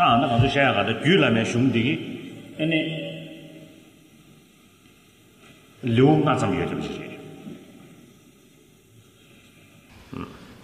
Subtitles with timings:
[0.00, 1.94] tā āndā kāntō shāyā kātā gyū lā mē shūng dīgī
[2.64, 2.80] ānī
[5.92, 7.08] liu ngā tsam yuwa chab shirī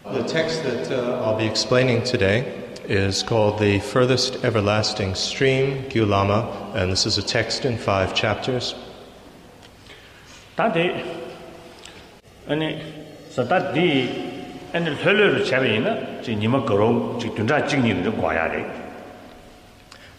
[0.06, 2.46] The text that uh, I'll be explaining today
[2.84, 8.76] is called The Furthest Everlasting Stream, Gyulama, and this is a text in five chapters.
[10.56, 10.86] Tā Tātī,
[12.46, 12.70] ānī,
[13.34, 13.90] sātāt dī,
[14.72, 18.66] ānī lhēlē rū chabi yīna, chī nima gārō, chī tūnchā chīk nīrū guāyā rī.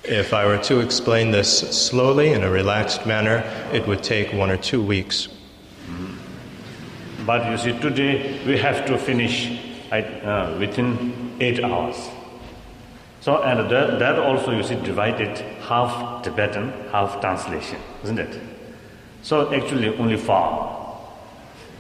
[0.08, 3.44] If I were to explain this slowly in a relaxed manner,
[3.74, 5.28] it would take one or two weeks.
[7.26, 9.60] But you see, today we have to finish
[9.92, 11.98] at, uh, within eight hours.
[13.20, 18.42] So, and that, that also you see divided half Tibetan, half translation, isn't it?
[19.24, 21.02] So actually only four.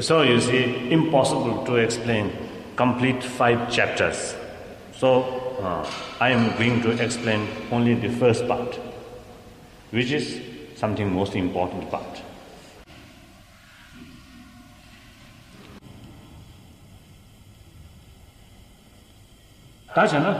[0.00, 2.36] so you see, impossible to explain
[2.76, 4.34] complete five chapters.
[4.98, 5.85] So uh,
[6.19, 8.75] I am going to explain only the first part,
[9.91, 10.41] which is
[10.75, 12.21] something most important part.
[19.93, 20.33] 다시는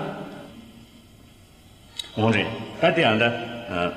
[2.18, 2.48] 오늘
[2.82, 3.26] 어디한다
[3.70, 3.94] 어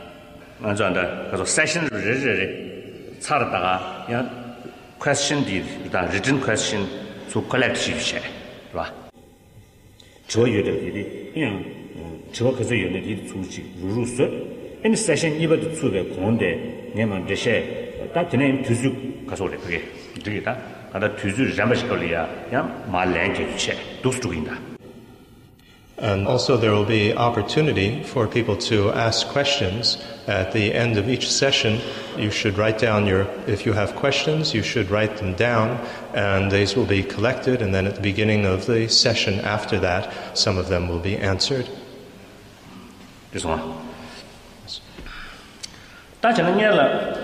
[0.58, 4.24] 맞아한다 그래서 세션 리리리 차르다가 야
[5.00, 6.86] question 디 일단 written question
[7.30, 8.20] to collect 시체
[8.72, 8.97] 봐
[10.28, 11.64] 저유들이 그냥
[12.32, 14.54] 저 그래서 연애들이 주지 루루스
[14.84, 17.50] 이 세션 이버도 주게 공데 내가 대셔
[18.12, 18.92] 딱 전에 두수
[19.26, 19.82] 가서 그래 그게
[20.22, 20.56] 되겠다
[20.92, 24.58] 가다 두수 잠시 걸려야 야 말랭게 주체 도스투인다
[25.98, 29.96] And also, there will be opportunity for people to ask questions.
[30.26, 31.80] At the end of each session,
[32.18, 35.78] you should write down your, if you have questions, you should write them down,
[36.12, 40.36] and these will be collected, and then at the beginning of the session after that,
[40.36, 41.68] some of them will be answered.
[43.32, 43.60] This one.
[46.20, 47.16] 大家能念了。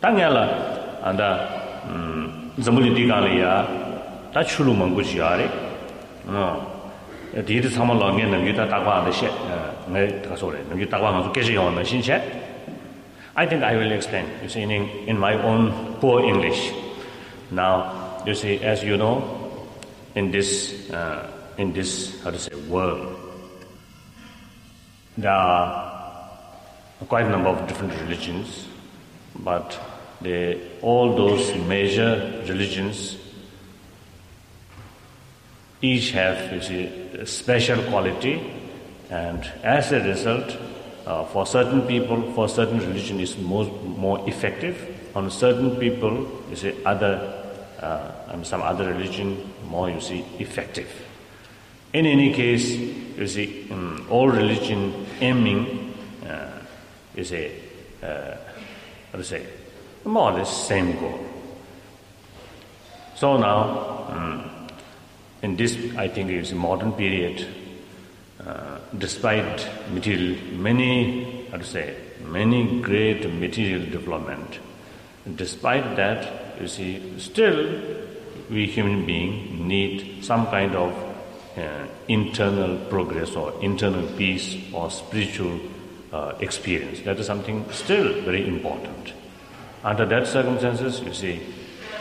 [0.00, 1.48] 当然了，啊的，
[1.88, 2.39] 嗯。
[2.61, 3.65] zambuli di kaali yaa
[4.33, 5.47] taa chulu mungu chi yaa re
[7.31, 9.27] Di di tsama loo nge namgyu taa takwa da she
[9.91, 12.15] ngay taka so re namgyu takwa nga su keshi yawa na shin she.
[13.35, 14.25] I think I will explain.
[14.43, 14.71] You see in,
[15.07, 16.59] in my own poor English.
[17.49, 19.23] Now you see as you know
[20.15, 23.17] in this uh, in this how to say world
[25.17, 26.29] there are
[27.07, 28.67] quite a number of different religions
[29.39, 29.79] but
[30.21, 33.17] the all those major religions
[35.81, 36.85] each have you see,
[37.19, 38.53] a special quality
[39.09, 40.57] and as a result
[41.05, 44.97] uh, for certain people for certain religion is more more effective.
[45.15, 47.43] On certain people you see other
[47.79, 50.89] uh, and some other religion more you see effective.
[51.93, 55.93] In any case you see um, all religion aiming
[56.25, 56.51] uh,
[57.15, 58.37] you a uh,
[59.11, 59.45] how to say
[60.05, 61.19] more or less same goal.
[63.15, 64.67] So now, um,
[65.41, 67.45] in this, I think is modern period,
[68.45, 71.95] uh, despite material, many, how to say,
[72.25, 74.59] many great material development,
[75.35, 77.79] despite that, you see, still
[78.49, 80.91] we human being need some kind of
[81.57, 85.59] uh, internal progress or internal peace or spiritual
[86.11, 87.01] uh, experience.
[87.01, 89.13] That is something still very important.
[89.83, 91.41] Under that circumstances, you see,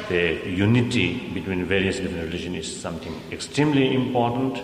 [0.08, 4.62] the unity between various different religions is something extremely important.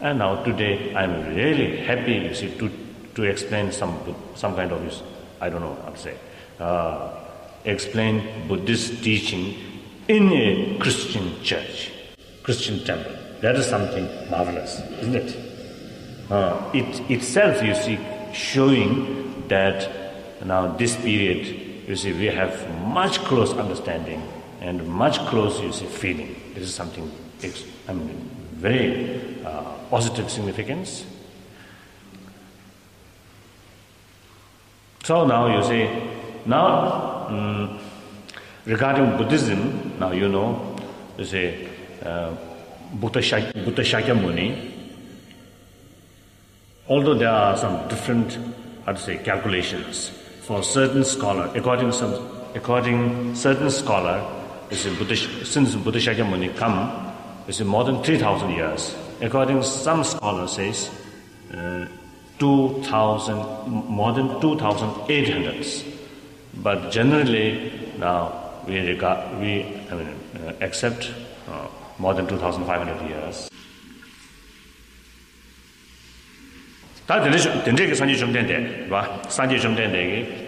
[0.00, 2.70] And now today, I'm really happy, you see, to,
[3.14, 3.98] to explain some,
[4.34, 5.02] some kind of,
[5.40, 6.16] I don't know, I'll say,
[6.60, 7.10] uh,
[7.64, 9.56] explain Buddhist teaching
[10.08, 11.90] in a Christian church,
[12.42, 13.12] Christian temple.
[13.40, 15.36] That is something marvelous, isn't it?
[16.30, 17.98] Uh, it itself, you see,
[18.32, 22.54] showing that now this period you see, we have
[22.86, 24.22] much close understanding
[24.60, 26.36] and much close, you see, feeling.
[26.54, 27.10] This is something,
[27.88, 31.04] I mean, very uh, positive significance.
[35.02, 35.88] So now you see,
[36.46, 37.80] now um,
[38.64, 40.76] regarding Buddhism, now you know,
[41.18, 41.68] you see,
[42.04, 42.36] uh,
[42.94, 43.20] Buddha,
[43.64, 44.70] Buddha Shakyamuni,
[46.88, 48.38] although there are some different,
[48.86, 50.12] how to say, calculations,
[50.42, 52.14] for certain scholar, according to some,
[52.54, 54.20] according certain scholar,
[54.70, 57.12] is Buddha, since Buddha Shakyamuni come,
[57.46, 58.94] is more than 3,000 years.
[59.20, 60.90] According some scholar says,
[61.54, 61.86] uh,
[62.38, 63.36] 2,000,
[63.68, 65.84] more than 2,800.
[66.54, 70.14] But generally, now, we regard, we I mean,
[70.44, 71.12] uh, accept
[71.48, 71.68] uh,
[71.98, 73.48] more than 2,500 years.
[77.07, 79.21] 다 되는 된제 그 산지 좀 된대, 봐.
[79.29, 80.47] 산지 좀 된대 이게.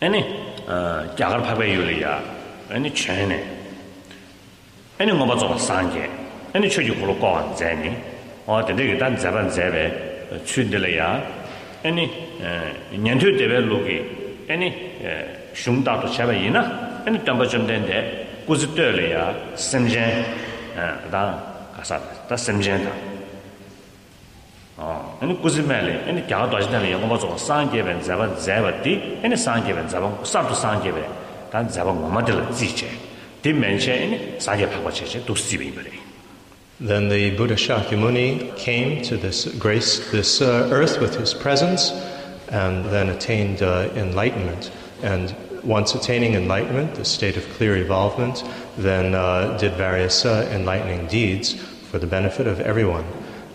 [0.00, 0.20] 아니,
[0.66, 2.22] 어, 약을 파배 요리야.
[2.70, 3.44] 아니 전에.
[4.98, 6.02] 아니 뭐 봐서 산지.
[6.52, 7.96] 아니 최지 홀로 거안 되니.
[8.44, 11.22] 어, 된제 그단 잡은 잡에 취들이야.
[11.82, 12.04] 아니,
[12.42, 14.44] 어, 년도 되베 로기.
[14.50, 14.98] 아니,
[15.54, 17.04] 슝다도 샤베이나.
[17.06, 18.26] 아니 담바 좀 된대.
[18.46, 19.54] 꾸즈들이야.
[19.56, 20.02] 심전.
[20.76, 21.42] 어, 다
[21.74, 21.98] 가사.
[22.28, 23.11] 다 심전다.
[25.20, 31.04] 아니 꾸즈멜레 아니 갸가 도지다네 영어 봐서 상계벤 자바 자바디 아니 상계벤 자바 사도 상계벤
[31.50, 32.88] 단 자바 뭐마들 지체
[33.42, 35.90] 디멘션 아니 상계 파고체체 도스티비베레
[36.80, 41.90] Then the Buddha Shakyamuni came to this grace, this uh, earth with his presence,
[42.52, 44.70] and then attained uh, enlightenment.
[45.02, 48.44] And once attaining enlightenment, the state of clear evolvement,
[48.76, 51.54] then uh, did various uh, enlightening deeds
[51.90, 53.04] for the benefit of everyone.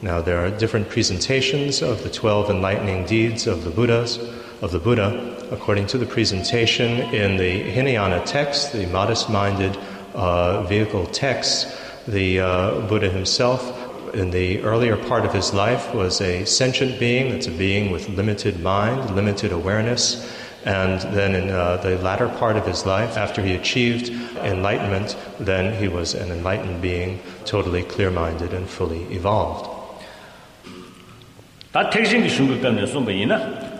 [0.01, 4.19] Now there are different presentations of the 12 enlightening deeds of the Buddhas,
[4.63, 9.77] of the Buddha, according to the presentation in the Hinayana text, the modest-minded
[10.15, 11.77] uh, vehicle text.
[12.07, 17.31] The uh, Buddha himself, in the earlier part of his life, was a sentient being.
[17.31, 20.33] That's a being with limited mind, limited awareness.
[20.65, 25.75] And then in uh, the latter part of his life, after he achieved enlightenment, then
[25.81, 29.78] he was an enlightened being, totally clear-minded and fully evolved.
[31.78, 33.36] 다 택신기 중국 때문에 숨베이나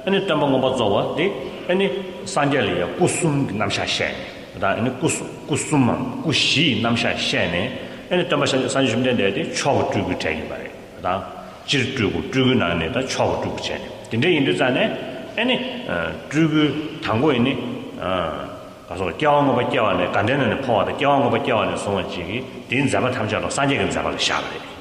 [0.06, 1.32] 아니 담방 뭐 봐줘 데
[1.70, 1.90] 아니
[2.26, 4.14] 산젤이야 꾸숨 남샤셰
[4.60, 10.70] 다 아니 꾸숨 꾸숨만 꾸시 남샤셰네 아니 담방 산지 좀 된데 초고 두고 차이 말해
[11.02, 11.24] 다
[11.66, 13.80] 지르고 두고 나네 다 초고 두고 차이
[14.10, 15.86] 근데 인도자네 아니
[16.30, 17.58] 두고 당고 있니
[18.00, 18.54] 어
[18.88, 24.20] 가서 껴온 거 껴와네 간데는 포와다 껴온 거 껴와네 송원지기 딘 잡아 탐자로 산제근 잡아를
[24.20, 24.74] 샤버리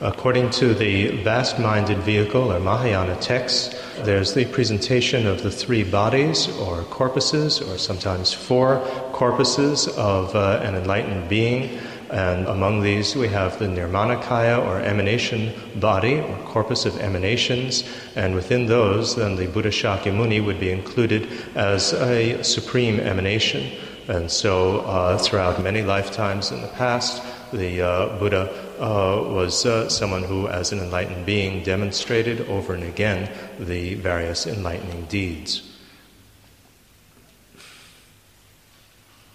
[0.00, 5.84] According to the vast minded vehicle or Mahayana texts, there's the presentation of the three
[5.84, 8.80] bodies or corpuses, or sometimes four
[9.12, 11.78] corpuses of uh, an enlightened being.
[12.10, 17.82] And among these, we have the Nirmanakaya or emanation body or corpus of emanations.
[18.16, 23.72] And within those, then the Buddha Shakyamuni would be included as a supreme emanation.
[24.08, 27.22] And so, uh, throughout many lifetimes in the past,
[27.52, 32.83] the uh, Buddha uh, was uh, someone who, as an enlightened being, demonstrated over and
[32.83, 33.29] again
[33.59, 35.63] the various enlightening deeds.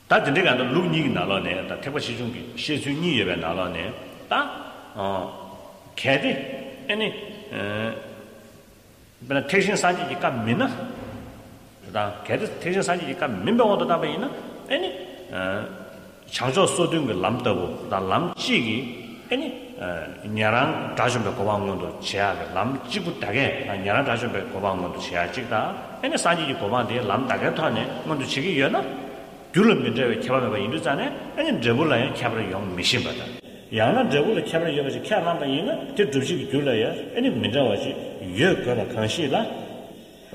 [0.08, 3.93] 다 된데가 루니기 나라네 다 태바시 중기 시주니 예배 나라네
[4.29, 7.11] 다어 개데 아니
[7.50, 8.17] 에
[9.29, 10.69] bana tekshin sanji ji ka minna
[11.93, 14.29] da kedi tekshin sanji ji ka minba wado daba ina
[14.69, 14.88] eni
[16.31, 19.00] changzho sodun ge lam tabu da lam chi gi
[19.31, 19.75] 아니
[20.25, 28.03] 냐랑 다좀be 고방문도 제하게 남지부 다게 냐랑 다좀be 고방문도 제하지다 아니 산지지 고방데 남다게 타네
[28.06, 28.82] 먼저 지기 여나
[29.53, 33.25] 줄을 민저에 켜봐봐 인도잖아 아니 저불라야 켜버려 용 미신 받아
[33.75, 39.44] 야나 저불을 켜버려 용지 켜나봐 이나 저 두지 줄라야 아니 민저와지 여거나 간시라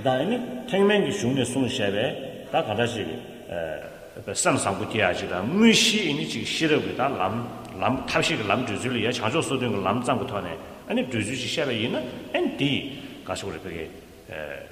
[0.04, 7.48] 다음에 탱맹기 중에 송샤베 다 가다시 에 상상부티야지다 무시 이니지 싫어보다 남
[7.78, 12.02] 람 탑식 람 주줄이 야 자주 쓰던 거 람장부터 하네 아니 주주시 샤베이나
[12.34, 13.90] 엔디 가서 우리 그게
[14.30, 14.72] 에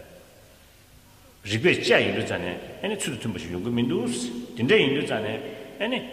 [1.43, 6.03] 리베 짜이도 전에 아니 추도 좀 보시 용금 민두스 딘데 인도 전에 아니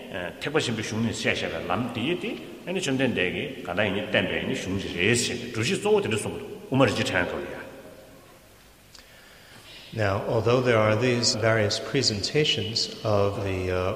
[0.40, 5.76] 태버신 비 슝니 샤샤가 람디디 아니 좀 된대기 가다 이니 땜베 이니 슝지 레스 주시
[5.76, 7.66] 쏘고 되는 쏘고 우마르 지타는 거야
[9.96, 13.94] Now, although there are these various presentations of the uh,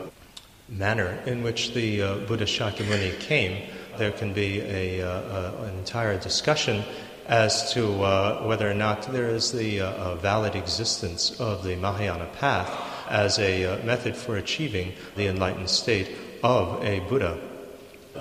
[0.69, 6.17] manner in which the uh, Buddha Shakyamuni came, there can be a, uh, an entire
[6.19, 6.83] discussion
[7.27, 12.27] as to uh, whether or not there is the uh, valid existence of the Mahayana
[12.39, 12.71] path
[13.09, 17.39] as a uh, method for achieving the enlightened state of a Buddha.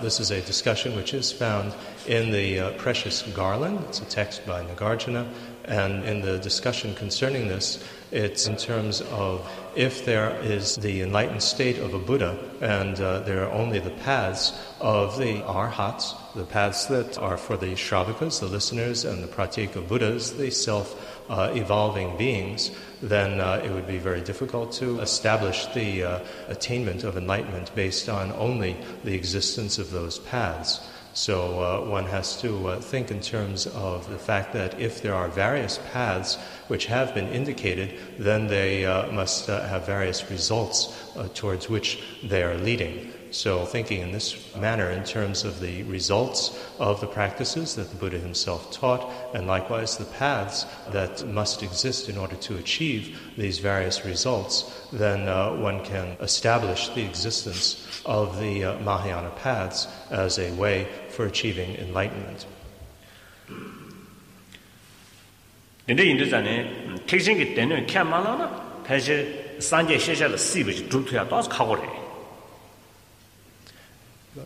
[0.00, 1.72] This is a discussion which is found
[2.06, 3.84] in the uh, Precious Garland.
[3.88, 5.28] It's a text by Nagarjuna.
[5.64, 11.42] And in the discussion concerning this, it's in terms of if there is the enlightened
[11.42, 16.44] state of a Buddha and uh, there are only the paths of the arhats, the
[16.44, 20.94] paths that are for the Shravakas, the listeners, and the Pratyeka Buddhas, the self
[21.30, 22.70] uh, evolving beings,
[23.02, 28.08] then uh, it would be very difficult to establish the uh, attainment of enlightenment based
[28.08, 30.80] on only the existence of those paths.
[31.14, 35.14] So uh, one has to uh, think in terms of the fact that if there
[35.14, 40.92] are various paths which have been indicated, then they uh, must have various results
[41.34, 43.12] towards which they are leading.
[43.34, 47.96] So, thinking in this manner in terms of the results of the practices that the
[47.96, 53.58] Buddha himself taught, and likewise the paths that must exist in order to achieve these
[53.58, 60.38] various results, then uh, one can establish the existence of the uh, Mahayana paths as
[60.38, 62.46] a way for achieving enlightenment.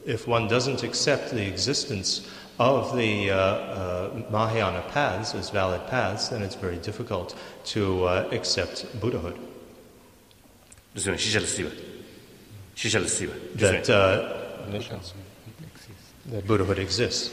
[0.05, 2.27] If one doesn't accept the existence
[2.59, 8.29] of the uh, uh, Mahayana paths as valid paths, then it's very difficult to uh,
[8.31, 9.37] accept Buddhahood.
[10.93, 11.69] 무슨 시절 쓰이바
[12.75, 14.29] 시절 쓰이바 That, uh,
[16.29, 17.31] that Buddhahood exists.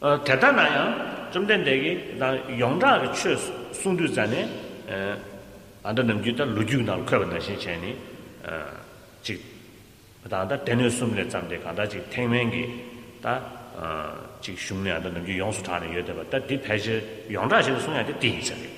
[0.00, 3.36] 어 대단하야 좀된 되게 나 영자 추
[3.72, 4.48] 순두 전에
[4.88, 5.16] 에
[5.84, 8.05] 안다는 기타 루주나 커버나 신체니
[9.20, 9.42] 어지
[10.22, 16.60] 그다다 데뉴 숨네 잠데 간다지 탱맹기 다어지 슝네 안다는 기 용수 타는 여대 봤다 디
[16.60, 18.70] 패지 영자식 송야데 디지리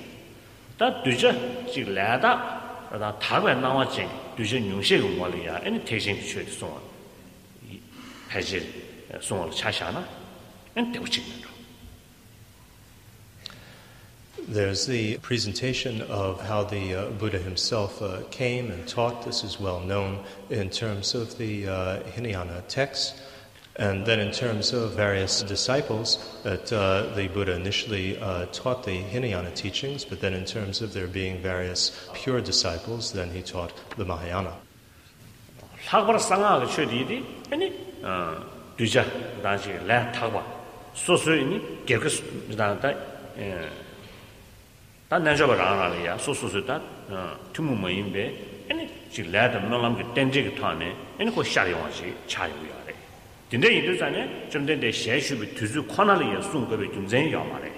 [0.77, 1.31] 다 뒤저
[1.71, 4.07] 지 라다 다 타고 나와지
[4.37, 6.79] 뒤저 뉴셰 공부리야 아니 대신 취해 송
[8.29, 8.61] 패지
[9.21, 10.03] 송을 차샤나
[10.77, 10.99] and
[14.47, 19.25] There's the presentation of how the uh, Buddha himself uh, came and taught.
[19.25, 23.19] This is well known in terms of the uh, Hinayana texts.
[23.77, 28.95] And then, in terms of various disciples, that uh, the Buddha initially uh, taught the
[28.95, 33.73] Hinayana teachings, but then, in terms of there being various pure disciples, then he taught
[33.97, 34.53] the Mahayana.
[40.95, 42.23] 소소이니 개그스
[42.55, 42.89] 나다
[43.37, 43.78] 예
[45.09, 52.93] 단난저가 라라리아 소소소다 어 투무모인베 아니 지라다 놀람게 땡지게 타네 아니 고 샤리와지 차요야래
[53.49, 57.71] 근데 이들자네 좀 된데 셰슈비 두주 코나리에 송거베 좀 전야마래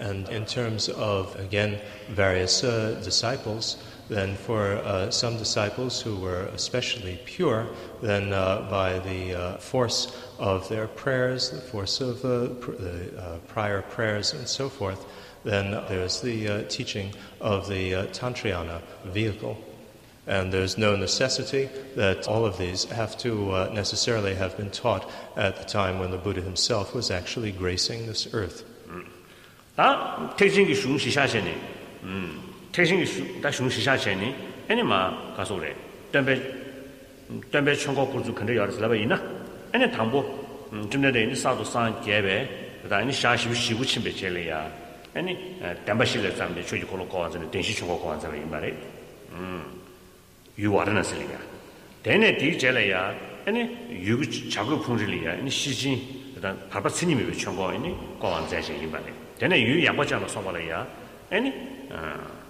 [0.00, 1.78] and in terms of again
[2.14, 3.76] various uh, disciples
[4.10, 7.68] Then, for uh, some disciples who were especially pure,
[8.04, 13.18] then uh, by the uh, force of their prayers, the force of uh, pr- the
[13.18, 15.04] uh, prior prayers, and so forth,
[15.44, 19.58] then there's the uh, teaching of the uh, Tantrayana vehicle.
[20.26, 25.56] And there's no necessity that all of these have to necessarily have been taught at
[25.56, 28.64] the time when the Buddha himself was actually gracing this earth.
[32.72, 34.34] 태신 다 슝시샤 쳔니
[34.68, 35.74] 아니 마 가소래
[36.12, 36.63] 덤베
[37.50, 39.20] 덤베 총고 구주 근데 여러 살바 이나
[39.72, 44.70] 아니 담보 좀내데 이 사도 산 개베 그다음에 샤시 시부 침베 젤이야
[45.14, 48.74] 아니 담바실에 잠데 초지 콜로 거완전 대시 총고 거완전 이 말에
[49.30, 49.64] 음
[50.58, 51.38] 유와르나 쓸이야
[52.02, 53.14] 대내 디 젤이야
[53.46, 53.60] 아니
[54.02, 59.04] 유구 작업 풍질이야 아니 시진 그다음 바바 스님이 왜 총고 아니 거완전 이 말에
[59.38, 60.86] 대내 유 양보자로 써봐라야
[61.30, 61.52] 아니
[61.90, 62.40] 어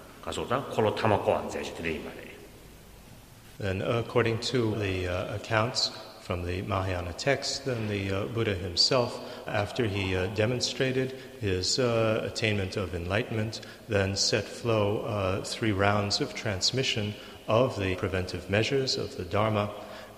[3.59, 9.23] And according to the uh, accounts from the Mahayana text, then the uh, Buddha himself,
[9.47, 16.19] after he uh, demonstrated his uh, attainment of enlightenment, then set flow uh, three rounds
[16.19, 17.13] of transmission
[17.47, 19.69] of the preventive measures of the Dharma.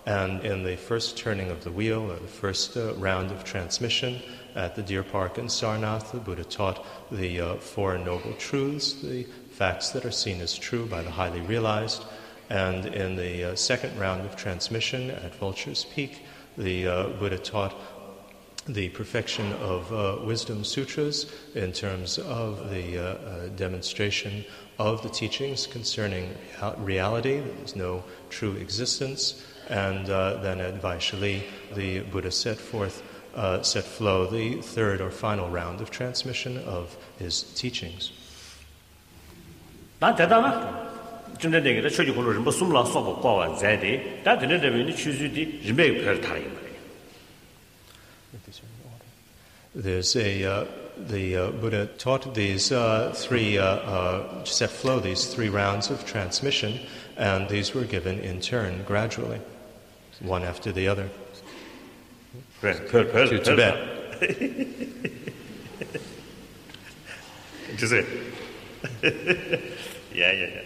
[0.05, 4.21] And in the first turning of the wheel, or the first uh, round of transmission
[4.55, 9.89] at the deer park in Sarnath, the Buddha taught the Four Noble Truths, the facts
[9.89, 12.03] that are seen as true by the highly realized.
[12.49, 16.23] And in the uh, second round of transmission at Vulture's Peak,
[16.57, 17.75] the uh, Buddha taught
[18.67, 24.43] the perfection of uh, wisdom sutras in terms of the uh, uh, demonstration
[24.77, 26.35] of the teachings concerning
[26.77, 27.39] reality.
[27.39, 29.43] There is no true existence.
[29.69, 31.43] And uh, then at Vaishali,
[31.75, 33.03] the Buddha set forth,
[33.61, 38.11] set flow the third or final round of transmission of his teachings.
[41.26, 41.38] 난 대단하.
[41.40, 44.22] 진짜 되게 저기 걸로 좀 숨라 쏘고 과와 자데.
[44.24, 46.42] 다 되는 데는 취주디 리메 별 타이
[49.74, 50.66] There's a uh,
[51.08, 56.04] the uh, Buddha taught these uh, three uh, uh, set flow these three rounds of
[56.04, 56.78] transmission,
[57.16, 59.40] and these were given in turn gradually,
[60.20, 61.08] one after the other.
[62.60, 63.74] to Tibet.
[67.78, 68.06] Just it.
[70.14, 70.65] yeah, yeah, yeah.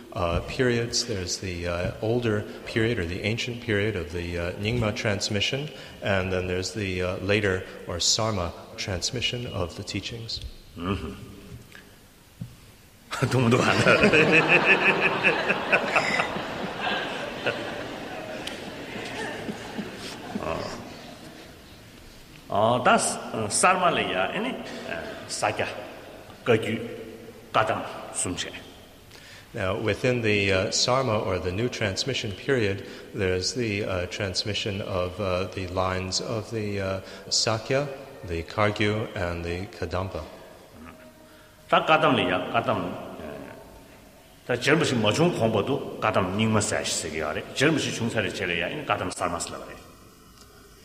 [0.13, 1.05] uh, periods.
[1.05, 5.69] There's the uh, older period or the ancient period of the uh, Nyingma transmission,
[6.01, 10.41] and then there's the uh, later or Sarma transmission of the teachings.
[10.77, 11.13] Mm-hmm.
[13.29, 13.75] 懂不懂啊？
[22.47, 23.15] 哦，但是
[23.49, 24.53] 萨玛利亚，哎，
[25.27, 25.65] 萨迦
[26.43, 26.81] 格局，
[27.51, 27.81] 嘎当
[28.13, 28.51] 松切。
[29.53, 35.47] Now, within the uh, Sarma or the new transmission period, there's the uh, transmission of uh,
[35.53, 37.89] the lines of the uh, Sakya,
[38.23, 40.23] the Kargyu, and the Kadampa.
[41.69, 43.51] Tā kādam līyā, kādam, uh,
[44.47, 48.71] tā jirmashī machūng khōngpa tu kādam nīngma sāyashī sīgī yārī, jirmashī chūng sāyashī chēlī yā,
[48.71, 49.59] in kādam sārmā sīlā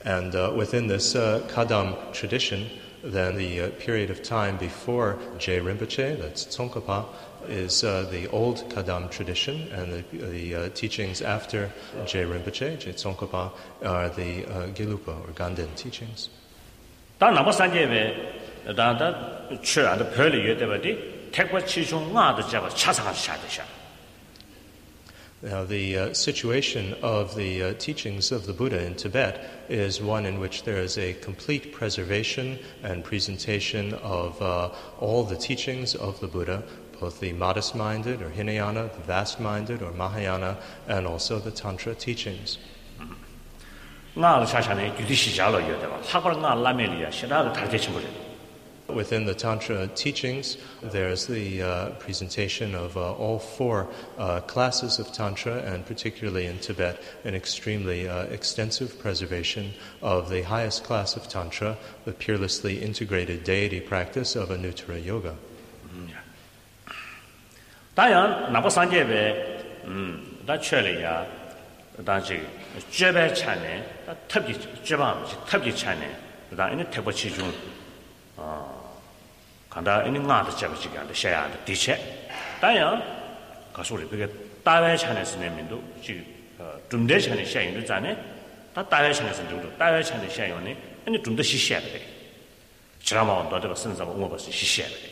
[0.04, 2.68] And uh, within this Kadam tradition,
[3.12, 7.06] that the uh, period of time before Je Rinpoche, that's Tsongkhapa,
[7.48, 11.70] is uh, the old Kadam tradition, and the, the uh, teachings after
[12.06, 13.52] Je Rinpoche, Je Tsongkhapa,
[13.84, 16.28] are the uh, Gelugpa or Ganden teachings.
[23.62, 23.75] 다.
[25.46, 30.26] Now, the uh, situation of the uh, teachings of the Buddha in Tibet is one
[30.26, 36.18] in which there is a complete preservation and presentation of uh, all the teachings of
[36.18, 36.64] the Buddha,
[36.98, 41.94] both the modest minded or Hinayana, the vast minded or Mahayana, and also the Tantra
[41.94, 42.58] teachings.
[48.87, 55.13] Within the Tantra teachings, there's the uh, presentation of uh, all four uh, classes of
[55.13, 61.29] Tantra, and particularly in Tibet, an extremely uh, extensive preservation of the highest class of
[61.29, 65.35] Tantra, the peerlessly integrated deity practice of Anuttara Yoga.
[67.93, 71.27] 다양 나보 산제베 음 다철이야
[72.05, 72.41] 다지
[72.89, 76.15] 제베 차네 특히 제바 특히 차네
[76.49, 78.74] 그다음 이제 태보치 중어
[79.75, 82.27] 간다 이니 나도 잡지가 안 샤야 디체
[82.59, 83.01] 다야
[83.73, 84.27] 가소리 그게
[84.63, 86.25] 다외 찬에서 내면도 지
[86.89, 88.17] 좀대 찬에 샤인도 자네
[88.73, 92.01] 다 다외 찬에서 정도 다외 찬에 샤요네 아니 좀더 시시해야 돼
[93.01, 95.11] 지라마 너도 선사고 뭐 벌써 시시해야 돼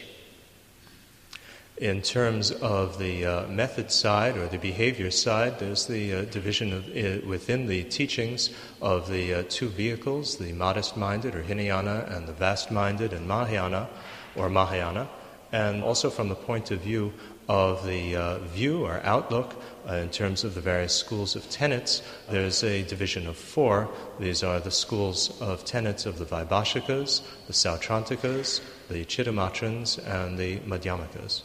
[1.81, 6.73] In terms of the uh, method side or the behavior side, there's the uh, division
[6.73, 8.49] of, uh, within the teachings
[8.81, 13.25] of the uh, two vehicles, the modest minded or Hinayana and the vast minded and
[13.25, 13.87] Mahayana
[14.36, 15.08] or Mahayana,
[15.52, 17.12] and also from the point of view
[17.48, 19.54] of the uh, view or outlook
[19.88, 22.02] uh, in terms of the various schools of tenets.
[22.30, 23.88] There's a division of four.
[24.18, 30.58] These are the schools of tenets of the Vaibhashikas, the Sautrantikas, the Chittamatrans, and the
[30.60, 31.42] Madhyamakas.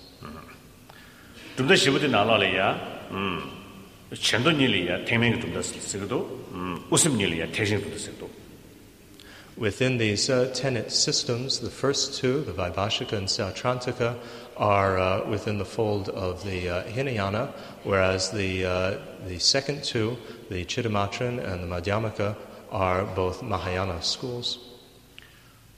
[9.60, 14.18] Within these uh, tenet systems, the first two, the Vaibhashika and Sautrantika,
[14.56, 20.16] are uh, within the fold of the uh, Hinayana, whereas the, uh, the second two,
[20.50, 22.38] the Chittamatran and the Madhyamaka,
[22.72, 24.60] are both Mahayana schools.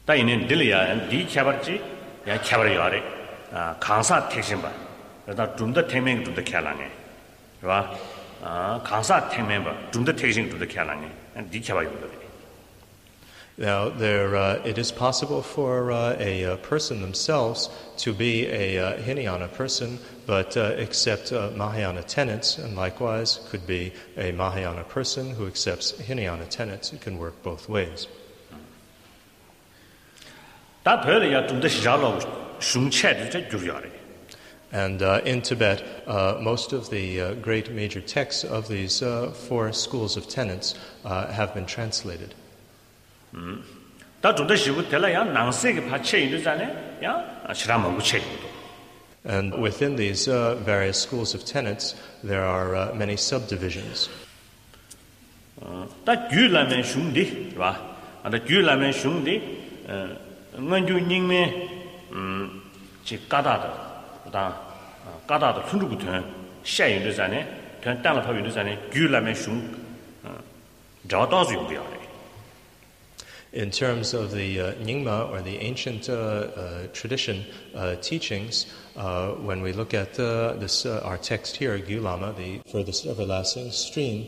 [0.08, 0.48] And and
[13.58, 18.80] now, there, uh, it is possible for uh, a, a, person themselves to be a
[18.80, 24.86] uh, Hinayana person, but uh, accept uh, Mahayana tenets, and likewise could be a Mahayana
[24.86, 26.94] person who accepts Hinayana tenets.
[26.94, 28.08] It can work both ways.
[34.72, 39.04] And uh, in Tibet, uh, most of the uh, great major texts of these
[39.48, 42.34] four schools of tenets have been translated.
[44.21, 47.05] 다 좀더 시부 될라야 낭세게 파체 있는잖아요.
[47.05, 48.21] 야, 시라마 무체
[49.29, 54.09] And within these uh, various schools of tenets, there are uh, many subdivisions.
[56.05, 57.75] 다 규라면 슝디, 봐.
[58.23, 60.17] 아, 규라면 슝디, 어,
[60.59, 61.69] 먼저 닝메
[62.13, 62.63] 음,
[63.05, 63.97] 지 까다다.
[64.25, 64.53] 그다음
[65.27, 66.23] 까다다 순주부터
[66.65, 67.47] 샤인도잖아요.
[67.83, 68.91] 그냥 땅을 파고 있는잖아요.
[68.91, 69.77] 규라면 슝
[70.25, 70.39] 어,
[71.09, 71.83] 저도서 용비야.
[73.54, 77.44] In terms of the uh, Nyingma or the ancient uh, uh, tradition
[77.76, 83.06] uh, teachings, uh, when we look at uh, this, our text here, Gyulama, the furthest
[83.06, 84.28] everlasting stream,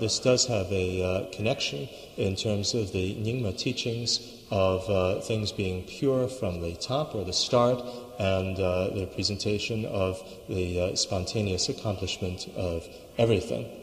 [0.00, 4.18] this does have a connection in terms of the Nyingma teachings
[4.50, 7.80] of things being pure from the top or the start
[8.18, 13.77] and the presentation of the spontaneous accomplishment of everything.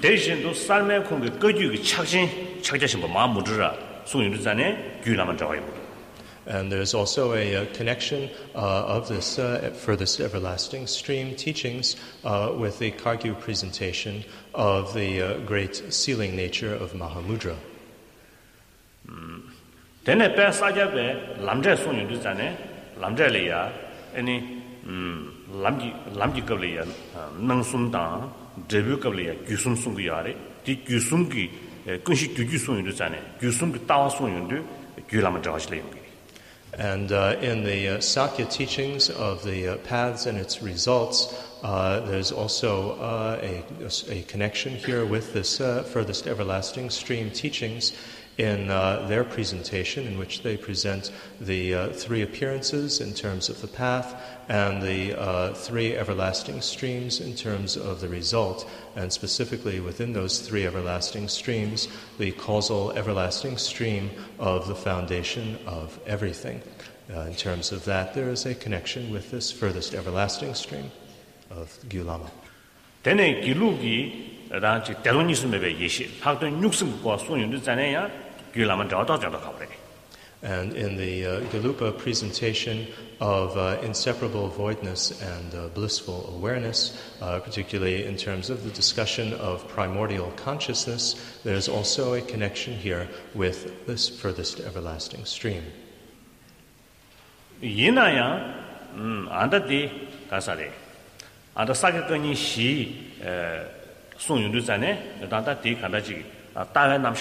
[0.00, 5.62] 대신도 삶의 공기 끄주기 착신 착자신 뭐 마음 무드라 소유를 자네 규라만 잡아요.
[6.46, 11.96] And there's also a, a connection uh, of this uh, for this everlasting stream teachings
[12.22, 17.56] uh, with the Kargyu presentation of the uh, great sealing nature of Mahamudra.
[20.04, 22.54] Tene pe saja pe lamje sonyu du zane
[23.00, 23.72] lamje le ya
[24.14, 24.62] ani
[25.48, 26.84] lamji lamji kab le ya
[27.40, 28.30] nang sum dang
[28.67, 31.49] drebyo kabla ya gyusum sungu yaare, di gyusum ki
[32.03, 34.63] kunshi gyu gyu sung yundu zane, gyusum ki tawa sung yundu
[35.09, 35.99] gyulama dhawashila yungi.
[36.77, 42.01] And uh, in the uh, Sakya teachings of the uh, paths and its results, uh,
[42.01, 43.63] there's also uh, a,
[44.09, 47.93] a connection here with this uh, furthest everlasting stream teachings,
[48.39, 53.59] in uh, their presentation, in which they present the uh, three appearances in terms of
[53.59, 54.15] the path
[54.47, 58.67] and the uh, three everlasting streams in terms of the result.
[58.95, 65.99] And specifically within those three everlasting streams, the causal everlasting stream of the foundation of
[66.07, 66.61] everything.
[67.13, 70.91] Uh, in terms of that, there is a connection with this furthest everlasting stream
[71.51, 72.29] of Gyulama.
[73.03, 78.09] Tene gilugi ranchi telonisimebe yeshi, pakdo nyuksim kwa sonyo zaneya,
[80.41, 82.87] And in the uh, Gelupa presentation
[83.19, 89.33] of uh, inseparable voidness and uh, blissful awareness, uh, particularly in terms of the discussion
[89.33, 95.63] of primordial consciousness, there's also a connection here with this furthest everlasting stream.
[97.61, 98.55] yinaya
[99.29, 99.91] anda di
[100.29, 100.71] kasare
[101.55, 102.95] anda sakakani shi
[104.17, 106.23] sung yundu zane danda di kandaji
[106.55, 107.15] nga ge nga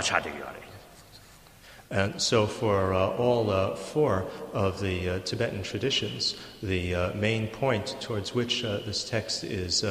[0.00, 0.20] cha
[1.90, 7.46] And so, for uh, all uh, four of the uh, Tibetan traditions, the uh, main
[7.46, 9.84] point towards which uh, this text is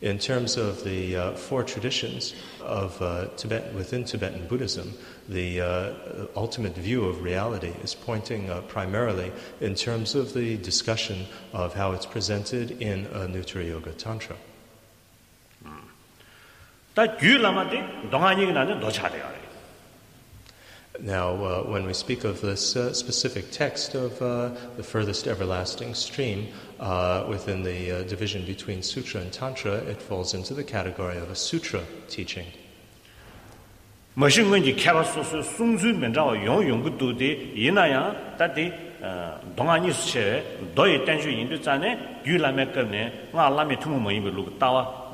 [0.00, 4.92] in terms of the uh, four traditions of uh, Tibet within Tibetan Buddhism,
[5.28, 5.92] the uh,
[6.36, 11.92] ultimate view of reality is pointing uh, primarily in terms of the discussion of how
[11.92, 14.36] it's presented in Anuttara Yoga Tantra.
[20.99, 25.95] Now, uh, when we speak of this uh, specific text of uh, the furthest everlasting
[25.95, 31.17] stream uh, within the uh, division between sutra and tantra, it falls into the category
[31.17, 32.45] of a sutra teaching.
[39.55, 40.43] 동안이 수체
[40.75, 45.13] 너의 단주 인도 자네 유라메 겁네 나 라메 투모 뭐 이거 루고 따와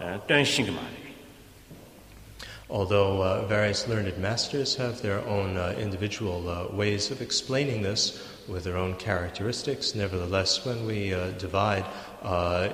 [2.72, 8.26] Although uh, various learned masters have their own uh, individual uh, ways of explaining this
[8.48, 11.84] with their own characteristics, nevertheless, when we uh, divide
[12.24, 12.68] uh, uh,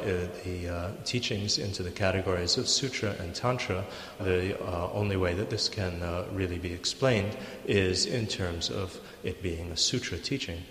[0.45, 3.85] the teachings into the categories of sutra and tantra,
[4.21, 4.57] the
[4.93, 6.01] only way that this can
[6.33, 10.63] really be explained is in terms of it being a sutra teaching.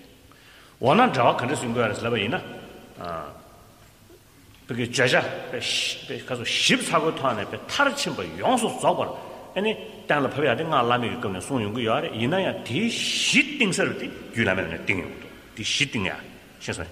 [4.66, 5.20] 그게 자자
[6.26, 9.12] 가서 14고 토안에 타르친 거 용수 잡아
[9.54, 15.04] 아니 땅을 파야 된가 라미 그거는 송용 거 요래 이나야 디 시딩서를 디 규라면 띵요
[15.54, 16.18] 디 시딩이야
[16.60, 16.86] 신선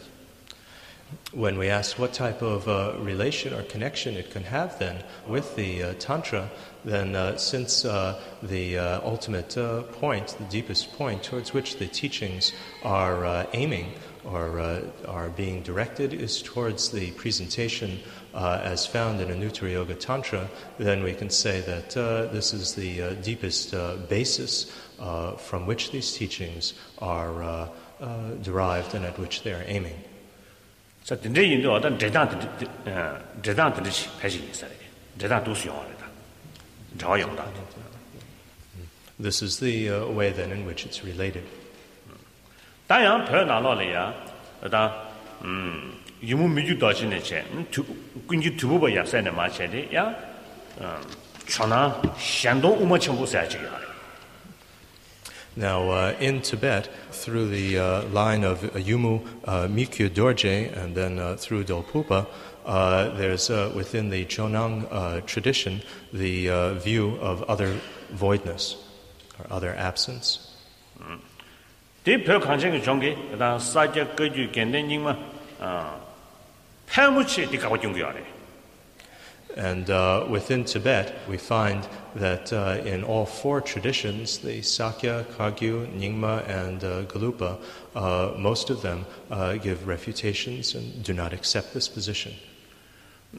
[1.33, 5.57] When we ask what type of uh, relation or connection it can have then with
[5.57, 6.49] the uh, Tantra,
[6.85, 11.89] then uh, since uh, the uh, ultimate uh, point, the deepest point towards which the
[11.89, 12.53] teachings
[12.85, 13.93] are aiming
[14.26, 18.00] or uh, are being directed is towards the presentation
[18.34, 22.76] uh, as found in Anuttara Yoga Tantra, then we can say that uh, this is
[22.76, 27.70] the uh, deepest uh, basis uh, from which these teachings are
[28.42, 29.96] derived and at which they are aiming.
[31.06, 31.16] So,
[39.18, 41.44] this is the way then in which it's related.
[55.56, 60.94] Now, uh, in Tibet, through the uh, line of uh, Yumo uh, Mikyo Dorje and
[60.94, 62.28] then uh, through Dolpopa,
[62.66, 67.80] uh, there's uh, within the Jonang uh, tradition the uh, view of other
[68.12, 68.76] voidness
[69.40, 70.45] or other absence.
[72.05, 75.19] 대표 관심이 종게 그다음 사제 거주 견den님만
[75.61, 76.01] 아
[76.87, 78.25] 패무치 디가고 중요하래.
[79.57, 85.89] And uh, within Tibet, we find that uh, in all four traditions, the Sakya, Kagyu,
[85.99, 87.59] Nyingma, and uh, Galupa,
[87.97, 92.33] uh, most of them uh, give refutations and do not accept this position.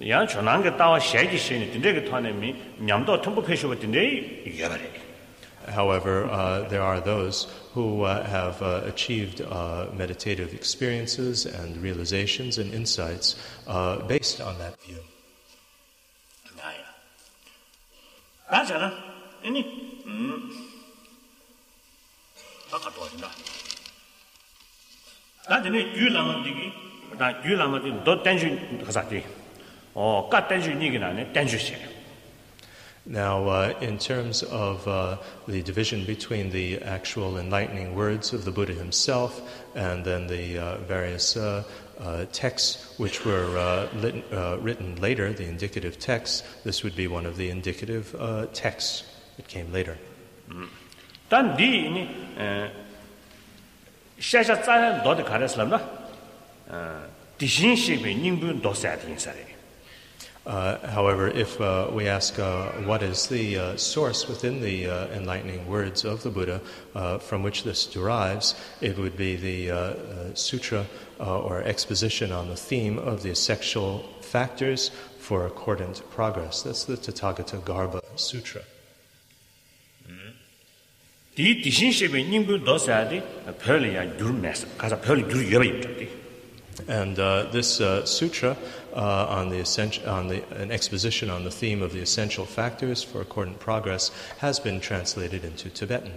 [0.07, 5.04] 야 전한게 따와 셰지 셰니 딘데게 타네미 냠도 텀부 페쇼버 딘데 이겨버려.
[5.68, 12.58] However, uh, there are those who uh, have uh, achieved uh, meditative experiences and realizations
[12.58, 14.98] and insights uh, based on that view.
[33.08, 38.50] Now, uh, in terms of uh, the division between the actual enlightening words of the
[38.50, 39.40] Buddha himself
[39.76, 41.62] and then the uh, various uh,
[42.00, 44.24] uh, texts which were uh, lit,
[44.60, 48.16] written later, the indicative texts, this would be one of the indicative
[48.52, 49.04] texts
[49.36, 49.96] that came later.
[51.28, 51.54] 단
[60.46, 65.06] uh, however, if uh, we ask uh, what is the uh, source within the uh,
[65.08, 66.60] enlightening words of the Buddha
[67.20, 70.86] from which this derives, it would be the sutra
[71.18, 76.62] or exposition on the theme of the essential factors for accordant progress.
[76.62, 78.62] That's the Tathagata Garbha Sutra.
[86.88, 88.56] And uh, this uh, sutra
[88.94, 93.02] uh, on, the essen- on the, an exposition on the theme of the essential factors
[93.02, 96.12] for accordant progress has been translated into Tibetan.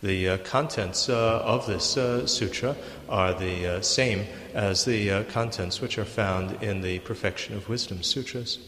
[0.00, 2.76] The uh, contents uh, of this uh, sutra
[3.08, 8.58] are the same as the contents which are found in the Perfection of Wisdom sutras.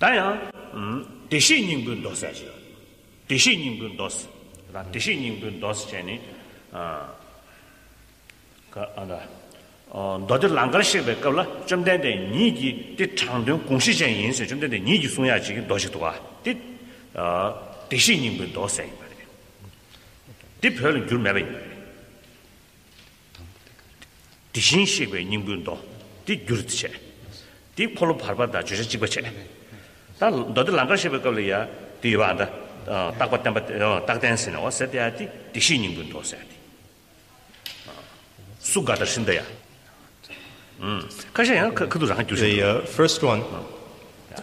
[0.00, 2.44] 다양 음 대신님분 도사죠.
[3.28, 4.28] 대신님분 도스.
[4.66, 6.20] 그다음 대신님분 도스 전에
[6.70, 9.28] 아그 아다
[9.88, 15.40] 어 너들 랑가르시베 qabla 좀 된데 니기 디 장등 공시전 인세 좀 된데 니기 송야
[15.40, 16.54] 지금 도시도 와디어
[17.88, 19.26] 대신님분 도사이 말이야.
[20.60, 21.46] 디 별은 줄 매베
[24.52, 26.90] 디신식의 님분도 디 줄트체
[27.76, 29.20] 디 폴로 발바다 주셔 집어체
[30.20, 31.68] 다 너들 랑가시베 qabla야
[32.00, 32.48] 디바다
[32.86, 36.48] 어 딱바 땀바 어 딱댄스는 어세디아디 디신님분 도사야디
[38.60, 39.42] 수가다 신데야
[40.80, 43.42] 음 가셔야 그 그도 랑 주셔 The uh, first one,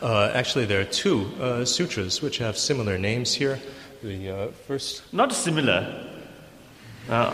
[0.02, 3.60] uh, actually, there are two uh, sutras which have similar names here.
[4.02, 5.86] The uh, first not similar
[7.10, 7.32] 아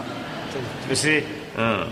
[0.87, 1.23] 그시
[1.55, 1.89] 어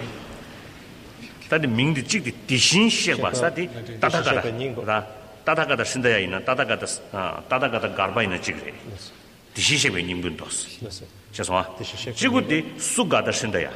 [1.49, 4.41] 다들 명디 찍디 디신식 와사디 따다가다
[4.86, 5.08] 다
[5.45, 8.73] 따다가다 신다야 있나 따다가다 아 따다가다 가르바 있나 찍래
[9.53, 10.88] 디신식 왜 님분도스
[11.32, 11.77] 죄송아
[12.15, 13.71] 지구디 수가다 신다야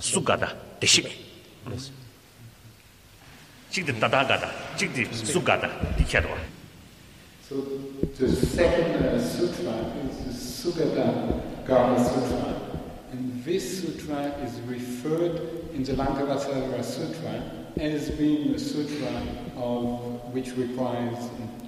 [0.00, 1.10] 수가다 디식
[3.70, 6.28] 찍디 따다가다 찍디 수가다 디켜도
[7.46, 7.56] So
[8.16, 9.76] the second uh, sutra
[10.08, 12.56] is the Sugata Garbha Sutra.
[13.12, 15.42] And this sutra is referred
[15.74, 19.23] in the Lankavatara Sutra as being a sutra
[19.55, 21.17] of which requires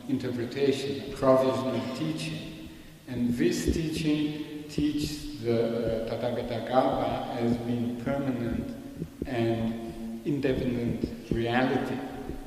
[0.10, 2.70] interpretation, provisional teaching.
[3.08, 8.76] And this teaching teaches the uh, Tathagata as being permanent
[9.26, 11.96] and independent reality.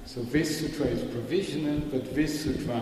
[0.07, 2.81] So this sutra is provisional, but this sutra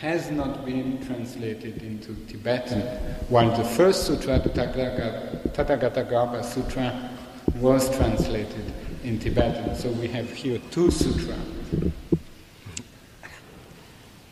[0.00, 2.82] has not been translated into Tibetan,
[3.28, 7.10] while the first sutra, the Tathagata Garbha Sutra,
[7.56, 8.72] was translated
[9.06, 9.74] in Tibetan.
[9.76, 11.38] So we have here two sutras.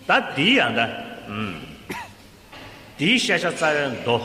[0.07, 1.23] That di and that.
[1.27, 1.55] Hmm.
[2.99, 4.21] Di shasha tsayan do.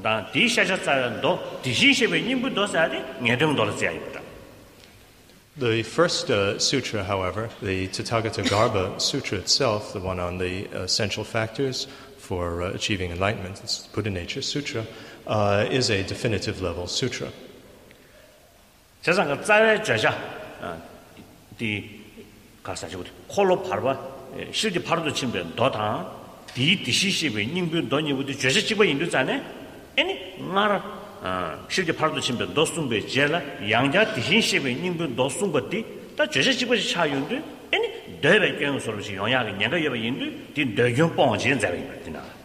[0.00, 1.38] Da di shasha tsayan do.
[1.62, 4.20] Di shi shebe nimbu do sa di ngedum do sa yibu.
[5.54, 11.24] The first uh, sutra, however, the Tathagata Garbha Sutra itself, the one on the essential
[11.24, 14.86] factors for uh, achieving enlightenment, it's Buddha Nature Sutra,
[15.26, 17.28] uh, is a definitive level sutra.
[19.01, 20.15] 세상 그 짜야 쥐자
[21.55, 22.01] 어디
[22.63, 23.95] 가서 저기 콜로 바로
[24.51, 26.11] 실제 바로도 침변 더다
[26.53, 29.41] 디 디시시베 닝부 돈이부터 쥐자 집어 인도 자네
[29.97, 30.83] 아니 나라
[31.21, 38.19] 어 실제 바로도 침변 도숨베 제라 양자 디시시베 닝부 도숨버디 다 쥐자 집어 차윤데 아니
[38.21, 42.37] 대베 깨는 소리지 영향이 내가 여봐 인도 디 대경 뽕진 자리 있나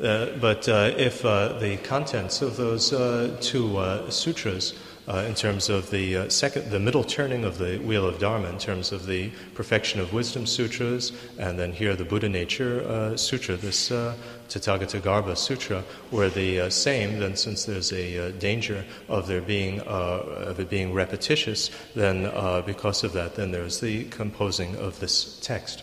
[0.00, 4.74] Uh, but uh, if uh, the contents of those uh, two uh, sutras,
[5.09, 8.47] Uh, in terms of the uh, second, the middle turning of the wheel of Dharma,
[8.47, 13.17] in terms of the perfection of wisdom sutras, and then here the Buddha nature uh,
[13.17, 14.13] sutra, this uh,
[14.49, 17.17] Tathagatagarbha sutra, were the uh, same.
[17.17, 22.29] Then, since there's a uh, danger of there being of it being repetitious, then
[22.67, 25.81] because of that, then there's the composing of this text.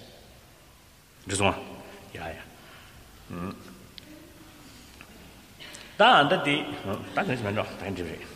[1.26, 1.58] Just one,
[2.14, 3.36] yeah, yeah.
[3.36, 3.54] Mm.
[5.98, 8.35] 当然，这第，嗯，当然是蛮重要，当然这边。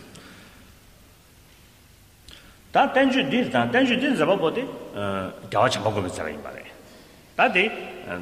[2.72, 6.62] 다 단주 디다 단주 디 잡아 보디 어 겨우 잡아 보면 잘 말해
[7.36, 7.70] 다디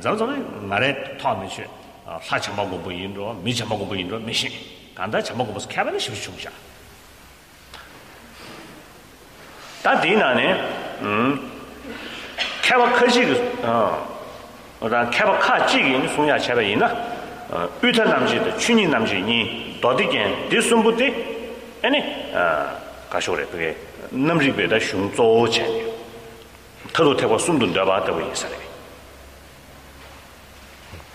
[0.00, 1.64] 저저는 말에 타면시
[2.06, 4.48] 아 사차 먹고 보인도 미차 먹고 보인도 미시
[4.94, 6.50] 간다 잡아 보고 캐바는 쉽지 좀자
[9.82, 10.52] 다디나네
[11.02, 11.50] 음
[12.62, 13.24] 캐바 커지
[13.62, 14.14] 어
[14.80, 17.14] 어다 캐바 카지기 송야 차바이나
[17.54, 19.38] ūtā namjī tā chūnī namjī nī
[19.82, 20.96] dōdī kiñ dī sūmbū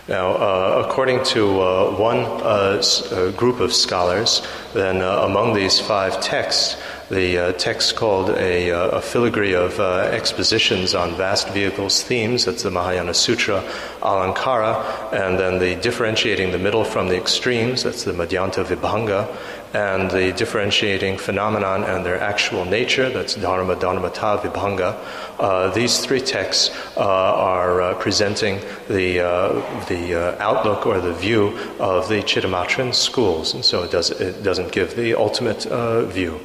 [0.06, 5.80] Now, uh, according to uh, one uh, uh group of scholars, then uh, among these
[5.80, 6.76] five texts,
[7.10, 12.70] the uh, text called a, a filigree of expositions on vast vehicles themes, that's the
[12.70, 13.62] Mahayana Sutra,
[14.02, 19.26] Alankara, and then the differentiating the middle from the extremes, that's the Madhyanta Vibhanga,
[19.73, 24.95] and the differentiating phenomenon and their actual nature, that's Dharma, Dharmata, Vibhanga.
[25.39, 31.13] Uh, these three texts uh, are uh, presenting the, uh, the uh, outlook or the
[31.13, 36.05] view of the Chittamatrin schools, and so it, does, it doesn't give the ultimate uh,
[36.05, 36.39] view.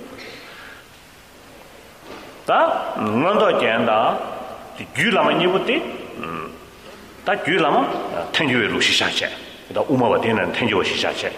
[2.47, 4.21] 다 뭔도 된다.
[4.95, 5.81] 규라마 니부티
[7.25, 9.31] 다 규라마 텐주에 루시샤체.
[9.73, 11.33] 다 우마와 되는 텐주에 시샤체.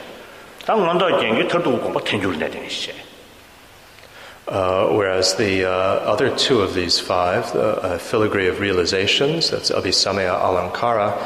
[4.47, 9.71] Uh, whereas the uh, other two of these five, the uh, filigree of realizations, that's
[9.71, 11.17] Abhisamaya Alankara,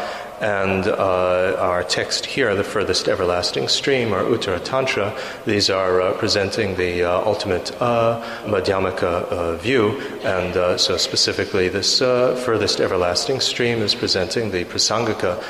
[0.46, 5.12] and uh, our text here, the furthest everlasting stream, or Uttara Tantra,
[5.44, 11.68] these are uh, presenting the uh, ultimate uh, Madhyamaka uh, view, and uh, so specifically
[11.68, 15.42] this furthest everlasting stream is presenting the Prasangika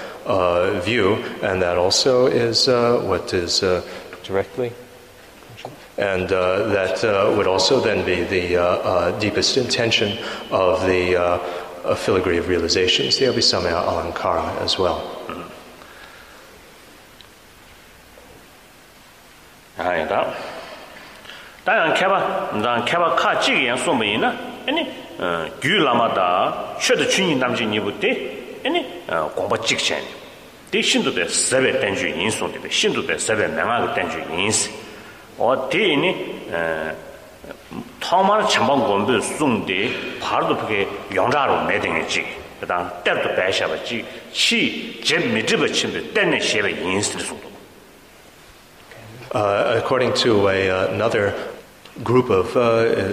[0.82, 3.60] view, and that also is what is
[4.24, 4.72] directly.
[5.98, 7.04] And that
[7.36, 10.18] would also then be the deepest intention
[10.52, 11.16] of the
[11.86, 13.18] a filigree of realizations.
[13.20, 15.02] There'll be some alankara as well.
[19.78, 20.36] Aye, that.
[21.66, 24.32] That keba, that keba ka chi yan so me na.
[24.68, 24.86] Ani
[25.62, 28.12] gyu lama da shu de chun yin nam jin ni bu de.
[28.64, 30.04] Ani gong ba chik chen.
[30.72, 32.70] De shin du de se be ju yin so de.
[32.70, 34.54] Shin du de se be na ga ten ju yin.
[35.38, 36.10] O de ni
[36.52, 36.94] eh
[38.01, 42.25] 타마르 참방 건도 송데 바르도 그게 영자로 매딩이지
[42.61, 47.51] 그다음 때도 배샤버지 치 제미드버 침데 때네 셰베 인스트 송도
[49.33, 51.33] Uh, according to a, uh, another
[52.04, 52.60] group of, uh,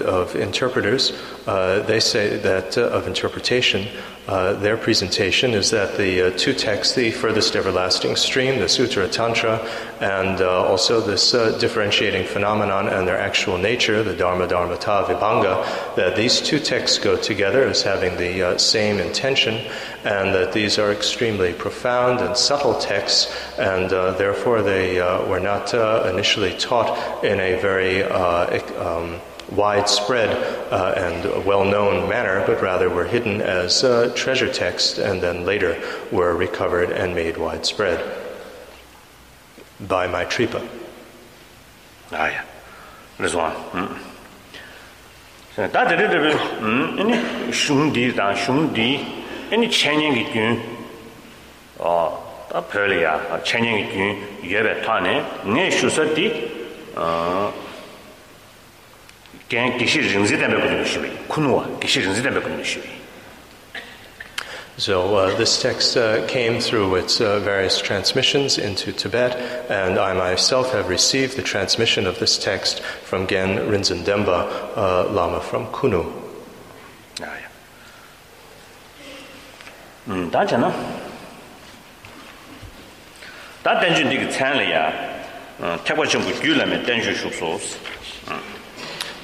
[0.04, 1.12] of interpreters,
[1.46, 3.86] uh, they say that uh, of interpretation,
[4.26, 9.10] uh, their presentation is that the uh, two texts, the furthest everlasting stream, the Uttara
[9.10, 9.58] Tantra,
[10.00, 16.16] and uh, also this differentiating phenomenon and their actual nature, the Dharma Dharmata Vibhanga, that
[16.16, 19.60] these two texts go together as having the same intention,
[20.04, 25.72] and that these are extremely profound and subtle texts, and therefore they were not
[26.06, 29.20] initially taught in a very um,
[29.56, 30.30] widespread
[30.72, 35.44] uh, and well known manner, but rather were hidden as uh, treasure texts and then
[35.44, 38.00] later were recovered and made widespread
[39.81, 40.66] by Maitripa.
[42.12, 42.44] Ah, yeah.
[43.18, 43.52] This one.
[43.52, 43.98] Mm.
[49.50, 50.62] 아니 체닝이 균
[51.78, 53.42] 어, 다 별이야.
[53.42, 55.24] 체닝이 균 예배 타네.
[55.44, 57.52] 내 슈서디 어
[59.52, 62.92] kēng kēshī rīngzī dāmbē kūdhū shūvī, kūnuwa, kēshī rīngzī dāmbē kūdhū shūvī.
[64.78, 69.36] So uh, this text uh, came through its uh, various transmissions into Tibet,
[69.68, 75.40] and I myself have received the transmission of this text from Gen Rinzendemba, uh, Lama
[75.40, 76.21] from Kunu.
[80.08, 80.73] 음, 다잖아.
[83.63, 85.17] 다 던진 디그 찬리야.
[85.60, 87.77] 어, 태과 정부 규라면 던주 슈소스.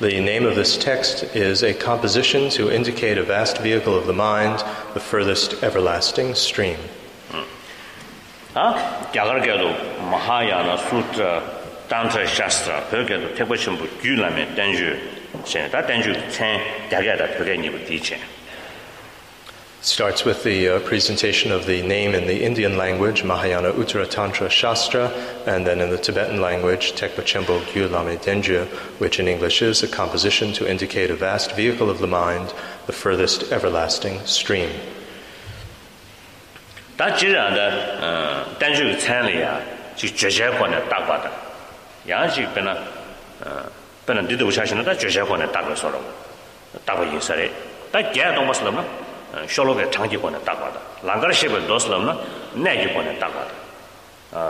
[0.02, 4.14] The name of this text is a composition to indicate a vast vehicle of the
[4.14, 6.78] mind, the furthest everlasting stream.
[8.56, 11.42] 아, 야가르게도 마하야나 수트라
[11.88, 14.98] 단tra 샤스트라 벽에도 태과 정부 규라면 던주
[15.46, 15.70] 신.
[15.72, 16.60] 다 던주 찬
[16.92, 18.20] 야가다 벽에 니부 디체.
[19.81, 24.51] starts with the uh, presentation of the name in the Indian language, Mahayana Uttara Tantra
[24.51, 25.09] Shastra,
[25.47, 28.67] and then in the Tibetan language, Tekpa Chenpo Gyu Lame Denju,
[28.99, 32.53] which in English is a composition to indicate a vast vehicle of the mind,
[32.87, 34.71] the furthest everlasting stream.
[36.97, 39.61] Da ji ran da Denju chan le ya,
[39.97, 41.31] ji jie jie huan da da ba da.
[42.05, 42.75] Ya ji ben na,
[44.05, 45.91] ben na de de wu xia xin da jie jie huan da da ge suo
[45.91, 46.01] le.
[46.85, 47.49] Da ba yin sa le.
[47.93, 49.08] Da jie dong ba su le
[49.47, 50.81] shologe changji kone takwada.
[51.05, 52.17] Langar shebe doslamna
[52.57, 53.55] naiji kone takwada.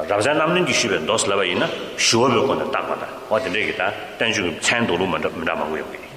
[0.09, 3.07] Rabzai namnin ki shebe doslaba ina shuobe kone takwada.
[3.31, 6.08] Wate regi ta tenchungi chen dolu manda manguyo kuyi.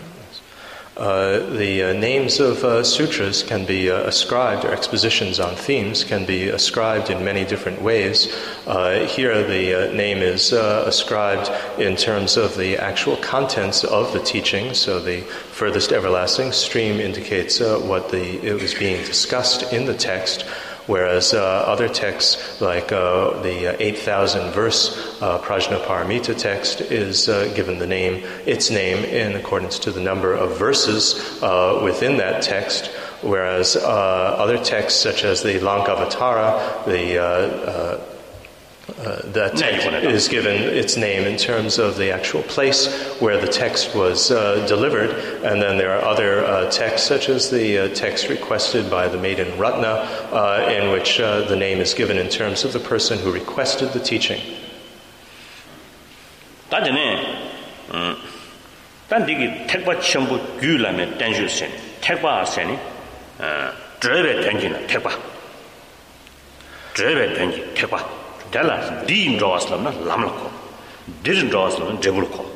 [1.01, 6.25] The uh, names of uh, sutras can be uh, ascribed, or expositions on themes can
[6.25, 8.31] be ascribed in many different ways.
[8.67, 11.49] Uh, here, the uh, name is ascribed
[11.79, 14.75] in terms of the actual contents of the teaching.
[14.75, 20.45] So, the furthest everlasting stream indicates what the, it was being discussed in the text
[20.87, 27.51] whereas uh, other texts, like uh, the uh, 8,000 verse uh, Prajnaparamita text, is uh,
[27.55, 32.41] given the name, its name, in accordance to the number of verses uh, within that
[32.41, 32.87] text.
[33.21, 38.10] Whereas other texts, such as the Lankavatara, the uh,
[38.89, 39.61] uh, that
[40.03, 42.87] is given its name in terms of the actual place
[43.19, 45.11] where the text was uh, delivered.
[45.43, 49.17] And then there are other uh, texts, such as the uh, text requested by the
[49.17, 53.19] maiden Ratna, uh, in which uh, the name is given in terms of the person
[53.19, 54.41] who requested the teaching.
[67.99, 68.20] tan.
[68.51, 70.51] Tala, di draw aslamna lamlako.
[71.23, 72.47] Didn't draw aslamna debulko.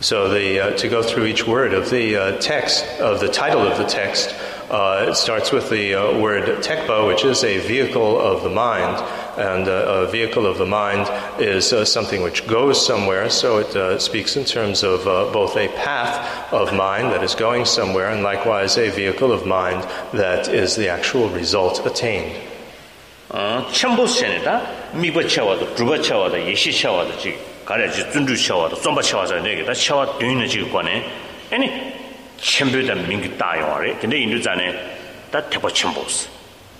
[0.00, 3.62] So the, uh, to go through each word of the uh, text, of the title
[3.62, 4.34] of the text,
[4.70, 8.96] uh, it starts with the uh, word tekpa, which is a vehicle of the mind.
[9.38, 11.08] And uh, a vehicle of the mind
[11.40, 16.52] is uh, something which goes somewhere, so it speaks in terms of both a path
[16.52, 19.82] of mind that is going somewhere, and likewise a vehicle of mind
[20.12, 22.51] that is the actual result attained.
[23.29, 24.61] 어 첨부 세네다
[24.93, 30.17] 미버 차와도 주버 차와도 예시 차와도 지 가려지 준주 차와도 좀바 차와서 내게 다 차와
[30.17, 31.03] 되는 지 관에
[31.51, 31.69] 아니
[32.37, 34.73] 첨부다 민기 다요래 근데 인도 전에
[35.29, 36.29] 다 대버 첨부스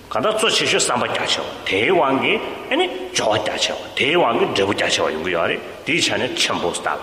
[0.10, 2.40] 간다 조치시 삼바 자쳐 대왕이
[2.72, 6.98] 아니 좋아 자쳐 대왕이 저부 자쳐 용거야래 디찬에 첨부스다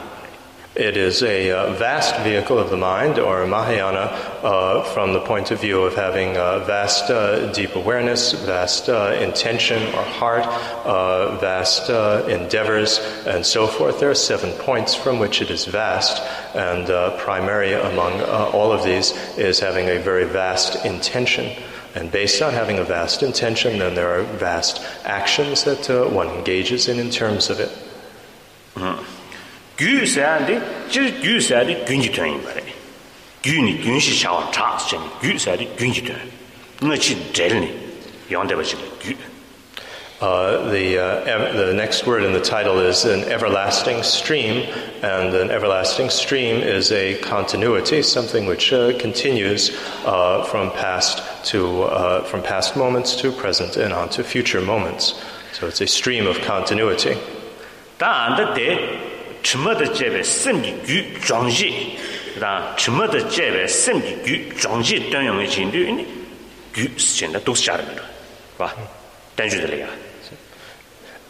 [0.76, 4.14] It is a uh, vast vehicle of the mind, or Mahayana,
[4.44, 9.18] uh, from the point of view of having uh, vast uh, deep awareness, vast uh,
[9.20, 10.46] intention or heart,
[10.86, 11.90] uh, vast
[12.30, 14.00] endeavors, and so forth.
[14.00, 16.22] There are seven points from which it is vast,
[16.56, 16.86] and
[17.18, 21.52] primary among all of these is having a very vast intention.
[21.96, 26.88] And based on having a vast intention, then there are vast actions that one engages
[26.88, 27.70] in in terms of it.
[28.76, 29.09] Mm-hmm.
[29.80, 30.60] Gyū sāyāndi,
[30.92, 32.76] jir gyū sāyādi gyūnji tuñi bari.
[33.46, 36.32] Gyū ni gyūnshi shāwa chās chani, gyū sāyādi gyūnji tuñi.
[36.84, 37.74] Ngā chi dhēl ni,
[38.32, 39.18] yāndeba chili, gyū.
[40.20, 44.68] Uh, the, uh, the next word in the title is an everlasting stream,
[45.02, 49.72] and an everlasting stream is a continuity, something which uh, continues
[50.06, 55.24] uh, from past to uh, from past moments to present and on to future moments.
[55.54, 57.18] So it's a stream of continuity.
[59.44, 61.98] Chima jebe semgi gyu zhangji
[62.40, 66.06] rang chima jebe semgi gyu zhangji danyong jin du ni
[66.74, 67.96] gyu shen da dos char me
[68.58, 68.72] ba
[69.36, 69.88] de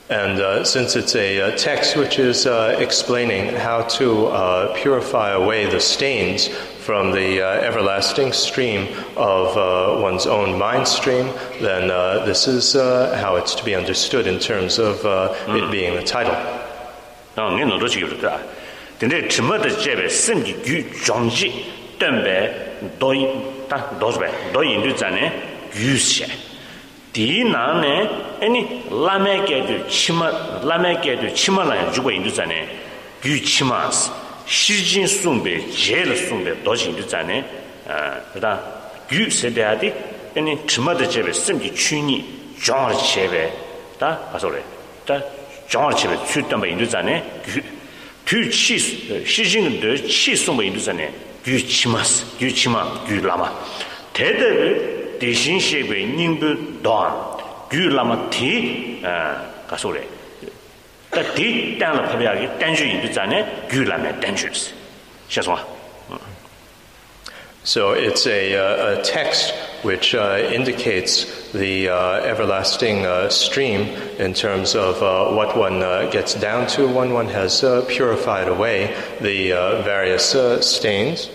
[0.10, 5.34] And uh, since it's a, a, text which is uh, explaining how to uh, purify
[5.34, 11.32] away the stains from the uh, everlasting stream of uh, one's own mind stream,
[11.62, 15.64] then uh, this is how it's to be understood in terms of mm.
[15.64, 16.34] it being the title.
[17.39, 18.37] 나 ngi nodo chigi rita
[18.99, 21.49] dinde chima da chebe simgi gyu zhongji
[21.97, 22.37] tenbe
[22.99, 23.25] doi
[23.69, 25.31] ta dozbe doi indu zane
[25.71, 26.27] gyu she
[27.13, 28.09] di na ne
[28.41, 30.27] eni lame ge du chima
[30.63, 32.67] lame ge du chima la jugwa indu zane
[33.21, 33.89] gyu chima
[34.45, 37.43] shijin sumbe jel sumbe doji indu zane
[38.33, 38.51] rita
[39.07, 39.89] gyu se de adi
[40.35, 42.17] eni chima da chebe simgi chuni
[42.59, 43.49] zhongji chebe
[43.97, 44.61] ta aso re
[45.05, 45.38] ta
[45.68, 46.84] jong che be da a so le da jong che be chu da be indu
[46.84, 47.62] zane gyu
[48.24, 52.02] gyu chi shi jin de chi sung be indu zane gyu chima
[52.38, 53.52] gyu chima gyu lama
[54.14, 57.12] 대대 대신 시베 닝부 도안
[57.68, 59.02] 규라마 티
[59.66, 60.07] 가소레
[61.11, 64.72] 다디 땅을 파비하게 땡주 인도잖아요 규라메 땡주스
[65.28, 65.66] 샤소아
[67.64, 69.53] So it's a, uh, a text
[69.84, 73.82] which uh, indicates the uh, everlasting stream
[74.18, 75.01] in terms of
[75.36, 75.80] what one
[76.12, 79.49] gets down to when one has purified away the
[79.84, 80.36] various
[80.66, 81.30] stains.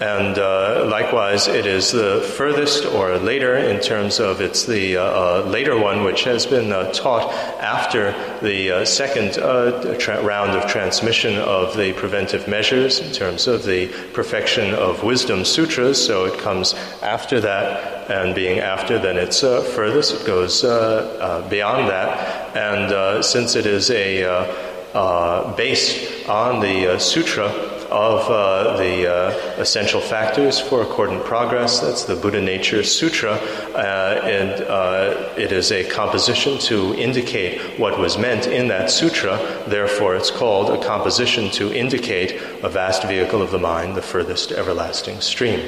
[0.00, 5.02] And uh, likewise, it is the furthest or later in terms of it's the uh,
[5.02, 7.30] uh, later one which has been uh, taught
[7.60, 13.46] after the uh, second uh, tra- round of transmission of the preventive measures in terms
[13.46, 16.02] of the perfection of wisdom sutras.
[16.02, 16.72] So it comes
[17.02, 20.22] after that, and being after, then it's furthest.
[20.22, 22.56] It goes beyond that.
[22.56, 29.30] And since it is a based on the sutra, of uh, the uh,
[29.60, 31.80] essential factors for accordant progress.
[31.80, 37.98] That's the Buddha Nature Sutra, uh, and uh, it is a composition to indicate what
[37.98, 39.36] was meant in that sutra.
[39.66, 44.52] Therefore, it's called a composition to indicate a vast vehicle of the mind, the furthest
[44.52, 45.60] everlasting stream.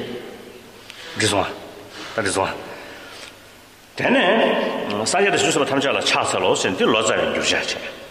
[1.16, 1.52] rizwa, one.
[2.16, 2.54] That is one.
[7.42, 8.01] shusaba.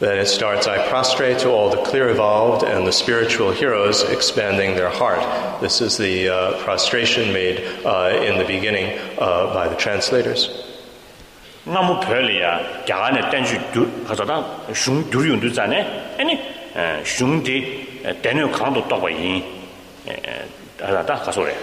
[0.00, 4.74] Then it starts, I prostrate to all the clear evolved and the spiritual heroes expanding
[4.74, 5.20] their heart.
[5.60, 10.50] This is the uh, prostration made uh, in the beginning uh, by the translators.
[11.66, 15.80] ngamu phele ya gyaga ne tenju du khaza da shung du yun du zane
[16.20, 16.36] ani
[17.04, 17.56] shung de
[18.20, 19.42] denu khang do to ba yin
[20.76, 21.54] da da khaso re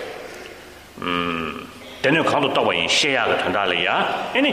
[1.02, 1.70] um
[2.02, 3.96] denu khang do to ba yin she ya ga thanda le ya
[4.34, 4.52] ani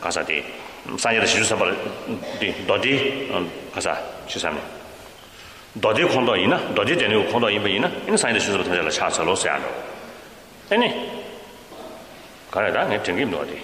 [0.00, 0.40] khaza de
[0.86, 1.70] sānyā shīchū sāpa
[2.66, 2.94] dōdī
[3.74, 3.94] kāsā
[4.26, 4.62] shī sāmi
[5.78, 9.10] dōdī khōndō yīna, dōdī tēnī khōndō yīmba yīna yīna sānyā shīchū sāpa tāñcā lā chā
[9.14, 9.70] sā lō sā yā rō
[10.70, 10.88] tēnī
[12.50, 13.60] kārā dā ngā tēngi mdō dī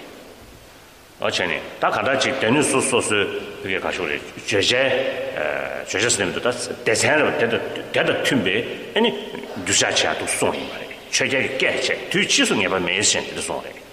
[1.19, 3.19] ā chēnī dā kārā chī tēnī sū sū sū
[3.65, 4.83] pīkē kāshū rī jē jē
[5.91, 6.55] jē jē sīnī mdō dā
[6.87, 8.55] dē sēn rā dē dā tūm bē
[8.95, 9.11] yīni
[9.67, 12.79] dūshā chā tū sōng yīmba rī chē jē kē chē tū chī sū ngē bā
[12.79, 13.88] mē sēn dī sōng rī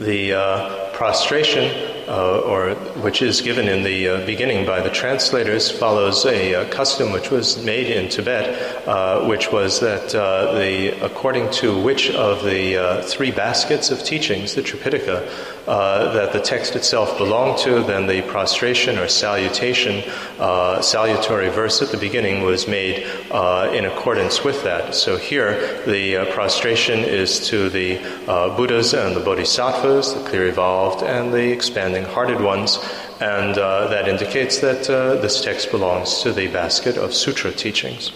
[0.00, 2.74] the uh, prostration uh, or
[3.04, 7.30] which is given in the uh, beginning by the translators, follows a, uh, custom which
[7.30, 13.00] was made in Tibet, uh, which was that uh, the according to which of the
[13.06, 15.28] three baskets of teachings, the Tripitaka,
[15.66, 20.02] uh, that the text itself belonged to, then the prostration or salutation,
[20.38, 24.94] uh, salutary verse at the beginning was made uh, in accordance with that.
[24.94, 30.48] So here, the uh, prostration is to the uh, Buddhas and the Bodhisattvas, the clear
[30.48, 32.78] evolved and the expanding hearted ones,
[33.20, 34.84] and that indicates that
[35.20, 38.10] this text belongs to the basket of sutra teachings.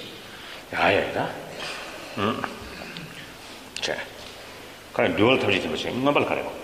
[2.16, 2.48] Mm.
[3.78, 3.98] Okay.
[4.94, 6.04] 彼はデュアルタビリティも違う。
[6.04, 6.63] 頑張る彼は。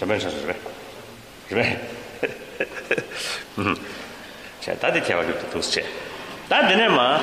[0.00, 0.56] 잠깐 잘 그래.
[1.48, 1.88] 그래.
[3.58, 3.74] 음.
[4.60, 5.84] 자, 다들 제가 또 도스체.
[6.48, 7.18] 다들네마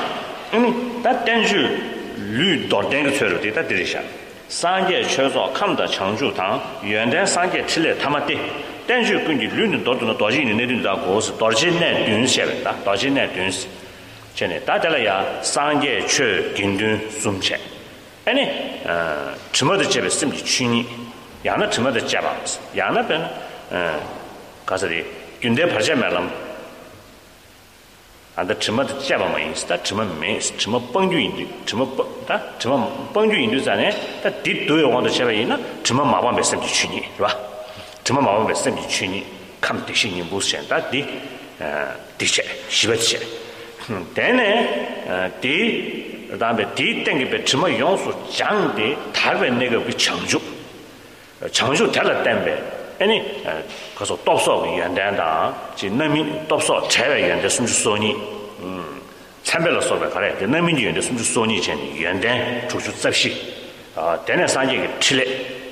[0.53, 3.99] 음, 다 땡주 류 도땡 처로 되다 들으셔.
[4.53, 8.38] sanje chezo kamda changju tang yuan dan sanje chile tama de
[8.86, 11.32] dan ju gun ji lun de do do ji ni ne dun da go si
[11.39, 13.67] do ji ne dun xie be da do ji ne dun si
[14.36, 17.57] che ne da de la ya sanje che gin dun sum che
[18.26, 20.86] ani eh chimo de che be sim ji chu ni
[21.43, 22.36] ya na chimo de ja ba
[22.74, 23.21] ya na ben
[23.71, 23.99] eh
[24.65, 25.05] ga sa de
[25.39, 26.30] gyun de pa che me lam
[28.36, 31.86] 안다 쯤어 잡아 뭐 있다 쯤어 매 쯤어 뻥주 인도 쯤어
[32.26, 33.93] 다 쯤어 뻥주 인도 전에
[34.24, 37.30] 다 뒤도에 와도 잡아 있나 쯤어 마바 메시지 주니 是吧
[38.03, 39.24] 쯤어 마바 메시지 주니
[39.61, 41.05] 감 대신이 무슨 다디
[41.59, 43.21] 어 디체 시버체
[44.15, 50.41] 되네 디 그다음에 디 땡게 배 쯤어 용수 장데 다베 내가 그 창조
[51.51, 53.43] 창조 달라 땜베 아니
[53.95, 58.11] 가서 똑소 연단다 지 너미 똑소 차외 연대 숨주 소니
[58.59, 59.01] 음
[59.43, 63.53] 참별로 소배 가래 그 너미 연대 숨주 소니 전 연대 주주 접시
[63.95, 65.63] 아 대내 산지 틀레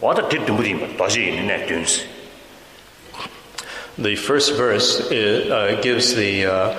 [0.00, 2.06] 와다 듣도 무리 도시 있네 듄스
[3.98, 6.74] The first verse is, uh, gives the uh,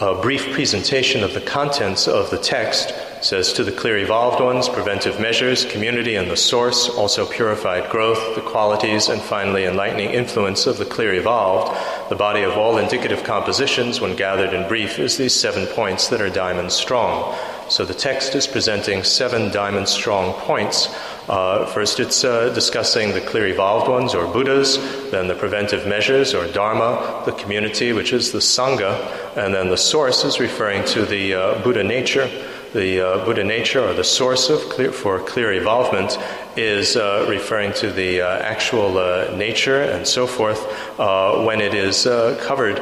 [0.00, 2.92] a brief presentation of the contents of the text
[3.25, 8.35] Says to the clear evolved ones, preventive measures, community and the source, also purified growth,
[8.35, 11.75] the qualities, and finally enlightening influence of the clear evolved.
[12.09, 16.21] The body of all indicative compositions, when gathered in brief, is these seven points that
[16.21, 17.35] are diamond strong.
[17.67, 20.87] So the text is presenting seven diamond strong points.
[21.27, 24.77] Uh, first, it's uh, discussing the clear evolved ones, or Buddhas,
[25.09, 29.77] then the preventive measures, or Dharma, the community, which is the Sangha, and then the
[29.77, 32.29] source is referring to the uh, Buddha nature
[32.75, 36.17] the uh, Buddha nature or the source of clear, for clear evolvement
[36.57, 40.59] is uh, referring to the uh, actual uh, nature and so forth
[40.99, 42.77] uh, when it is uh, covered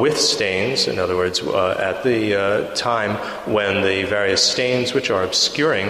[0.00, 0.88] with stains.
[0.88, 3.16] In other words, at the time
[3.52, 5.88] when the various stains which are obscuring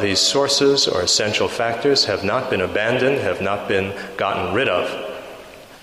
[0.00, 5.03] these sources or essential factors have not been abandoned, have not been gotten rid of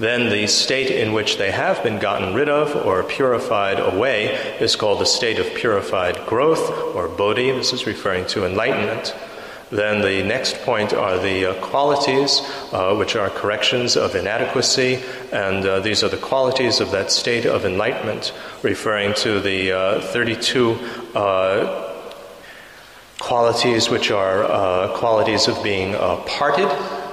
[0.01, 4.75] then the state in which they have been gotten rid of or purified away is
[4.75, 7.51] called the state of purified growth or bodhi.
[7.51, 9.15] This is referring to enlightenment.
[9.69, 12.41] Then the next point are the uh, qualities,
[12.73, 17.45] uh, which are corrections of inadequacy, and uh, these are the qualities of that state
[17.45, 18.33] of enlightenment,
[18.63, 20.79] referring to the uh, 32
[21.13, 21.93] uh,
[23.19, 25.93] qualities which are uh, qualities of being
[26.25, 26.67] parted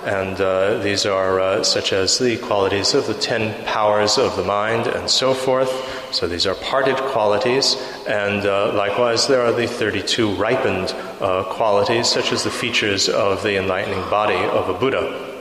[0.09, 4.43] and uh, these are uh, such as the qualities of the ten powers of the
[4.43, 5.71] mind and so forth.
[6.15, 12.09] So these are parted qualities, and uh, likewise there are the 32 ripened uh, qualities,
[12.09, 15.37] such as the features of the enlightening body of a Buddha.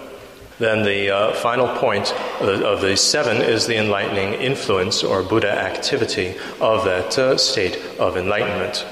[0.59, 2.11] Then the uh, final point
[2.41, 8.17] of the seven is the enlightening influence or Buddha activity of that uh, state of
[8.17, 8.85] enlightenment.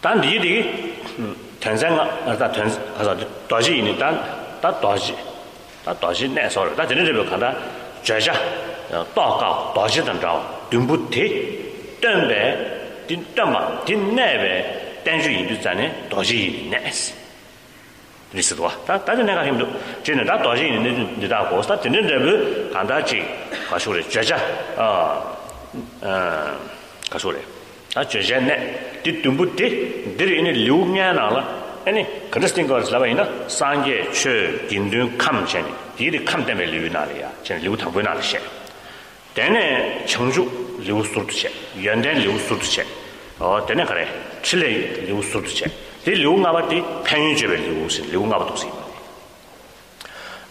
[0.00, 2.04] tenzen tenzenga
[2.40, 3.12] da tenz asa
[3.50, 4.14] doji ini dan
[4.62, 5.14] da doji.
[5.86, 7.50] Da doji ne so da jene de ka da
[8.04, 8.34] jaja
[8.90, 10.30] da ka doji dan da
[10.70, 11.24] dun bu ti
[12.02, 12.40] den be
[13.08, 14.54] din dan ma din ne be
[15.04, 17.00] den ju yin du zan ne doji ini ne es
[18.32, 19.66] ni se do da da ne ga him do
[20.04, 20.90] jene da doji ini
[21.20, 22.32] ne da go sta jene de bu
[22.72, 23.22] kan da ji
[23.70, 24.36] ka shu re jaja
[24.78, 24.86] a
[26.02, 26.10] a
[27.10, 27.61] ka shu re.
[27.92, 28.56] tā chē zhēn nē,
[29.04, 29.68] tī tūmbu tī,
[30.16, 31.42] dhīrī inī liu ngā nā lā,
[31.88, 34.32] anī kristin kōrā slabā inā sāngyē chē
[34.70, 38.24] gīndūn kām chēni, dhīrī kām tēmē liu nā lī yā, chēni liu tāngbū nā lī
[38.32, 38.40] shē.
[39.36, 39.64] Tēnē
[40.08, 40.44] chāngchū
[40.86, 41.52] liu sūr tu chē,
[41.84, 42.86] yuandēn liu sūr tu chē,
[43.40, 44.06] tēnē kārē,
[44.44, 44.72] chīlē
[45.08, 45.72] liu sūr tu chē,
[46.06, 48.72] dhī liu ngā bā tī pēngyū chē bē liu sī, liu ngā bā tū sī.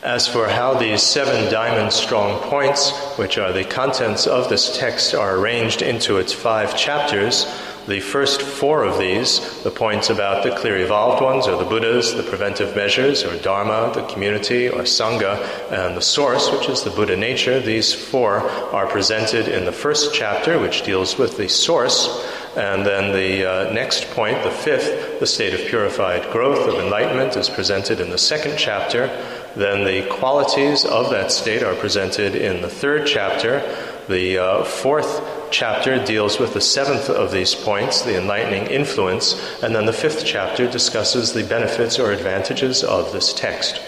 [0.03, 5.13] As for how these seven diamond strong points, which are the contents of this text,
[5.13, 7.45] are arranged into its five chapters,
[7.87, 12.15] the first four of these, the points about the clear evolved ones, or the Buddhas,
[12.15, 15.37] the preventive measures, or Dharma, the community, or Sangha,
[15.71, 20.15] and the source, which is the Buddha nature, these four are presented in the first
[20.15, 22.27] chapter, which deals with the source.
[22.55, 27.37] And then the uh, next point, the fifth, the state of purified growth of enlightenment,
[27.37, 29.07] is presented in the second chapter.
[29.55, 33.59] Then the qualities of that state are presented in the third chapter.
[34.07, 35.21] The uh, fourth
[35.51, 40.25] chapter deals with the seventh of these points, the enlightening influence, and then the fifth
[40.25, 43.81] chapter discusses the benefits or advantages of this text.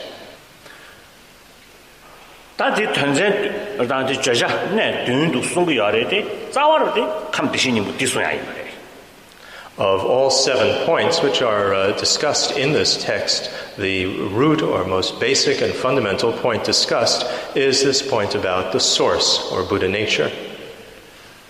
[9.76, 15.19] Of all seven points which are uh, discussed in this text, the root or most
[15.19, 20.30] basic and fundamental point discussed is this point about the source or Buddha nature.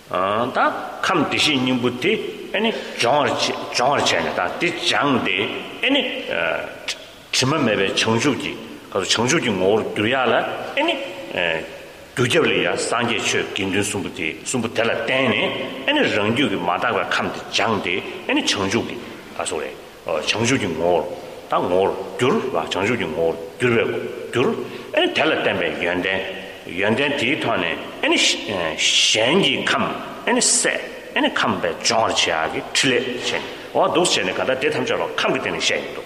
[0.08, 4.58] 다 감디시 님부티 아니 정어지 정어지다.
[4.58, 6.24] 디 장데 아니
[7.30, 8.56] 지만 매베 정주지.
[8.90, 10.72] 가서 정주지 뭐 둘야라.
[10.78, 10.96] 아니
[12.15, 18.97] 두접리야 산제 최 긴든 숨부티 숨부 달라 땡네 아니 런주기 마다가 감데 장데 아니 청주기
[19.37, 19.71] 가소래
[20.05, 21.59] 어 청주기 뭐다
[22.19, 29.95] 줄봐 청주기 뭐 줄베고 줄 아니 달라 땡베 연데 연데 디토네 아니 셴지 감
[30.25, 30.79] 아니 세
[31.15, 36.03] 아니 감베 조르치아기 틀레 셴 어 도스체네 가다 대탐저로 감게 되는 셴도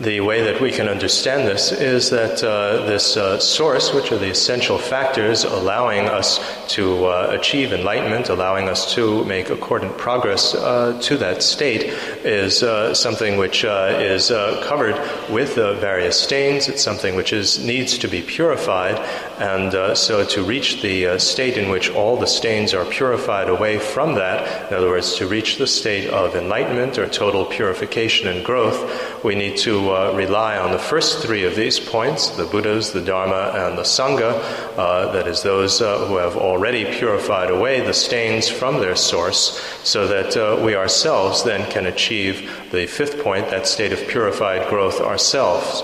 [0.00, 4.16] The way that we can understand this is that uh, this uh, source, which are
[4.16, 10.54] the essential factors allowing us to uh, achieve enlightenment, allowing us to make accordant progress
[10.54, 11.92] uh, to that state,
[12.24, 14.28] is uh, something which uh, is
[14.62, 14.96] covered
[15.28, 16.66] with various stains.
[16.66, 18.96] It's something which is needs to be purified,
[19.40, 23.48] And uh, so to reach the uh, state in which all the stains are purified
[23.48, 28.28] away from that, in other words, to reach the state of enlightenment or total purification
[28.28, 32.44] and growth, we need to uh, rely on the first three of these points the
[32.44, 34.42] Buddhas, the Dharma, and the Sangha,
[34.76, 39.58] uh, that is, those uh, who have already purified away the stains from their source,
[39.82, 44.68] so that uh, we ourselves then can achieve the fifth point, that state of purified
[44.68, 45.82] growth ourselves.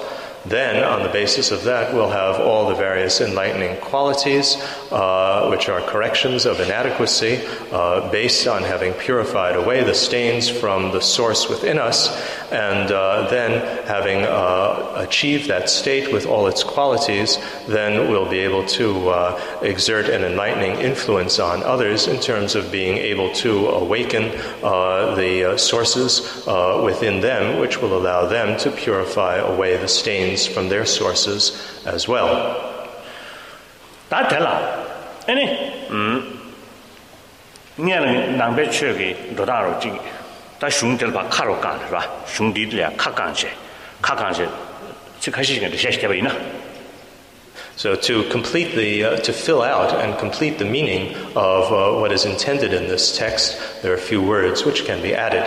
[0.49, 4.55] Then, on the basis of that, we'll have all the various enlightening qualities,
[4.93, 7.41] uh, which are corrections of inadequacy,
[7.73, 12.15] uh, based on having purified away the stains from the source within us,
[12.53, 18.39] and uh, then having uh, achieved that state with all its qualities, then we'll be
[18.39, 23.67] able to uh, exert an enlightening influence on others in terms of being able to
[23.71, 24.31] awaken
[24.63, 26.47] uh, the sources
[26.85, 31.83] within them, which will allow them to purify away the stains gains from their sources
[31.87, 32.89] as well.
[34.09, 34.85] Da tela.
[35.29, 35.47] Ani.
[35.89, 36.37] Mm.
[37.79, 39.91] Nyan nang be chue ge do da ro ji.
[40.59, 42.25] Da shung del ba ka ro ka ba.
[42.27, 43.49] Shung di le ka kan che.
[44.01, 44.49] Ka kan che.
[45.21, 46.33] Chi ka shi ge de she she ba yin na.
[47.77, 52.11] So to complete the, uh, to fill out and complete the meaning of uh, what
[52.11, 55.45] is intended in this text, there are a few words which can be added.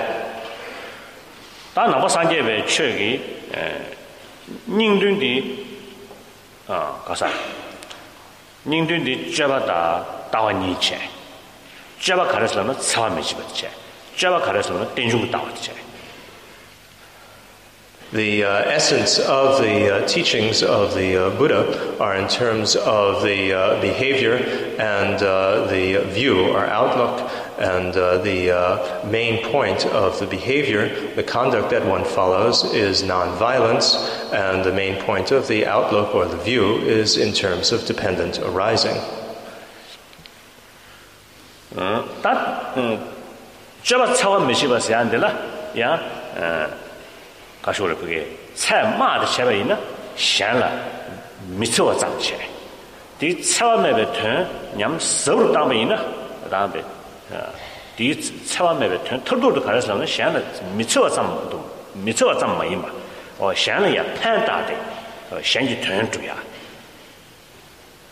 [1.73, 3.39] 다 나바 산제베 최기
[4.67, 5.19] 닝든
[6.67, 7.29] 아 가사.
[8.65, 10.99] 닝든 디 잡아다 따와니체.
[11.99, 13.71] 잡아 가르스라면 사람이지 버체.
[14.15, 15.73] 잡아 가르스라면 된중 따와체.
[18.11, 23.21] The uh, essence of the uh, teachings of the uh, Buddha are in terms of
[23.21, 24.37] the uh, behavior
[24.79, 27.29] and uh, the view or outlook
[27.59, 33.03] And uh, the uh, main point of the behavior, the conduct that one follows, is
[33.03, 33.99] nonviolence,
[34.31, 38.39] and the main point of the outlook or the view is in terms of dependent
[38.39, 38.95] arising.
[41.75, 42.73] That
[43.83, 45.33] 저바 차와 메시바스 안데라?
[45.79, 45.99] 야
[47.61, 49.79] 가쇼를 그게 새마다 제가 있나?
[50.15, 50.71] 샹라
[51.47, 52.37] 미쳐와 잡체
[53.19, 56.03] 디 차와 메베트 냠 서로 담에 있나?
[56.49, 56.83] 담에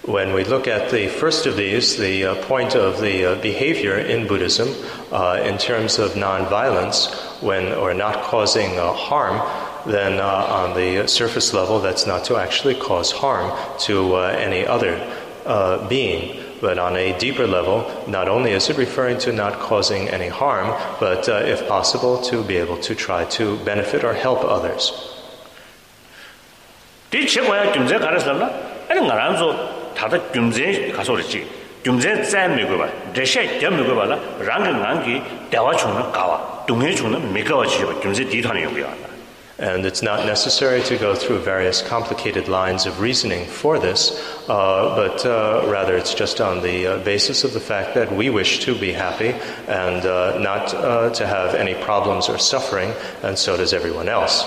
[0.04, 3.98] When we look at the first of these, the uh, point of the uh, behavior
[3.98, 4.70] in Buddhism,
[5.12, 7.12] uh, in terms of nonviolence,
[7.42, 9.36] when or not causing uh, harm,
[9.86, 14.66] then uh, on the surface level, that's not to actually cause harm to uh, any
[14.66, 14.96] other
[15.90, 16.47] being.
[16.60, 20.74] But on a deeper level, not only is it referring to not causing any harm,
[21.00, 24.92] but uh, if possible, to be able to try to benefit or help others.
[27.10, 28.52] 디 최고야 김제 가르스랍나
[28.90, 31.48] 아니 나란조 다다 김제 가서르지
[31.84, 38.26] 김제 짬이고 봐 대셔 겸이고 봐라 랑랑랑기 대화 주는 가와 동해 주는 메가와 지고 김제
[38.26, 39.17] 뒤타는 용이야
[39.60, 44.12] And it's not necessary to go through various complicated lines of reasoning for this,
[44.48, 48.30] uh, but uh, rather it's just on the uh, basis of the fact that we
[48.30, 49.30] wish to be happy
[49.68, 52.94] and uh, not uh, to have any problems or suffering,
[53.24, 54.46] and so does everyone else.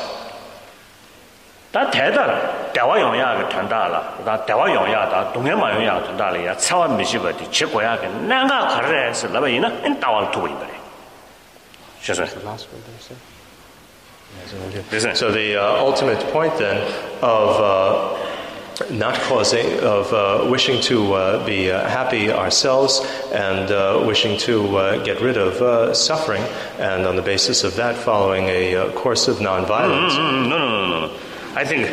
[15.14, 16.82] So the uh, ultimate point then
[17.22, 23.00] of uh, not causing, of uh, wishing to uh, be uh, happy ourselves
[23.32, 26.42] and uh, wishing to get rid of suffering,
[26.78, 30.16] and on the basis of that, following a course of nonviolence.
[30.16, 31.16] Mm, no, no, no, no.
[31.54, 31.88] I think,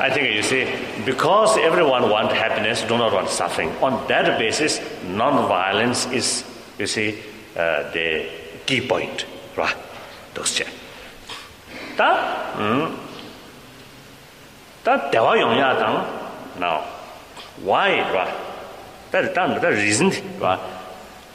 [0.00, 0.66] I think you see,
[1.04, 3.70] because everyone wants happiness, do not want suffering.
[3.82, 6.44] On that basis, nonviolence is,
[6.78, 7.22] you see,
[7.54, 8.28] the
[8.66, 9.76] key point, right?
[10.34, 10.68] Those check.
[11.98, 12.10] tā
[14.86, 15.98] tā dewa yōng yā tāng
[16.62, 16.82] now
[17.62, 18.00] why?
[18.14, 18.26] rā
[19.12, 20.10] tā tā tā reason.
[20.40, 20.56] rā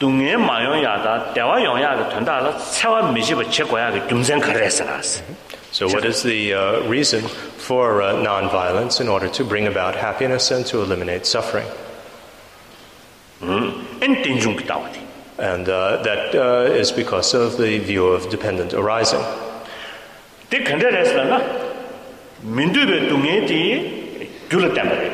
[0.00, 3.34] dungye ma yōng yā tā dewa yōng yā tā tuandā rā cawā mi che
[3.64, 5.22] guā yā kā gyungzhen kā
[5.74, 10.52] So what is the uh, reason for uh, non-violence in order to bring about happiness
[10.52, 11.66] and to eliminate suffering?
[15.36, 19.20] And uh, that uh, is because of the view of dependent arising.
[20.54, 21.40] Tī kāntā rēsā na,
[22.46, 23.56] mīndu bē tūngi tī
[24.52, 25.08] gyūla tāmbā rē.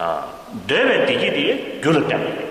[0.00, 0.22] Ah,
[0.70, 1.42] dē bē tīki tī
[1.84, 2.46] gyūla tāmbā rē.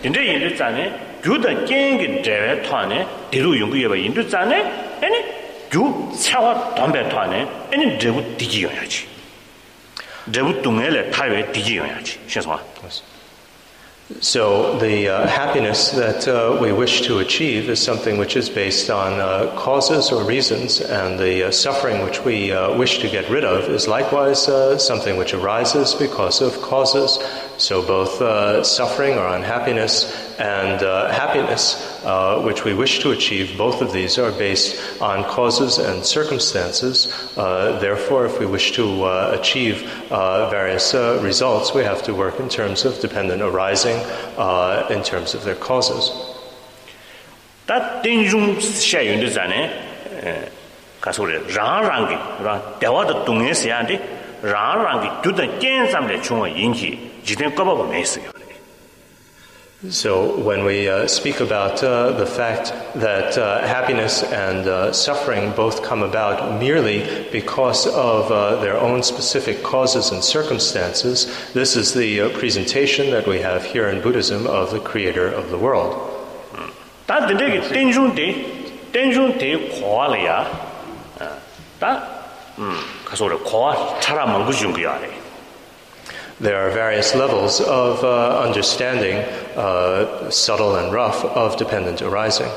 [0.00, 0.88] Tīndē yīndu tsāne,
[1.22, 2.98] gyūda kēngi dē bē tōne,
[3.30, 4.58] dīrū yungu yabā yīndu tsāne,
[5.06, 5.22] āni
[5.70, 9.06] gyū tsāwa tōmbē tōne, āni dē bū tīki yōyā chī.
[10.34, 12.18] Dē bū tūngi lē tā bē tīki yōyā chī.
[12.26, 12.58] Shēn sō
[14.18, 18.90] So, the uh, happiness that uh, we wish to achieve is something which is based
[18.90, 23.30] on uh, causes or reasons, and the uh, suffering which we uh, wish to get
[23.30, 27.18] rid of is likewise uh, something which arises because of causes.
[27.56, 33.82] So, both suffering or unhappiness and uh, happiness, uh, which we wish to achieve, both
[33.82, 37.12] of these are based on causes and circumstances.
[37.36, 42.14] Uh, therefore, if we wish to uh, achieve uh, various uh, results, we have to
[42.14, 43.98] work in terms of dependent arising,
[44.88, 46.10] in terms of their causes.
[47.66, 49.70] That dingjung shayun de zane
[51.02, 53.96] kasore rang rang gi ra dewa de dung ye se ya de
[54.42, 57.76] rang rang gi du de jian sam de chung yin ji ji den ge ba
[57.76, 58.39] ba
[59.88, 65.52] So, when we uh, speak about uh, the fact that uh, happiness and uh, suffering
[65.52, 71.94] both come about merely because of uh, their own specific causes and circumstances, this is
[71.94, 75.96] the uh, presentation that we have here in Buddhism of the Creator of the world.
[86.40, 89.16] There are various levels of uh, understanding,
[89.56, 92.50] uh, subtle and rough, of dependent arising.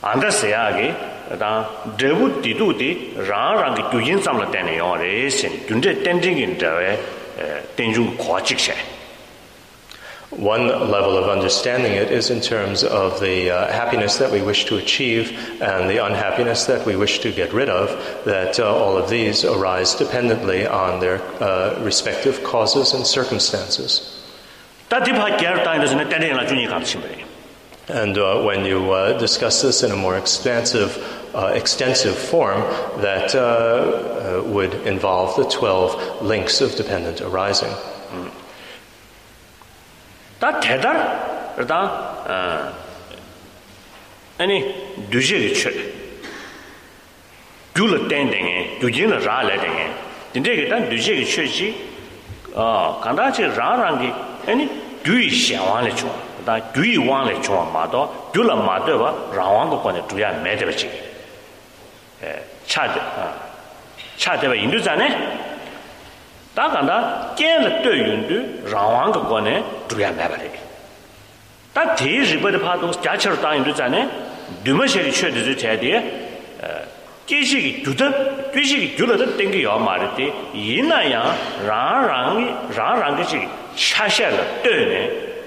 [0.00, 0.94] Andasayagi,
[1.38, 1.66] da
[1.96, 6.98] devu didu di rang rang gyujin samla tenne yong re sen, gyunze tenjing in dawe
[7.38, 8.74] eh, tenjung kwa chik she.
[10.36, 14.64] One level of understanding it is in terms of the uh, happiness that we wish
[14.64, 15.30] to achieve
[15.62, 17.88] and the unhappiness that we wish to get rid of,
[18.24, 24.24] that uh, all of these arise dependently on their uh, respective causes and circumstances.
[27.86, 30.98] And uh, when you uh, discuss this in a more expansive,
[31.32, 32.60] uh, extensive form,
[33.02, 33.34] that
[34.46, 37.72] would involve the 12 links of dependent arising.
[40.43, 41.83] 다 대달 그다
[42.27, 42.73] 어
[44.37, 45.69] 아니 두제리 쳐
[47.73, 49.93] 둘을 땡땡에 두진을 라래땡에
[50.33, 51.89] 근데 그다 두제리 쳐지
[52.53, 54.11] 어 간다지 라랑기
[54.47, 54.69] 아니
[55.03, 60.87] 두이 샤완을 줘 그다 두이 완을 줘 마도 둘을 마도 봐 라왕도 거네 두야 매대버지
[62.23, 63.33] 에 차데 아
[64.17, 65.52] 차데바 인도자네
[66.54, 66.98] tā kāndā
[67.38, 68.38] kēla tō yundu
[68.70, 69.54] rāwāṅ kā kōne
[69.90, 70.50] dhūyā mē bārē
[71.74, 74.06] tā tē rīpa dā pātōs kia chir tā yundu tsāne
[74.62, 76.00] dhūma shērī chō dhū dhū chāyā dhīyā
[77.26, 78.08] kēshī kī dhūdā
[78.54, 81.22] kēshī kī dhūla dā tēngi yō mā rī tī yīnā yā
[81.66, 82.40] rāng rāng
[82.76, 83.40] rāng rāng kī shī
[83.74, 85.00] chā shē lā tō yunē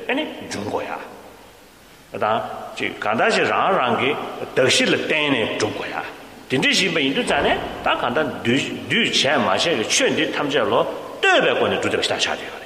[0.09, 0.97] yāni dhūng kō yā
[2.17, 2.31] tā
[3.03, 4.09] kāndā shī rāng rāng kī
[4.57, 6.03] dhakshī lā tēng yunē dhūng kō yā
[6.49, 10.85] dindri shimba indu zane, ta kanda du chen ma she, chun di tamze lo,
[11.21, 12.56] dobe kone du debe shita sha diyo.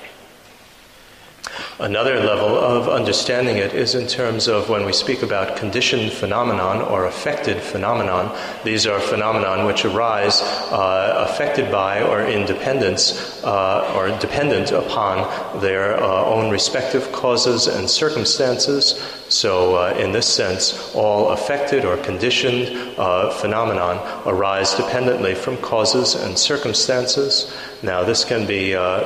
[1.79, 6.81] Another level of understanding it is in terms of when we speak about conditioned phenomenon
[6.81, 8.35] or affected phenomenon.
[8.63, 15.61] These are phenomenon which arise uh, affected by or in dependence uh, or dependent upon
[15.61, 19.01] their uh, own respective causes and circumstances.
[19.29, 26.15] So, uh, in this sense, all affected or conditioned uh, phenomenon arise dependently from causes
[26.15, 27.55] and circumstances.
[27.81, 29.05] Now, this can be uh,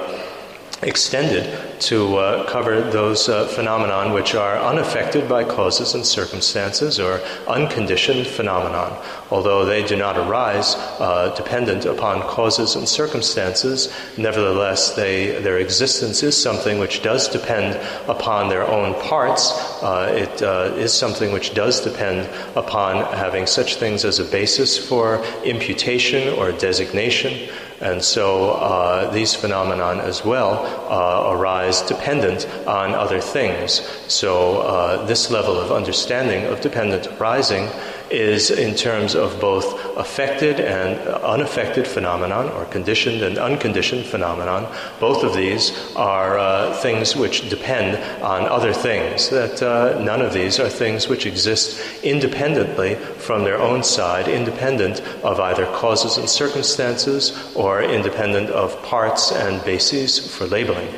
[0.82, 7.22] extended to uh, cover those uh, phenomenon which are unaffected by causes and circumstances or
[7.48, 9.02] unconditioned phenomenon.
[9.32, 16.24] Although they do not arise uh, dependent upon causes and circumstances, nevertheless, they, their existence
[16.24, 17.76] is something which does depend
[18.08, 19.52] upon their own parts.
[19.82, 24.78] Uh, it uh, is something which does depend upon having such things as a basis
[24.78, 27.50] for imputation or designation.
[27.82, 33.82] And so uh, these phenomenon as well uh, arise dependent on other things.
[34.08, 37.70] So uh, this level of understanding of dependent arising
[38.11, 44.67] is in terms of both affected and unaffected phenomenon, or conditioned and unconditioned phenomenon.
[44.99, 50.33] Both of these are uh, things which depend on other things, that uh, none of
[50.33, 56.29] these are things which exist independently from their own side, independent of either causes and
[56.29, 60.89] circumstances or independent of parts and bases for labeling.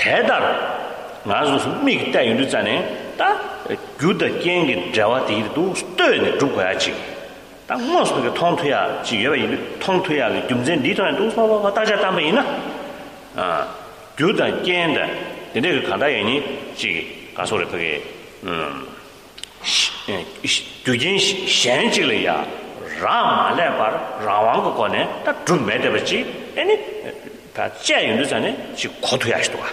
[0.00, 3.39] 대달 나서 미기 때문에 다
[3.97, 6.93] 규다 깽이 자와디 이도 스토네 죽어야지.
[7.67, 12.45] 딱 무슨 통토야 지여에 이 통토야 금전 리터는 또 사와가 따자 담배이나?
[13.35, 13.67] 아
[14.17, 15.07] 규다 깽다.
[15.53, 18.03] 근데 그 간다에니 지 가소를 그게
[18.43, 18.87] 음
[20.83, 22.45] 규진 샹질이야.
[23.01, 25.23] 라마래 바 라왕 거 거네.
[25.25, 26.53] 딱 죽매대 버지.
[26.57, 26.77] 아니
[27.53, 29.67] 다 째윤도 전에 지 고토야 시도가.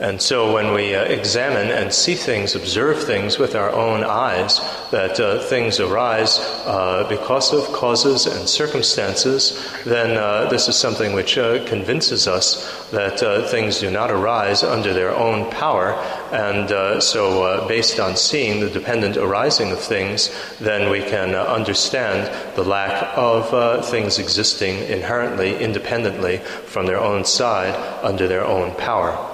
[0.00, 4.58] And so when we uh, examine and see things, observe things with our own eyes,
[4.90, 11.12] that uh, things arise uh, because of causes and circumstances, then uh, this is something
[11.12, 15.92] which uh, convinces us that uh, things do not arise under their own power.
[16.32, 22.64] And so, based on seeing the dependent arising of things, then we can understand the
[22.64, 29.33] lack of things existing inherently, independently from their own side, under their own power.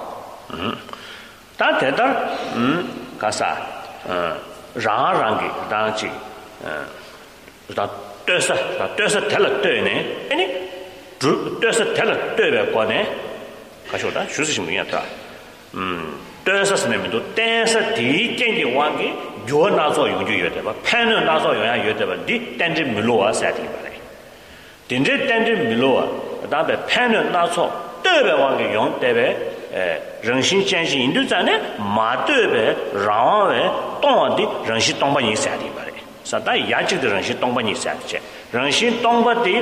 [1.57, 1.91] tā tē
[3.21, 3.49] kāsā
[4.75, 6.09] rāng rāng kī rāng chī
[7.75, 7.85] tā
[8.25, 9.95] tēsā, tā tē sā tē nē
[10.31, 10.45] nē
[11.61, 12.99] tēsā tēlā tē bē kwa nē
[13.91, 15.01] kāshō tā shūsī shī mūyā tā
[16.45, 17.49] tēsā sī sā mē mē tō tē
[17.95, 19.09] tī kēng kī wāng kī
[19.51, 21.93] yō nā sō yōng jū yō tē bā pēn nō nā sō yōng yā yō
[21.99, 23.93] tē bā dī tēn chī mī lō wā sā tī bā rē
[24.89, 26.03] tēn chī tēn chī mī lō wā
[26.51, 27.65] tā bē pēn nō nā sō
[28.05, 29.25] tē bē wāng kī yōng tē bē
[29.71, 33.61] rāngshīn chāngshī yīndu tsāne mā tuyō bē rāngwa bē
[34.03, 38.19] tōngwa dī rāngshī tōngba yī sādi bārē sātā yāchik dī rāngshī tōngba yī sādi chē
[38.51, 39.55] rāngshī tōngba dī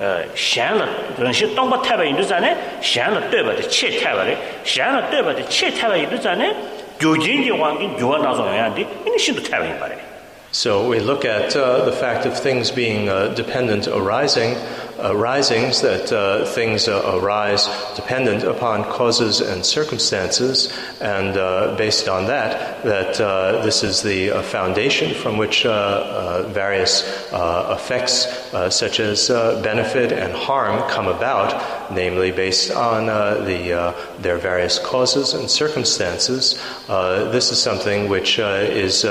[0.00, 0.86] shēn lā
[1.20, 5.02] rāngshī tōngba tāiba yīndu tsāne shēn lā tuyō bā dī chē tāiba rē shēn lā
[5.12, 6.54] tuyō bā dī chē tāiba yīndu tsāne
[7.00, 10.06] gyōjīn jī wāng kī gyōwa nā sōng yāng dī yīndu shīndu tāiba yī bārē
[10.52, 14.56] So we look at uh, the fact of things being uh, dependent arising
[15.02, 22.26] arisings, that uh, things uh, arise dependent upon causes and circumstances, and uh, based on
[22.26, 28.26] that, that uh, this is the uh, foundation from which uh, various effects,
[28.70, 29.28] such as
[29.62, 36.60] benefit and harm, come about, namely based on the, their various causes and circumstances.
[36.86, 39.04] this is something which is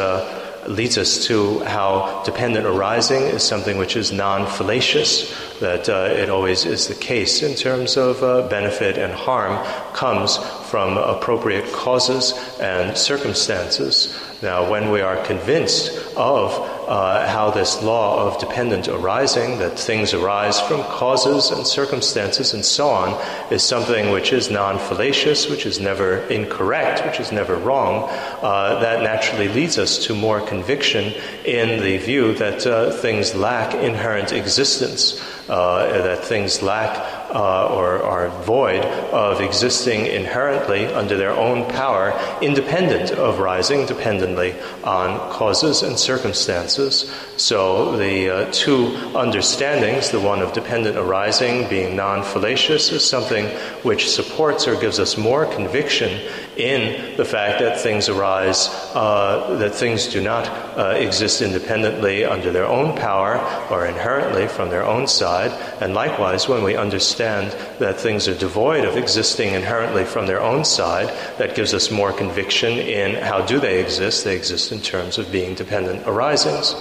[0.68, 6.30] leads us to how dependent arising is something which is non fallacious, that uh, it
[6.30, 10.38] always is the case in terms of uh, benefit and harm comes
[10.70, 14.18] from appropriate causes and circumstances.
[14.42, 16.54] Now, when we are convinced of
[16.90, 22.66] uh, how this law of dependent arising, that things arise from causes and circumstances and
[22.66, 27.56] so on, is something which is non fallacious, which is never incorrect, which is never
[27.58, 28.10] wrong,
[28.42, 31.14] uh, that naturally leads us to more conviction
[31.46, 38.04] in the view that uh, things lack inherent existence, uh, that things lack uh, or
[38.04, 45.84] are void of existing inherently under their own power, independent of rising dependently on causes
[45.84, 47.10] and circumstances.
[47.38, 53.46] So the uh, two understandings, the one of dependent arising being non fallacious, is something
[53.84, 56.20] which supports or gives us more conviction
[56.60, 60.48] in the fact that things arise, uh, that things do not
[60.78, 63.40] uh, exist independently under their own power
[63.72, 65.52] or inherently from their own side.
[65.82, 70.66] And likewise, when we understand that things are devoid of existing inherently from their own
[70.66, 71.08] side,
[71.38, 74.24] that gives us more conviction in how do they exist.
[74.24, 76.76] They exist in terms of being dependent arisings.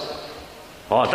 [0.91, 1.05] Oh,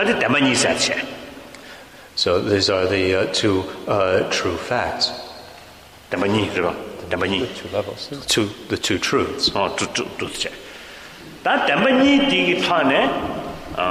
[2.17, 5.11] so these are the uh, two uh, true facts.
[7.14, 10.52] dāmbā nī two levels two the two truths oh tu tu tu che
[11.44, 13.02] da dāmbā nī dī gi thā ne
[13.78, 13.88] a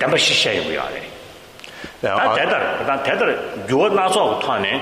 [0.00, 1.02] dāmbā shi sha yu ya le
[2.02, 3.34] da da da da da da
[3.68, 4.74] yo na so thā ne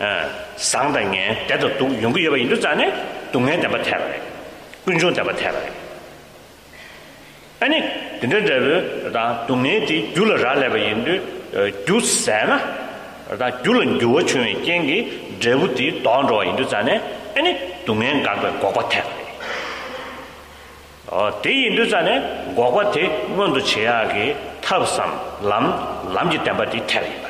[0.00, 2.92] a sang da nge da da du yong ge ba yin du zan ne
[3.32, 4.20] du nge dāmbā thā le
[4.84, 5.66] gun zhong dāmbā thā le
[7.58, 7.80] 아니
[8.20, 12.60] 근데 저 다, 동네 뒤 줄을 잘해 봐 인도 주세나
[13.38, 17.01] 다 줄은 주어 주의 경기 drebu ti don ro yin du zane
[17.35, 17.51] ani
[17.85, 19.01] dungen gan ba go ba te
[21.11, 27.21] 어 대인도 자네 고고테 뭔도 제약이 탑삼 람 람지 담바디 테리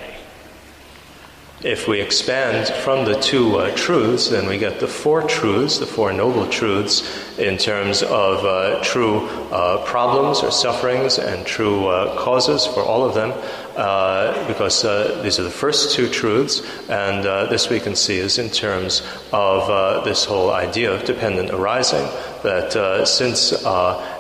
[1.64, 5.86] If we expand from the two uh, truths, then we get the four truths, the
[5.86, 7.06] four noble truths,
[7.38, 13.06] in terms of uh, true uh, problems or sufferings and true uh, causes for all
[13.06, 13.32] of them.
[13.76, 18.18] Uh, because uh, these are the first two truths, and uh, this we can see
[18.18, 19.02] is in terms
[19.32, 22.06] of uh, this whole idea of dependent arising,
[22.44, 23.54] that uh, since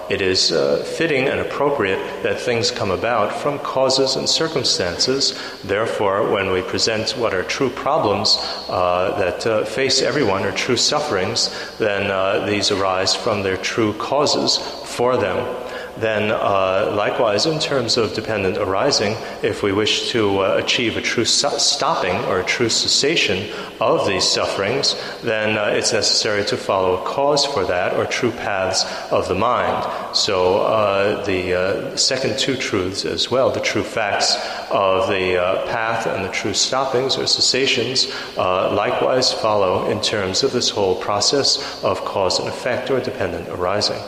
[0.09, 0.51] it is
[0.97, 7.11] fitting and appropriate that things come about from causes and circumstances, therefore, when we present
[7.17, 8.37] what are true problems
[8.67, 12.07] that face everyone or true sufferings, then
[12.47, 15.45] these arise from their true causes for them.
[15.97, 21.01] Then uh, likewise, in terms of dependent arising, if we wish to uh, achieve a
[21.01, 27.01] true stopping or a true cessation of these sufferings, then uh, it's necessary to follow
[27.01, 30.15] a cause for that or true paths of the mind.
[30.15, 34.35] So uh, the uh, second two truths as well, the true facts
[34.71, 40.51] of the uh, path and the true stoppings or cessations, likewise follow in terms of
[40.51, 44.01] this whole process of cause and effect or dependent arising.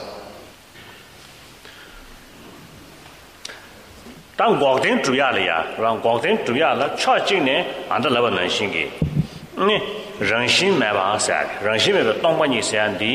[4.43, 7.55] tā ngōk tēng trūyā lī yā rā ngōk tēng trūyā lā chā chīng nē
[7.95, 8.83] āndā lā bā nāng shīng kī
[9.55, 9.77] nē
[10.19, 12.97] rāng shīng mē bā sā kī rāng shīng mē bā tōng bā nī sā yān
[12.99, 13.11] dī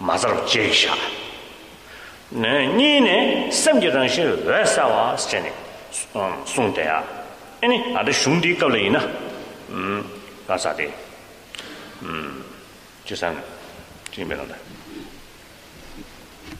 [0.00, 0.96] mā sā rūp chē kī shā
[2.40, 3.18] nē nī nē
[3.52, 5.52] sēm kī rāng shīng wē sā wā sā nē
[6.54, 7.02] sūng tē yā
[7.68, 9.04] nē āndā shūng dī kāp lī yī na.
[10.48, 10.88] Rā sā dī
[13.04, 13.44] chī sā nē
[14.14, 14.56] chī mē rā dā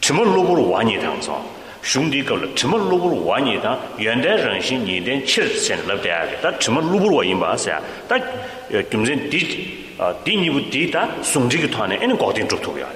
[0.05, 3.61] chī mō lō bō rō wā nī tāng sō shungdi kabla tima lubur wa nyi
[3.61, 7.83] ta yuandai rangshin nyi den chir sen labda ya ta tima lubur wa yinba asaya
[8.09, 8.16] ta
[8.70, 9.43] eh, kimzen di
[9.99, 12.87] ah, di nibu di ta sungji ki thwane eni gogden chukto ya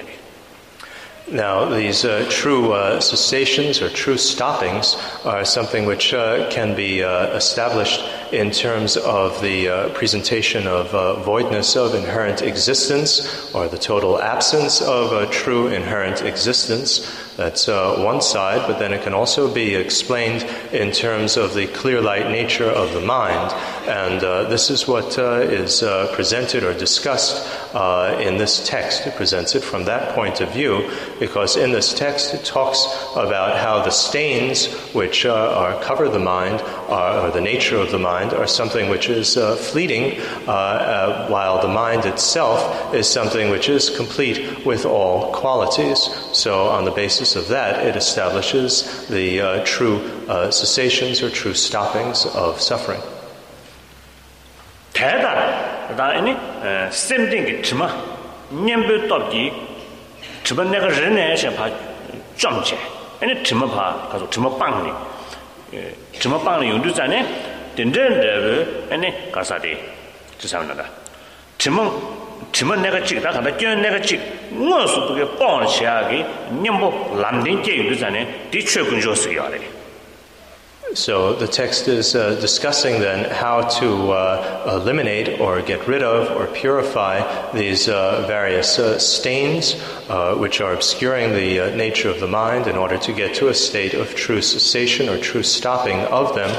[1.30, 7.03] Now, these uh, true uh, cessations or true stoppings are something which uh, can be
[7.03, 8.03] uh, established
[8.33, 14.20] in terms of the uh, presentation of uh, voidness of inherent existence or the total
[14.20, 17.18] absence of a true inherent existence.
[17.37, 22.01] That's one side, but then it can also be explained in terms of the clear
[22.01, 23.53] light nature of the mind.
[23.89, 24.20] And
[24.51, 27.49] this is what is presented or discussed
[28.20, 29.07] in this text.
[29.07, 33.57] It presents it from that point of view because in this text it talks about
[33.57, 36.61] how the stains which uh, are cover the mind
[36.93, 41.28] are, or the nature of the mind are something which is uh, fleeting, uh, uh,
[41.28, 45.99] while the mind itself is something which is complete with all qualities.
[46.32, 51.55] So, on the basis of that, it establishes the uh, true uh, cessations or true
[51.55, 53.01] stoppings of suffering.
[66.20, 67.25] chima pangla yungdu zane
[67.77, 69.77] dendren dhabi ane kasade
[70.39, 70.85] chisamnada
[71.59, 71.83] chima
[72.53, 74.20] chima nega chik da kanda kyo nega chik
[74.53, 76.25] nga su buge pangla shiagi
[76.62, 79.61] nyambo lamden kye yungdu zane di chwe kunjo su yawari
[80.95, 86.36] So the text is uh, discussing then how to uh, eliminate or get rid of
[86.36, 89.74] or purify these uh, various uh, stains
[90.11, 93.49] uh, which are obscuring the uh, nature of the mind in order to get to
[93.49, 96.51] a state of true cessation or true stopping of them.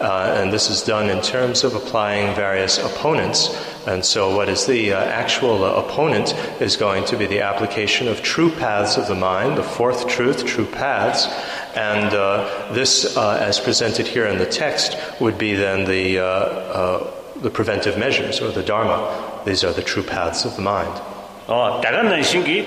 [0.00, 3.54] and this is done in terms of applying various opponents.
[3.86, 8.50] And so, what is the actual opponent is going to be the application of true
[8.50, 11.26] paths of the mind, the fourth truth, true paths.
[11.74, 16.24] And uh, this, uh, as presented here in the text, would be then the, uh,
[16.24, 17.10] uh,
[17.40, 19.40] the preventive measures or the dharma.
[19.44, 21.00] These are the true paths of the mind.
[21.48, 22.64] 어, 다가는 신기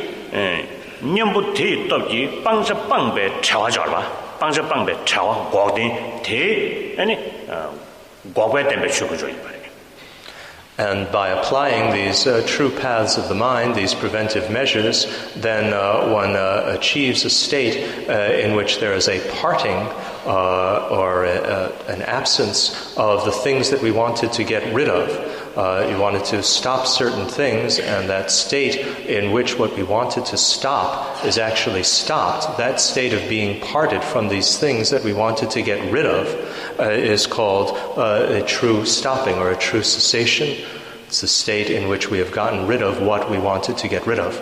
[1.01, 4.03] 년부터 떡지 빵자 빵배 차와 잡아.
[4.39, 5.91] 빵자 빵배 차와 고디
[6.23, 7.17] 대 아니
[8.33, 9.54] 고배 때문에 죽어져 이봐.
[10.77, 15.05] And by applying these uh, true paths of the mind, these preventive measures,
[15.35, 19.77] then uh, one uh, achieves a state uh, in which there is a parting
[20.25, 24.89] uh, or a, a, an absence of the things that we wanted to get rid
[24.89, 25.44] of.
[25.55, 28.75] Uh, you wanted to stop certain things, and that state
[29.07, 34.03] in which what we wanted to stop is actually stopped, that state of being parted
[34.03, 36.27] from these things that we wanted to get rid of,
[36.77, 40.57] uh, is called uh, a true stopping or a true cessation.
[41.07, 44.05] It's the state in which we have gotten rid of what we wanted to get
[44.05, 44.35] rid of.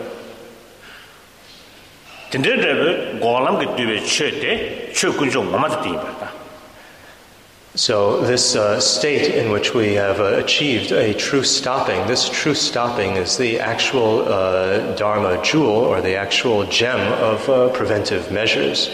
[7.76, 12.54] So, this uh, state in which we have uh, achieved a true stopping, this true
[12.54, 18.92] stopping is the actual uh, Dharma jewel or the actual gem of uh, preventive measures.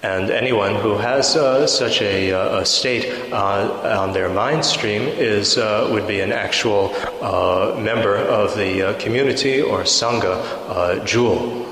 [0.00, 5.56] And anyone who has uh, such a, uh, a state on their mind stream is,
[5.56, 6.90] would be an actual
[7.80, 11.65] member of the community or Sangha jewel.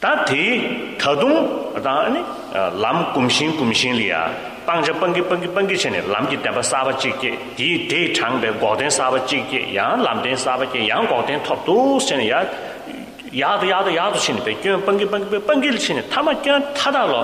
[0.00, 0.42] tā tī
[0.98, 2.22] thādung 아니
[2.52, 4.28] 람 kumshin kumshin liya.
[4.66, 8.90] Pāngchā pāngi pāngi pāngi chini lām ki tāmbā sāba chikki tī tē chāng bē gōtēn
[8.90, 12.44] sāba chikki yāng lām tēn sāba chikki yāng gōtēn thop tūs chini yā
[13.32, 17.22] yādu yādu yādu chini bē kyun pāngi pāngi bē pāngi chini tāma kyun tādā lō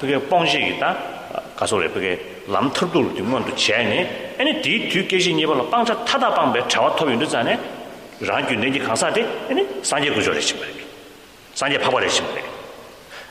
[0.00, 0.94] pāngi pōngshī ki tā
[1.58, 2.16] kāso rē pāngi
[2.48, 4.00] lām thurdu lū tī ngōndu chēni
[4.38, 7.58] āni tī tū kēshī nyeba lō pāngchā tādā pāng bē chāwa thop yundu zāne
[8.20, 10.77] rāng kyun nēngi kāngsā tī āni sāngyē gujo rē chimbarī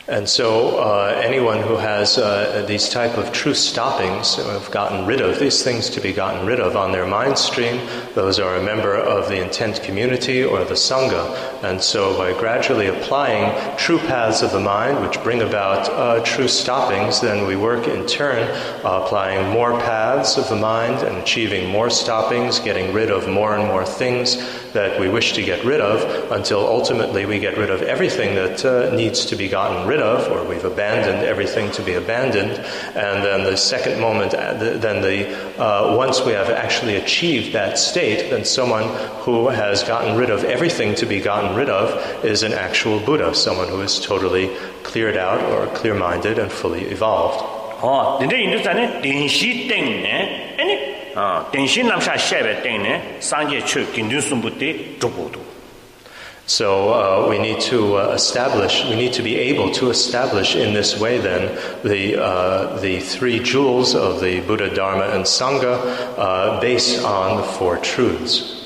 [0.09, 5.21] And so, uh, anyone who has uh, these type of true stoppings, have gotten rid
[5.21, 7.79] of these things to be gotten rid of on their mind stream,
[8.15, 11.63] those are a member of the intent community or the sangha.
[11.63, 16.49] And so, by gradually applying true paths of the mind, which bring about uh, true
[16.49, 18.43] stoppings, then we work in turn
[18.83, 23.55] uh, applying more paths of the mind and achieving more stoppings, getting rid of more
[23.55, 24.35] and more things
[24.73, 28.65] that we wish to get rid of until ultimately we get rid of everything that
[28.65, 32.51] uh, needs to be gotten rid of, or we've abandoned everything to be abandoned.
[32.95, 35.27] And then the second moment, uh, then the
[35.57, 38.89] uh, once we have actually achieved that state, then someone
[39.21, 41.93] who has gotten rid of everything to be gotten rid of
[42.25, 44.49] is an actual Buddha, someone who is totally
[44.83, 47.43] cleared out or clear minded and fully evolved.
[47.79, 50.07] 哦，你这印度咱呢，灵犀定呢。
[51.16, 55.52] 아니, 어, 덴시 남샤 셰베 땡네, 상제 추 긴든 숨부티 족보도.
[56.44, 60.74] So uh, we need to uh, establish, we need to be able to establish in
[60.74, 65.78] this way then the, uh, the three jewels of the Buddha, Dharma, and Sangha
[66.18, 68.58] uh, based on the four truths.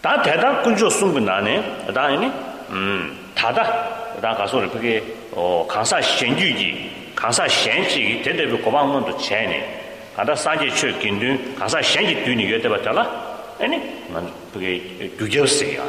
[0.00, 2.26] 다 대다 군조 숨부 나네, 다니,
[2.70, 9.83] 음, 다다, 다 가서 그게 어 강사 현주지, 강사 현지 대대비 고방문도 제네.
[10.16, 13.30] 가다 산제 추 긴든 강사 현지 뒤니 여대 봤잖아.
[13.60, 13.76] 아니
[14.08, 14.80] 만 그게
[15.18, 15.82] 규제세야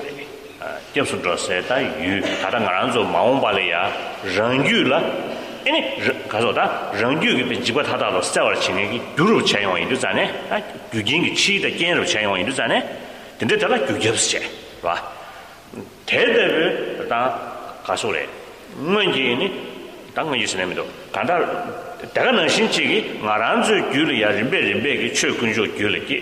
[0.59, 1.59] 아 접수 들었어야
[2.03, 4.97] 유 다른 거랑서 마음 발이야 런규라
[5.65, 10.61] 아니 가서다 런규게 지고 타다로 세월 진행이 두루 차용이 되잖아 아
[10.91, 12.83] 규진이 치的 general 차용이 되잖아
[13.39, 14.41] 근데 달라 규제세
[14.81, 15.01] 봐
[16.05, 17.39] 대대를 다
[17.85, 18.27] 가서래
[18.75, 19.71] 문제니
[20.13, 21.39] 당은 있으면도 간다
[22.14, 26.16] daga nangshin chigi nga ranzu gyuli ya rinpe rinpe ki che kunsho gyuli ki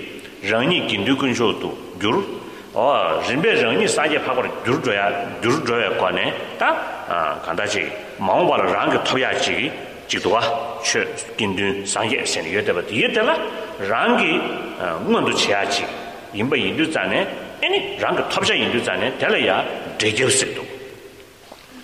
[0.50, 2.22] rangni gindu kunsho tu gyur.
[2.74, 6.32] O rinpe rangni sanje pakor gyur joya gyur joya kwa ne.
[6.58, 9.70] Ta kanda chigi maungpala rangi toya chigi
[10.06, 10.40] chigduwa
[10.82, 11.06] che
[11.36, 13.36] gindu sanje seni yo teba diye tela
[13.78, 14.40] rangi
[15.08, 15.88] ngandu chaya chigi
[16.32, 17.26] inba indu zane
[17.60, 19.64] eni rangi topsha indu zane tela ya
[19.98, 20.63] degev sikdu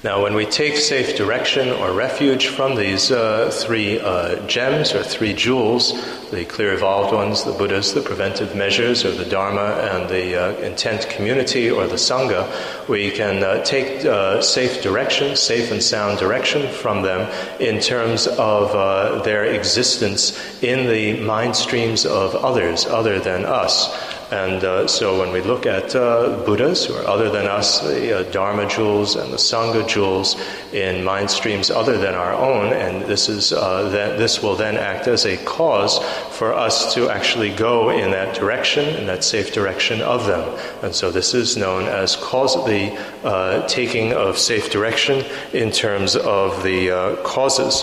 [0.03, 5.03] Now, when we take safe direction or refuge from these uh, three uh, gems or
[5.03, 5.93] three jewels,
[6.31, 9.61] the clear evolved ones, the Buddhas, the preventive measures, or the Dharma,
[9.93, 12.49] and the uh, intent community or the Sangha,
[12.89, 18.27] we can uh, take uh, safe direction, safe and sound direction from them in terms
[18.27, 24.19] of uh, their existence in the mind streams of others other than us.
[24.31, 28.21] And uh, so when we look at uh, Buddhas who are other than us, the
[28.21, 30.37] uh, Dharma jewels and the Sangha jewels
[30.73, 34.77] in mind streams other than our own, and this is uh, that this will then
[34.77, 35.99] act as a cause
[36.31, 40.57] for us to actually go in that direction, in that safe direction of them.
[40.85, 46.15] And so this is known as cause the uh, taking of safe direction in terms
[46.15, 47.83] of the uh, causes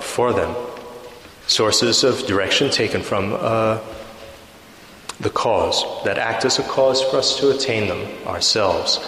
[0.00, 0.56] for them.
[1.46, 3.34] Sources of direction taken from
[5.20, 8.98] the cause, that act as a cause for us to attain them ourselves.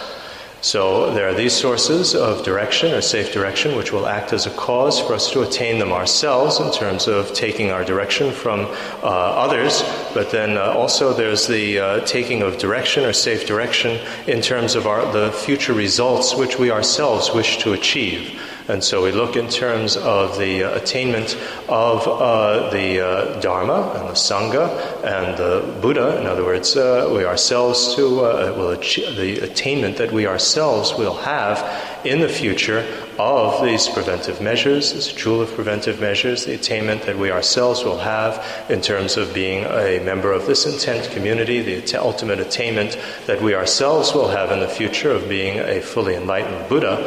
[0.61, 4.49] So there are these sources of direction or safe direction which will act as a
[4.51, 9.05] cause for us to attain them ourselves in terms of taking our direction from uh,
[9.05, 9.83] others,
[10.15, 14.73] but then uh, also there's the uh, taking of direction or safe direction in terms
[14.73, 18.41] of our, the future results which we ourselves wish to achieve.
[18.67, 21.37] And so we look in terms of the uh, attainment
[21.69, 24.67] of uh, the uh, Dharma and the Sangha
[25.05, 26.19] and the Buddha.
[26.19, 31.57] In other words, we ourselves to will achieve the attainment that we ourselves will have
[32.05, 32.85] in the future
[33.19, 37.97] of these preventive measures, this jewel of preventive measures, the attainment that we ourselves will
[37.97, 43.41] have in terms of being a member of this intent community, the ultimate attainment that
[43.41, 46.97] we ourselves will have in the future of being a fully enlightened Buddha.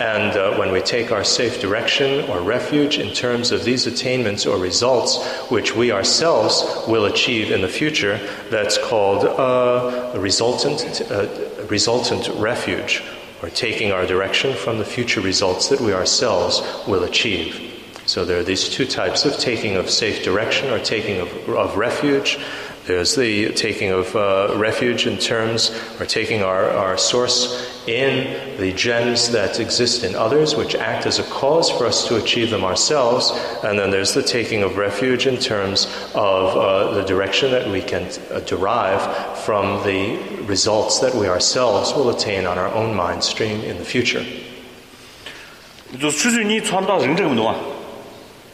[0.00, 4.46] And uh, when we take our safe direction or refuge in terms of these attainments
[4.46, 8.18] or results which we ourselves will achieve in the future,
[8.50, 11.28] that's called uh, a resultant, uh,
[11.68, 13.02] resultant refuge
[13.42, 17.66] or taking our direction from the future results that we ourselves will achieve.
[18.06, 21.76] So there are these two types of taking of safe direction or taking of, of
[21.76, 22.38] refuge.
[22.86, 25.70] There's the taking of uh, refuge in terms,
[26.00, 31.18] or taking our, our source in the gems that exist in others, which act as
[31.18, 33.32] a cause for us to achieve them ourselves.
[33.62, 37.82] And then there's the taking of refuge in terms of uh, the direction that we
[37.82, 43.22] can uh, derive from the results that we ourselves will attain on our own mind
[43.22, 44.24] stream in the future.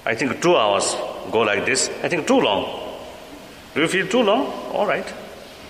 [0.04, 0.94] I think two hours
[1.30, 1.90] go like this.
[2.02, 2.85] I think too long.
[3.75, 4.45] Do you feel too long?
[4.73, 5.07] All right.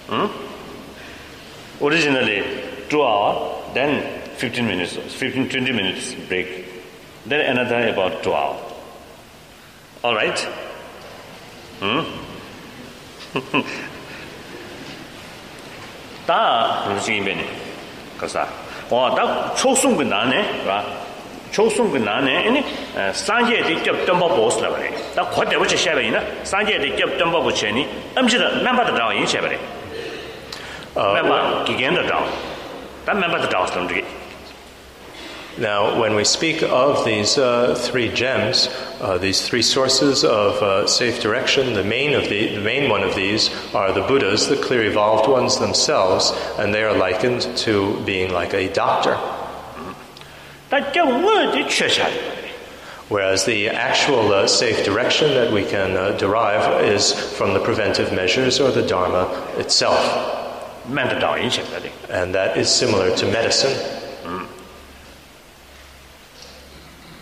[0.09, 0.27] Hmm?
[1.83, 2.43] Originally,
[2.89, 6.65] two hour, then 15 minutes, 15, 20 minutes break.
[7.25, 8.57] Then another about two hour.
[10.03, 10.39] All right?
[11.79, 12.01] Hmm?
[16.27, 17.45] 다 무슨 의미네?
[18.17, 18.45] 그래서
[18.89, 20.83] 와, 다 초승 그 나네, 봐.
[21.51, 22.47] 초승 그 나네.
[22.47, 22.63] 아니
[23.13, 24.91] 산제 직접 점보 보스라 그래.
[25.15, 26.21] 다 거대 붙이 셔버리나.
[26.43, 29.57] 산제 직접 점보 붙이니 엄지도 멤버도 다 인셔버리.
[30.95, 32.23] 어, 멤버 기겐도 다.
[33.05, 34.03] 다 멤버도 다 스톰지.
[35.57, 38.69] Now, when we speak of these uh, three gems,
[39.01, 43.03] uh, these three sources of uh, safe direction, the main of the, the main one
[43.03, 47.99] of these are the Buddhas, the clear evolved ones themselves, and they are likened to
[48.05, 49.19] being like a doctor.
[53.09, 58.13] Whereas the actual uh, safe direction that we can uh, derive is from the preventive
[58.13, 59.27] measures or the Dharma
[59.57, 59.99] itself.
[60.87, 63.75] And that is similar to medicine.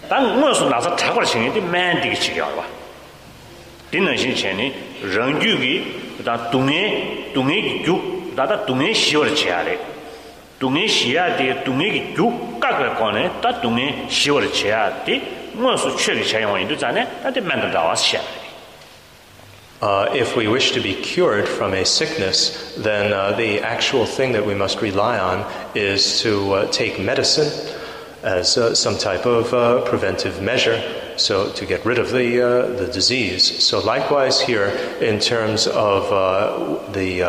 [0.09, 2.65] 단 무엇을 나서 타고를 생기지 맨디기 치겨와
[3.91, 4.71] dinnan xin chen ni
[5.01, 5.73] rang ju gi
[6.23, 7.95] da dungye dungye gi ju
[8.35, 9.77] da da dungye xiwa de chia de
[10.59, 12.29] dungye xia de dungye gi ju
[12.59, 15.42] ka ga ko ne da dungye xiwa de chia de mo su che ge chen
[15.42, 15.42] yong yin du
[19.80, 24.32] Uh, if we wish to be cured from a sickness, then uh, the actual thing
[24.32, 25.44] that we must rely on
[25.74, 27.52] is to uh, take medicine
[28.22, 30.80] as uh, some type of uh, preventive measure
[31.18, 33.62] so to get rid of the uh, the disease.
[33.62, 34.68] So likewise here
[35.00, 36.08] in terms of
[36.92, 37.22] the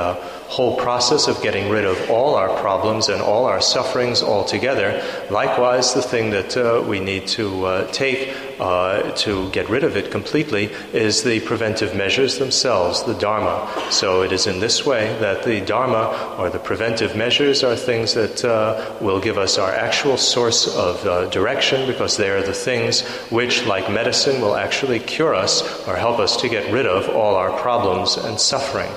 [0.48, 5.94] whole process of getting rid of all our problems and all our sufferings altogether likewise
[5.94, 10.66] the thing that uh, we need to take uh, to get rid of it completely
[10.94, 13.70] is the preventive measures themselves, the Dharma.
[13.92, 18.14] So it is in this way that the Dharma or the preventive measures are things
[18.14, 22.54] that uh, will give us our actual source of uh, direction because they are the
[22.54, 27.10] things which, like medicine, will actually cure us or help us to get rid of
[27.10, 28.92] all our problems and suffering.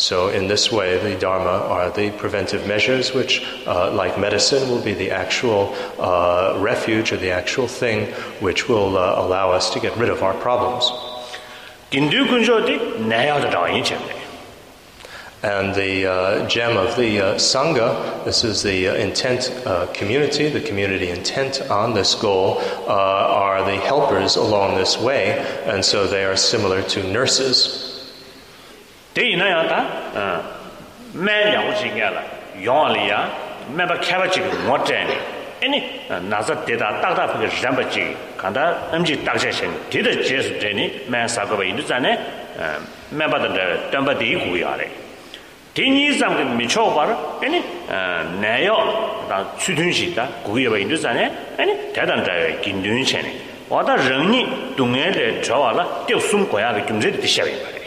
[0.00, 4.80] So, in this way, the Dharma are the preventive measures, which, uh, like medicine, will
[4.80, 8.06] be the actual uh, refuge or the actual thing
[8.40, 10.90] which will uh, allow us to get rid of our problems.
[15.42, 19.50] And the uh, gem of the uh, Sangha, this is the uh, intent
[19.92, 26.06] community, the community intent on this goal, are the helpers along this way, and so
[26.06, 27.89] they are similar to nurses.
[29.12, 29.78] Te ina ya ta,
[31.18, 32.20] mē yāgu chī ngā la,
[32.62, 33.24] yōng lī ya,
[33.74, 35.16] mē bā khyabā chī kī ngō tēni.
[35.66, 35.80] Eni
[36.30, 40.38] nāsa tētā tāktā pī kī rāmbā chī kī, kāntā am chī tākshā shēng, tētā chē
[40.46, 42.12] su tēni, mē sā kō bā yindu tsā nē,
[43.10, 44.86] mē bā tāntā tēmbā tē yī gu yā rē.
[45.74, 47.18] Tē nī sām kī mī chō bā rā,
[47.48, 47.64] eni
[48.38, 48.78] nē yō,
[49.26, 51.26] tā tsū tūn shī tā, gu yā bā yindu tsā nē,
[51.58, 53.34] eni tē tāntā gīn tūn shē nē.
[53.74, 54.46] Wā tā rāng nī,
[54.78, 57.50] tū ngē lē chō wā la, tēw sūm kō yā kī gyum zē tī shā
[57.50, 57.79] bā yā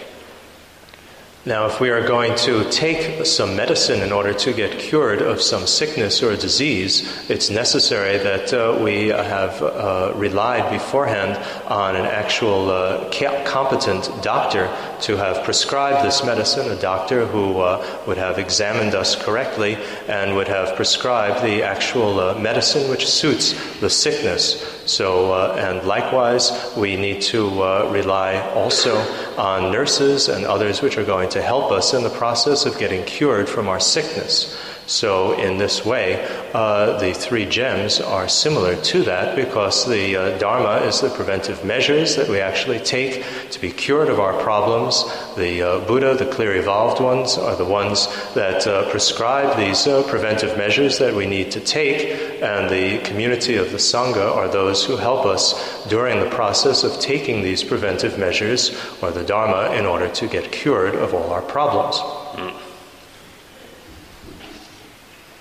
[1.46, 5.42] Now, if we are going to take some medicine in order to get cured of
[5.42, 11.36] some sickness or disease, it's necessary that uh, we have uh, relied beforehand
[11.68, 13.10] on an actual uh,
[13.44, 19.22] competent doctor to have prescribed this medicine, a doctor who uh, would have examined us
[19.22, 23.52] correctly and would have prescribed the actual uh, medicine which suits
[23.82, 24.73] the sickness.
[24.86, 27.48] So, uh, and likewise, we need to
[27.90, 28.98] rely also
[29.38, 33.06] on nurses and others which are going to help us in the process of getting
[33.06, 34.58] cured from our sickness.
[34.86, 40.38] So, in this way, uh, the three gems are similar to that because the uh,
[40.38, 45.06] Dharma is the preventive measures that we actually take to be cured of our problems.
[45.38, 50.04] The uh, Buddha, the clear evolved ones, are the ones that uh, prescribe these uh,
[50.04, 54.84] preventive measures that we need to take, and the community of the Sangha are those
[54.84, 59.86] who help us during the process of taking these preventive measures or the Dharma in
[59.86, 61.98] order to get cured of all our problems.
[62.36, 62.63] Mm.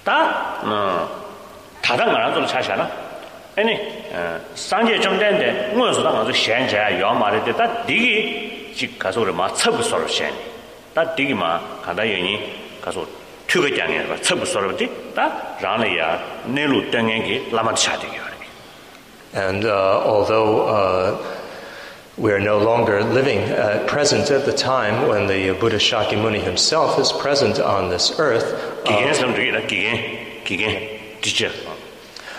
[0.04, 1.10] 다 어,
[1.82, 2.90] 다른 거랑 좀 차샤나
[3.58, 3.76] 아니
[4.12, 9.82] 어, 상제 좀 된데 무엇을 당 아주 현재 요 말에 됐다 디기 직 가서를 맞춰고
[9.82, 10.32] 서로 셴.
[10.94, 13.06] 다 디기 마 가다 연이 가서
[13.48, 14.16] 투가 장에 봐.
[14.22, 14.90] 첩부 서로지.
[15.16, 15.32] 다
[15.62, 18.18] 라네야 내로 땡행기 라마 차되게
[19.36, 21.18] And uh, although uh,
[22.19, 26.99] we are no longer living uh, present at the time when the Buddha Shakyamuni himself
[26.99, 28.53] is present on this earth.
[28.85, 28.91] Uh,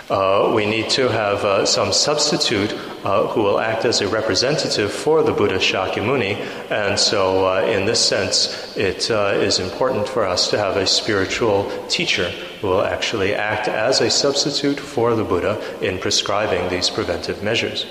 [0.10, 2.74] uh, we need to have uh, some substitute
[3.04, 6.36] uh, who will act as a representative for the Buddha Shakyamuni.
[6.70, 10.86] And so, uh, in this sense, it uh, is important for us to have a
[10.86, 12.30] spiritual teacher
[12.62, 17.86] who will actually act as a substitute for the Buddha in prescribing these preventive measures.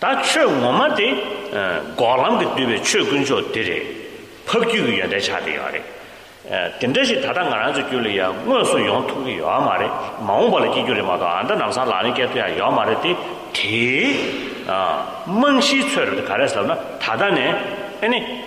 [0.00, 1.94] 다 최고마데?
[1.96, 3.82] 고람게 되베 최근조 되레
[4.46, 5.82] 퍽규기 연대 차대요 아래.
[6.78, 8.30] 딘데시 다당 알아서 줄이야.
[8.30, 9.86] 무슨 용투기 요 말에.
[10.20, 12.96] 마음벌 기줄에 마다 안다 남사 라니 게트야 요 말에
[13.52, 18.44] 티아 문시 처럼 가려서나 다다네 아니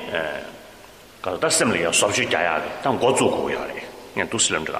[1.22, 2.61] 가다 셈리야 섭주 자야.
[2.82, 3.73] 땅 고주고야래.
[4.14, 4.80] 그냥 두슬람들아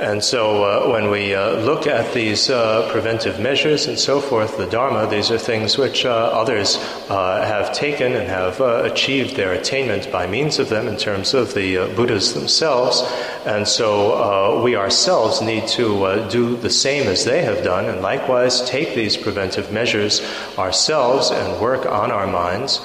[0.00, 4.56] And so, uh, when we uh, look at these uh, preventive measures and so forth,
[4.56, 6.76] the Dharma, these are things which uh, others
[7.08, 11.34] uh, have taken and have uh, achieved their attainment by means of them in terms
[11.34, 13.02] of the Buddhas themselves.
[13.44, 18.62] And so, we ourselves need to do the same as they have done, and likewise
[18.62, 20.22] take these preventive measures
[20.58, 22.80] ourselves and work on our minds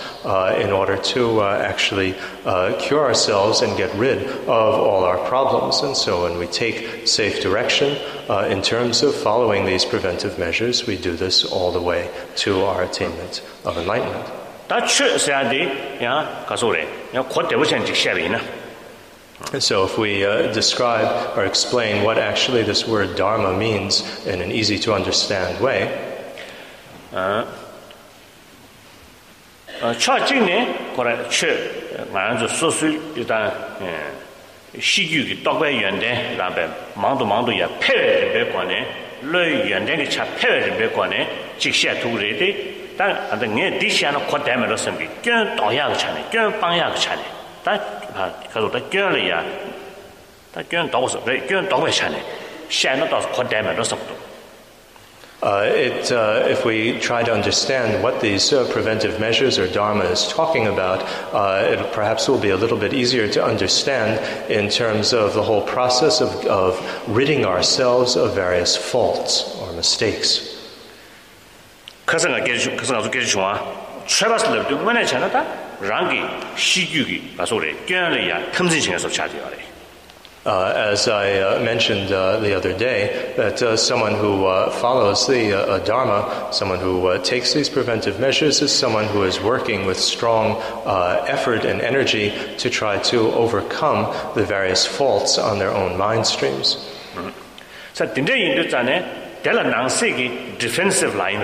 [0.58, 2.16] in order to actually
[2.80, 4.48] cure ourselves and get rid of
[4.80, 5.82] all our problems.
[5.82, 7.98] And so, when we take safe direction.
[8.30, 12.64] Uh, in terms of following these preventive measures, we do this all the way to
[12.64, 14.30] our attainment of enlightenment.
[19.52, 24.42] And so if we uh, describe or explain what actually this word dharma means in
[24.42, 25.92] an easy to understand way,
[27.12, 27.46] uh,
[33.82, 34.23] uh,
[34.81, 38.87] 시규기 떡배 연대 라베 망도 망도 야 패베 관에
[39.23, 45.95] 르 연대의 차 패베 관에 직시야 두르데 단 안데 네 디시아는 코데메로 섬비 견 도야가
[45.97, 47.23] 차네 견 방야가 차네
[47.65, 47.81] 단
[48.53, 49.45] 가도 다 견이야
[50.53, 52.23] 다견 도서 견 도배 차네
[52.69, 54.22] 샤는 도 코데메로 섬도
[55.44, 60.06] Uh, it, uh, if we try to understand what these uh, preventive measures or dharma
[60.06, 61.02] is talking about,
[61.34, 64.18] uh, it perhaps will be a little bit easier to understand
[64.50, 66.80] in terms of the whole process of, of
[67.10, 70.50] ridding ourselves of various faults or mistakes.
[80.46, 85.26] Uh, as I uh, mentioned uh, the other day, that uh, someone who uh, follows
[85.26, 89.40] the uh, uh Dharma, someone who uh, takes these preventive measures, is someone who is
[89.40, 95.60] working with strong uh, effort and energy to try to overcome the various faults on
[95.60, 96.76] their own mind streams.
[97.14, 97.34] Mm.
[97.94, 98.14] So,
[100.60, 101.40] defensive line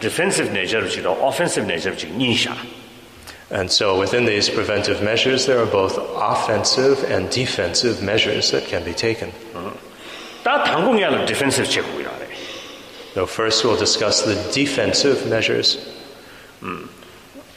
[0.00, 1.90] defensive nature offensive nature
[3.52, 8.82] And so within these preventive measures, there are both offensive and defensive measures that can
[8.82, 9.30] be taken.
[9.52, 9.76] Mm-hmm.
[13.14, 15.76] So first we'll discuss the defensive measures.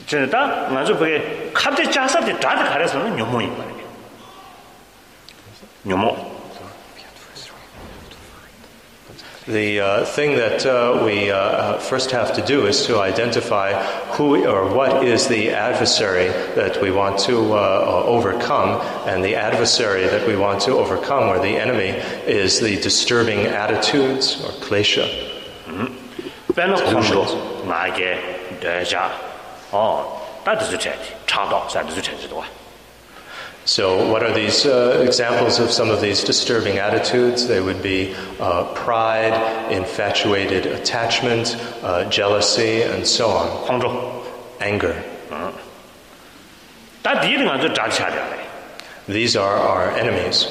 [0.05, 3.85] 진짜 나도 그게 갑자기 자사한테 다들 가려서는 뇨모인 말이에요.
[5.85, 6.34] 뇨모.
[9.47, 13.73] The uh, thing that uh, we uh, first have to do is to identify
[14.13, 18.81] who or what is the adversary that we want to uh, uh, overcome.
[19.07, 21.89] And the adversary that we want to overcome, or the enemy,
[22.25, 25.05] is the disturbing attitudes or klesha.
[25.65, 25.93] Mm-hmm.
[33.65, 37.47] So what are these uh, examples of some of these disturbing attitudes?
[37.47, 43.47] They would be uh, pride, infatuated attachment, uh, jealousy, and so on.
[43.67, 44.23] Hongzhou.
[44.61, 45.03] Anger.
[49.07, 50.47] These are our enemies.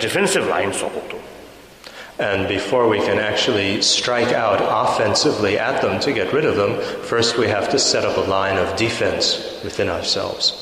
[0.00, 0.72] defensive line
[2.18, 6.80] And before we can actually strike out offensively at them to get rid of them,
[7.02, 10.54] first we have to set up a line of defense within ourselves.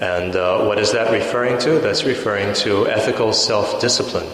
[0.00, 1.80] And uh, what is that referring to?
[1.80, 4.28] That's referring to ethical self-discipline.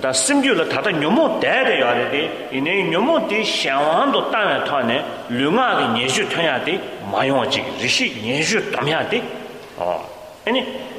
[0.00, 8.14] 다 심규라 다다 뇨모 대대야데 이네 뇨모디 샹완도 따나 타네 룽아기 예수 타야데 마용지 리시
[8.22, 9.22] 예수 담야데
[9.78, 10.06] 어
[10.44, 10.95] 아니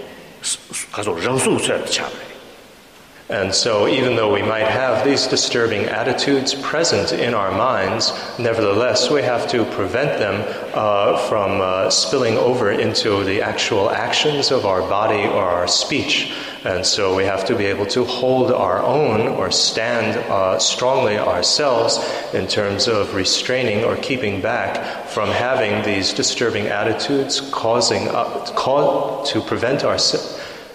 [3.29, 9.09] And so, even though we might have these disturbing attitudes present in our minds, nevertheless,
[9.09, 14.65] we have to prevent them uh, from uh, spilling over into the actual actions of
[14.65, 16.31] our body or our speech.
[16.66, 21.18] And so we have to be able to hold our own or stand uh, strongly
[21.18, 21.98] ourselves
[22.32, 28.24] in terms of restraining or keeping back from having these disturbing attitudes, causing uh,
[28.54, 29.98] cause, to prevent our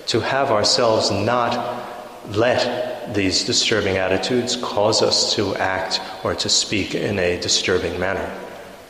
[0.07, 1.51] to have ourselves not
[2.29, 8.29] let these disturbing attitudes cause us to act or to speak in a disturbing manner.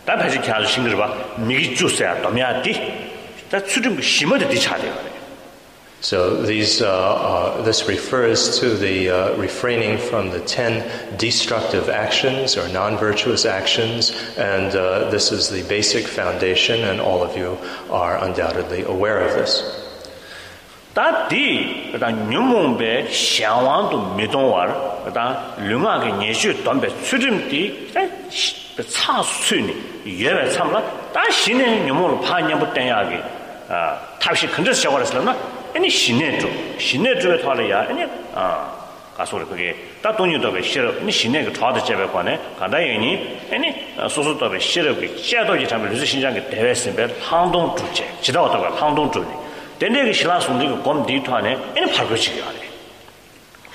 [0.07, 2.79] 다 다시 캬즈 싱글 봐 미기 주세요 도미아디
[3.51, 5.10] 다 추름 심어도 뒤차대요
[6.02, 10.82] So these, uh, uh, this refers to the uh, refraining from the ten
[11.16, 17.36] destructive actions or non-virtuous actions, and uh, this is the basic foundation, and all of
[17.36, 17.56] you
[17.88, 19.62] are undoubtedly aware of this.
[20.92, 24.74] Tā tī, tā nyūmōng bē xiāngwāng tu mīdōng wār,
[25.14, 25.24] tā
[25.62, 27.62] lūngā kī nyēshū tōng bē tsūrim tī,
[27.94, 28.10] tā
[28.90, 29.78] cā sū nī,
[30.18, 30.82] yē bē tsām lā,
[31.14, 33.24] tā xī nē nyūmōng lō pā nyāmbu tēng yā kī,
[33.70, 34.82] tā wī shī khantas
[35.74, 38.04] 아니 시내도 시내도에 타려야 아니
[38.34, 38.82] 아
[39.16, 43.74] 가서를 그게 다 돈이 더베 싫어 아니 시내가 좌도 제배 관에 간다이니 아니
[44.08, 49.26] 소소도베 싫어 그 제도 제도지 참 루스 신장게 대회스베 항동 주제 지다오다가 항동 주제
[49.78, 52.61] 된대기 신라 송리가 검 디토안에 아니 바로 지게 하네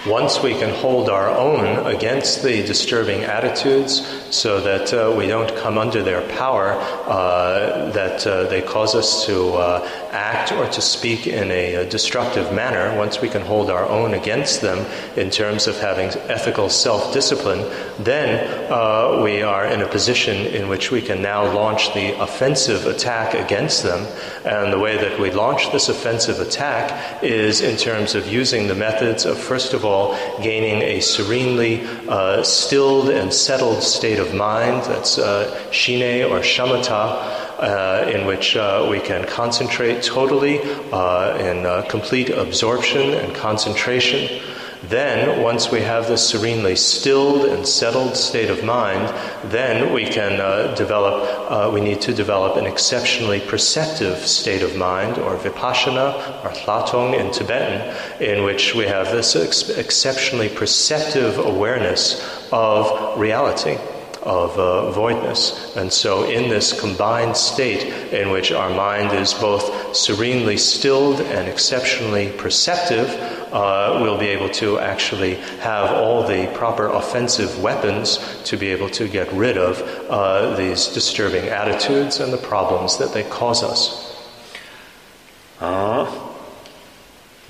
[0.08, 5.54] Once we can hold our own against the disturbing attitudes so that uh, we don't
[5.58, 6.72] come under their power,
[7.08, 12.54] uh, that uh, they cause us to uh, act or to speak in a, destructive
[12.54, 14.80] manner, once we can hold our own against them
[15.16, 17.64] in terms of having ethical self discipline,
[18.00, 18.30] then
[18.72, 23.34] uh, we are in a position in which we can now launch the offensive attack
[23.34, 24.06] against them.
[24.46, 28.76] And the way that we launch this offensive attack is in terms of using the
[28.76, 29.97] methods of, first of all,
[30.42, 34.84] gaining a serenely uh, stilled and settled state of mind.
[34.86, 40.60] That's uh, shine or shamatha uh, in which uh, we can concentrate totally
[40.92, 44.42] uh, in uh, complete absorption and concentration.
[44.84, 49.08] Then, once we have this serenely stilled and settled state of mind,
[49.52, 54.76] then we can uh, develop, uh, we need to develop an exceptionally perceptive state of
[54.76, 56.14] mind, or vipassana,
[56.46, 63.78] or hlatong in Tibetan, in which we have this ex- exceptionally perceptive awareness of reality
[64.27, 65.77] of uh, voidness.
[65.77, 71.49] And so, in this combined state in which our mind is both serenely stilled and
[71.49, 73.09] exceptionally perceptive,
[73.53, 78.89] uh, we'll be able to actually have all the proper offensive weapons to be able
[78.91, 84.13] to get rid of uh, these disturbing attitudes and the problems that they cause us.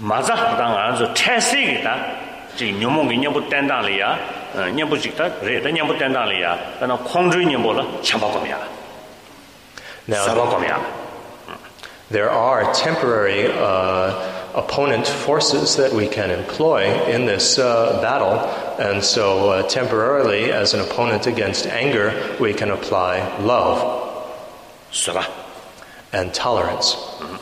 [0.02, 0.34] 맞아.
[0.56, 2.22] 당안 태식이다.
[2.57, 4.17] 这牛毛给年不担当了呀，
[4.55, 8.65] 嗯，年不记得，对，他年不担当了呀，那狂追年不了，强暴过面了，
[10.25, 10.81] 强暴过面了。
[12.09, 14.13] There are temporary uh,
[14.55, 18.39] opponent forces that we can employ in this uh, battle.
[18.79, 23.83] And so, uh, temporarily, as an opponent against anger, we can apply love
[26.13, 26.95] and tolerance.
[27.19, 27.39] Mm -hmm.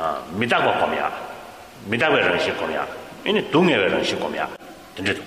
[0.00, 1.12] 아 미다고 거야.
[1.86, 2.86] 미다고 런시 거야.
[3.24, 4.48] 이니 동에 런시 거야.
[4.94, 5.22] 된지도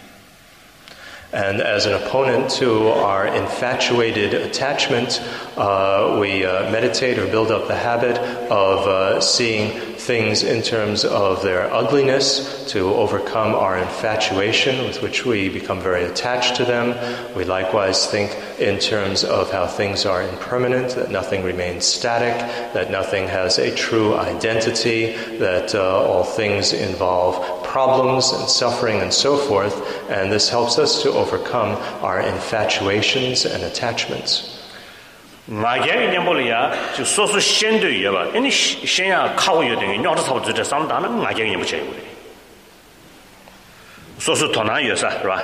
[1.34, 5.20] And as an opponent to our infatuated attachment,
[5.56, 8.16] uh, we uh, meditate or build up the habit
[8.52, 15.26] of uh, seeing things in terms of their ugliness to overcome our infatuation with which
[15.26, 16.94] we become very attached to them.
[17.34, 22.38] We likewise think in terms of how things are impermanent, that nothing remains static,
[22.74, 29.12] that nothing has a true identity, that uh, all things involve problems and suffering and
[29.12, 29.74] so forth,
[30.08, 31.74] and this helps us to overcome
[32.06, 34.54] our infatuations and attachments.
[35.46, 36.94] 마게리 냠볼이야.
[36.96, 41.92] 저 소소 셴도 예바 아니 셴야 카고 요데 녀도 사오즈데 삼다는 마게리 냠보 제고
[44.18, 45.42] 소소 토나 요사 라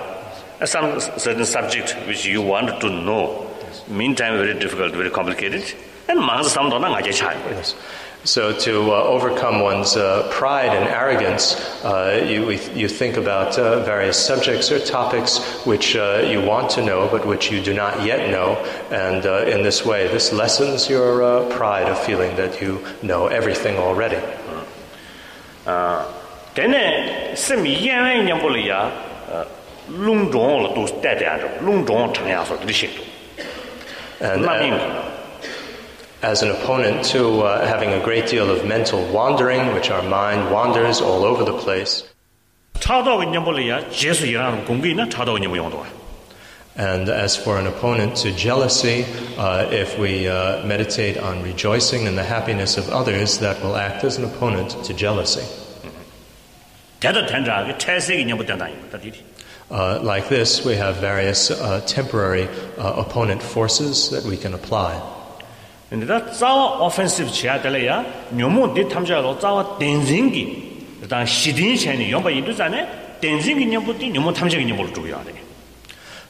[0.62, 3.44] some certain subject which you want to know.
[3.88, 5.64] Meantime very difficult very complicated.
[6.08, 7.74] And mangas sam dona ngaje chai yes.
[8.22, 13.82] So, to uh, overcome one's uh, pride and arrogance, uh, you, you think about uh,
[13.82, 18.04] various subjects or topics which uh, you want to know but which you do not
[18.04, 18.56] yet know,
[18.90, 23.78] and uh, in this way, this lessens your pride of feeling that you know everything
[23.78, 24.20] already.
[34.20, 34.44] And,
[36.22, 40.50] as an opponent to uh, having a great deal of mental wandering, which our mind
[40.50, 42.04] wanders all over the place.
[46.76, 49.04] And as for an opponent to jealousy,
[49.36, 54.04] uh, if we uh, meditate on rejoicing in the happiness of others, that will act
[54.04, 55.44] as an opponent to jealousy.
[59.70, 62.48] Uh, like this, we have various uh, temporary
[62.78, 65.00] uh, opponent forces that we can apply.
[65.89, 72.31] 근데 다 자와 오펜시브 지야 될래야 묘모 디 탐자로 자와 덴징기 일단 시딘 챤이 용바
[72.31, 75.45] 인도자네 덴징기 녀부디 묘모 탐자기 녀부를 두고야 돼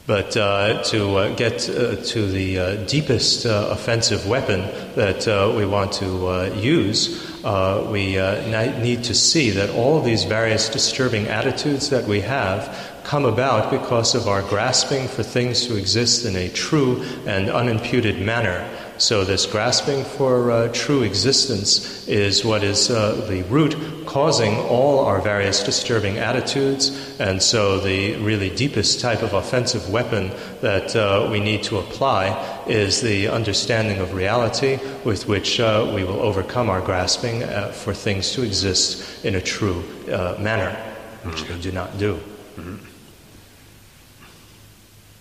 [0.08, 4.62] But uh, to uh, get uh, to the uh, deepest uh, offensive weapon
[4.94, 9.72] that uh, we want to uh, use, uh, we uh, ni- need to see that
[9.72, 12.70] all of these various disturbing attitudes that we have
[13.04, 18.22] come about because of our grasping for things to exist in a true and unimputed
[18.22, 18.64] manner.
[19.01, 23.75] So, this grasping for uh, true existence is what is uh, the root
[24.05, 26.91] causing all our various disturbing attitudes.
[27.19, 32.37] And so, the really deepest type of offensive weapon that uh, we need to apply
[32.69, 37.95] is the understanding of reality with which uh, we will overcome our grasping uh, for
[37.95, 39.83] things to exist in a true
[40.13, 40.77] uh, manner,
[41.25, 42.21] which they do not do.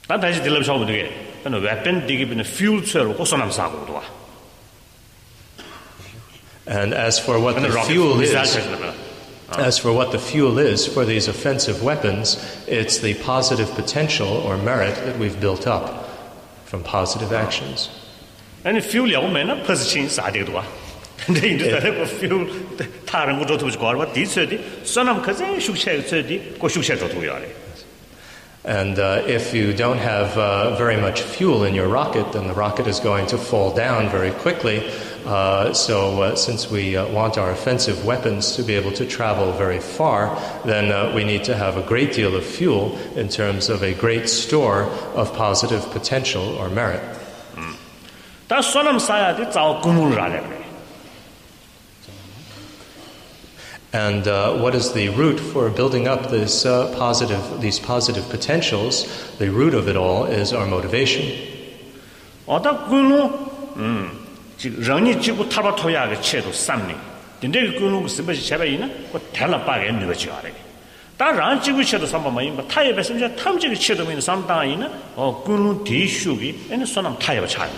[0.10, 4.03] 나 다시 들려 쳐 보게 근데 웨폰 디기 비는 퓨얼 처로 고소남 사고도 와
[6.66, 8.95] And as for what 근데 the 로켓 fuel 미사일 is, 쳐서
[9.61, 14.57] As for what the fuel is for these offensive weapons, it's the positive potential or
[14.57, 16.09] merit that we've built up
[16.65, 17.91] from positive actions.
[18.65, 20.65] 아니 퓨얼이 오면은 퍼스친 사대도 와
[21.27, 22.49] 근데 인도자네 그 퓨얼
[23.05, 27.55] 다른 것도 더 좋아 봐 디서디 선함 그제 숙체 저디 고 숙체도 도야 돼
[28.65, 32.53] And uh, if you don't have uh, very much fuel in your rocket, then the
[32.53, 34.91] rocket is going to fall down very quickly.
[35.26, 39.52] Uh, so, uh, since we uh, want our offensive weapons to be able to travel
[39.53, 43.69] very far, then uh, we need to have a great deal of fuel in terms
[43.69, 44.84] of a great store
[45.15, 47.02] of positive potential or merit.
[48.49, 48.60] 다
[53.93, 59.07] And uh, what is the root for building up this uh, positive, these positive potentials?
[59.39, 61.31] The root of it all is our motivation.
[62.47, 63.31] 어다 군루
[63.77, 64.11] 음
[64.59, 66.95] 지금 런이 지고 타바 토야게 체도 쌈니
[67.41, 70.43] 근데 그 군루 스버지 제바이나 그 달라 빠게 누가지 알아
[71.16, 76.85] 다란 지고 체도 삼바마 임바 타에 베심자 탐지기 체도 민 삼다이나 어 군루 디슈기 에는
[76.85, 77.71] 선함 타에 차야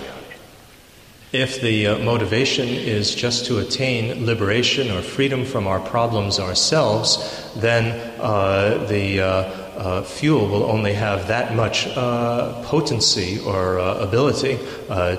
[1.34, 7.50] If the uh, motivation is just to attain liberation or freedom from our problems ourselves,
[7.56, 14.60] then uh, the uh, uh, fuel will only have that much uh, potency or ability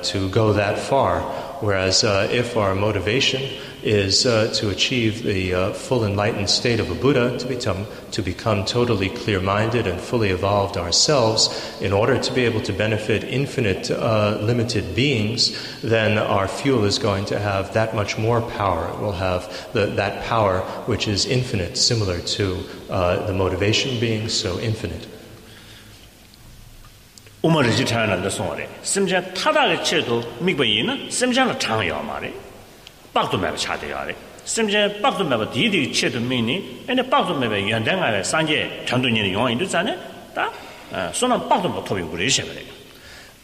[0.02, 1.22] to go that far.
[1.62, 3.40] Whereas if our motivation
[3.83, 8.21] is uh, to achieve the uh, full enlightened state of a Buddha, to become, to
[8.21, 11.49] become totally clear minded and fully evolved ourselves,
[11.81, 16.99] in order to be able to benefit infinite uh, limited beings, then our fuel is
[16.99, 18.89] going to have that much more power.
[18.89, 24.29] It will have the, that power which is infinite, similar to uh, the motivation being
[24.29, 25.07] so infinite.
[27.43, 32.33] 우마르지 타야나 송어래 심자 타다게 체도 미버이나 심자는 장요 말에
[33.13, 34.15] 박도 매버 차대야래
[34.45, 39.97] 심자 박도 매버 디디 체도 미니 근데 박도 매버 연장하래 산제 전도년의 용인도 자네
[40.33, 40.51] 다
[41.13, 42.77] 손은 박도 못 토비 그러셔 그래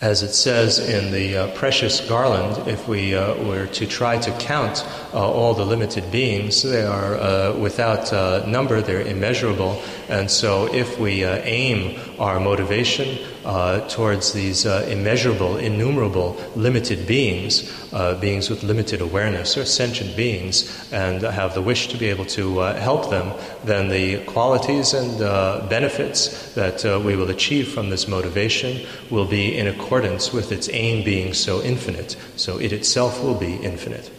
[0.03, 4.31] As it says in the uh, precious garland, if we uh, were to try to
[4.31, 9.81] count uh, all the limited beings, they are uh, without uh, number, they're immeasurable.
[10.09, 17.05] And so, if we uh, aim our motivation uh, towards these uh, immeasurable, innumerable, limited
[17.07, 22.07] beings, uh, beings with limited awareness or sentient beings, and have the wish to be
[22.07, 23.31] able to uh, help them,
[23.65, 29.25] then the qualities and uh, benefits that uh, we will achieve from this motivation will
[29.25, 32.15] be in accordance with its aim being so infinite.
[32.35, 34.11] So it itself will be infinite.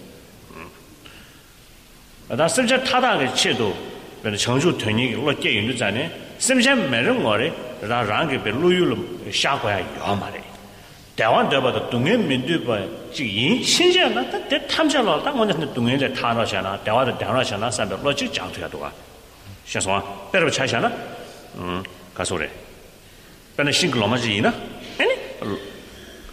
[2.37, 3.77] 다 심자 타다게 체도
[4.23, 7.53] 근데 정주 되니 로 깨인도 자네 심자 매는 거래
[7.83, 10.43] 라 랑게 배 루유로 샤고야 요 말에
[11.17, 12.81] 대원 대바도 동해 민도 봐
[13.13, 18.93] 지인 신자나 대 탐자로 딱 먼저 동해에 타라잖아 대화도 대화잖아 사배 로지 장투야 도가
[19.67, 20.91] 셔서 배로 차잖아
[21.57, 21.83] 음
[22.13, 22.51] 가소래
[23.57, 24.53] 배는 싱글로마지나
[24.99, 25.17] 아니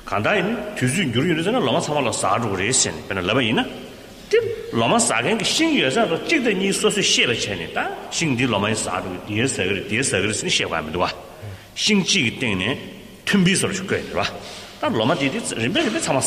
[0.03, 3.84] 간다인 뒤주 유리르잖아 로마 사말로 사주 그래신 배는 라바이나 디
[4.72, 6.54] 로마 사겐 신 여자로 찍데
[8.46, 10.48] 로마 사도 디에서 그래 디에서 그래 신다
[14.88, 16.20] 로마 디디 리베리베 참아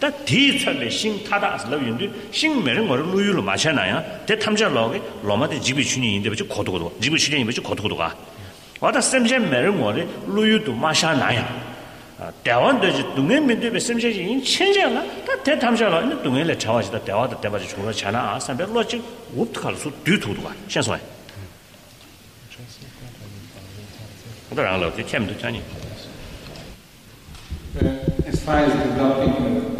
[0.00, 1.78] 다 디처베 신 타다 아슬라
[2.32, 7.54] 신 메는 거를 루유로 마셔나야 대 탐자 로게 로마데 집이 주니 저 고도고도 집이 주니
[7.54, 8.14] 저 고도고도가
[8.80, 9.80] 와다 샘제 메는
[10.26, 11.63] 루유도 마셔나야
[12.43, 18.35] 대원도 동네 민들베 셈제지 인 천재라 다 대탐자라 이 동네에 차와지다 대화도 대바지 주로 자나
[18.35, 19.01] 아산베 로직
[19.35, 20.99] 옵트칼 수 뒤투도가 현소에
[24.49, 25.61] 그러나 로 팀도 자니
[28.27, 29.79] as far as developing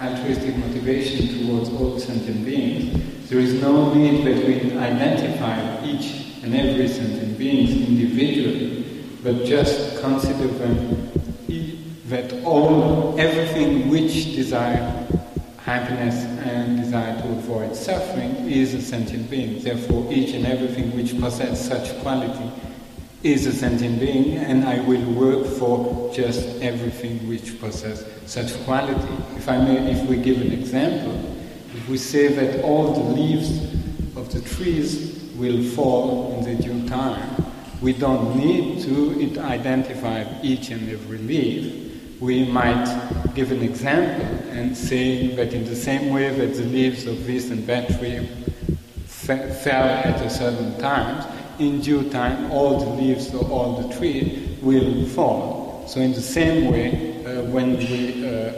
[0.00, 6.54] altruistic motivation towards all sentient beings, there is no need that we identify each and
[6.54, 8.84] every sentient being individually,
[9.22, 11.10] but just consider them
[12.09, 15.07] that all everything which desire
[15.59, 16.15] happiness
[16.47, 19.61] and desire to avoid suffering is a sentient being.
[19.61, 22.51] Therefore, each and everything which possesses such quality
[23.21, 29.13] is a sentient being, and I will work for just everything which possesses such quality.
[29.35, 31.13] If I may, if we give an example,
[31.75, 33.51] if we say that all the leaves
[34.17, 37.45] of the trees will fall in the due time,
[37.81, 41.88] we don't need to identify each and every leaf.
[42.19, 47.05] We might give an example and say that in the same way that the leaves
[47.05, 48.27] of this and that tree
[49.05, 51.25] fell at a certain time,
[51.59, 55.85] in due time all the leaves of all the tree will fall.
[55.87, 58.51] So in the same way, uh, when, we, uh,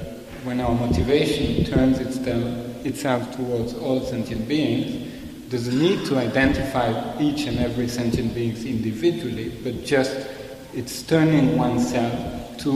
[0.43, 5.11] when our motivation turns itself, itself towards all sentient beings,
[5.49, 10.15] there's a need to identify each and every sentient beings individually, but just
[10.73, 12.70] it's turning oneself to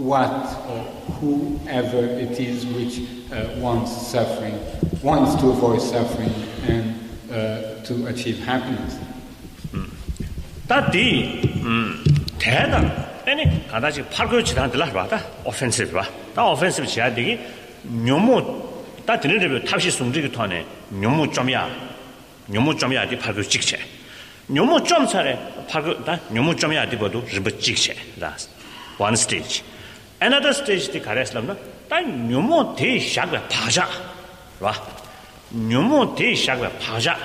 [0.00, 0.30] what
[0.68, 0.82] or
[1.20, 3.00] whoever it is which
[3.32, 4.58] uh, wants suffering,
[5.02, 6.32] wants to avoid suffering
[6.68, 6.94] and
[7.30, 8.98] uh, to achieve happiness.
[10.68, 12.02] 다디 음
[12.38, 12.82] 대다
[13.24, 16.02] 아니 가다지 팔고 지나들라 봐다 오펜시브 봐.
[16.34, 17.38] 다 오펜시브 지야 되기
[17.84, 18.74] 묘모
[19.06, 21.70] 다 드네르베 탑시 송지기 토네 묘모 점이야.
[22.48, 23.78] 묘모 점이야 디 팔고 찍체.
[24.48, 25.38] 묘모 점 차례
[25.68, 27.94] 팔고 다 묘모 점이야 디 보도 리버 찍체.
[28.18, 28.48] 라스
[29.01, 29.63] one stage.
[30.21, 31.55] Another stage the karaslam na
[31.89, 33.85] ta nyumo te shagwa paja
[34.61, 34.73] ra
[35.55, 37.17] nyumo te shagwa paja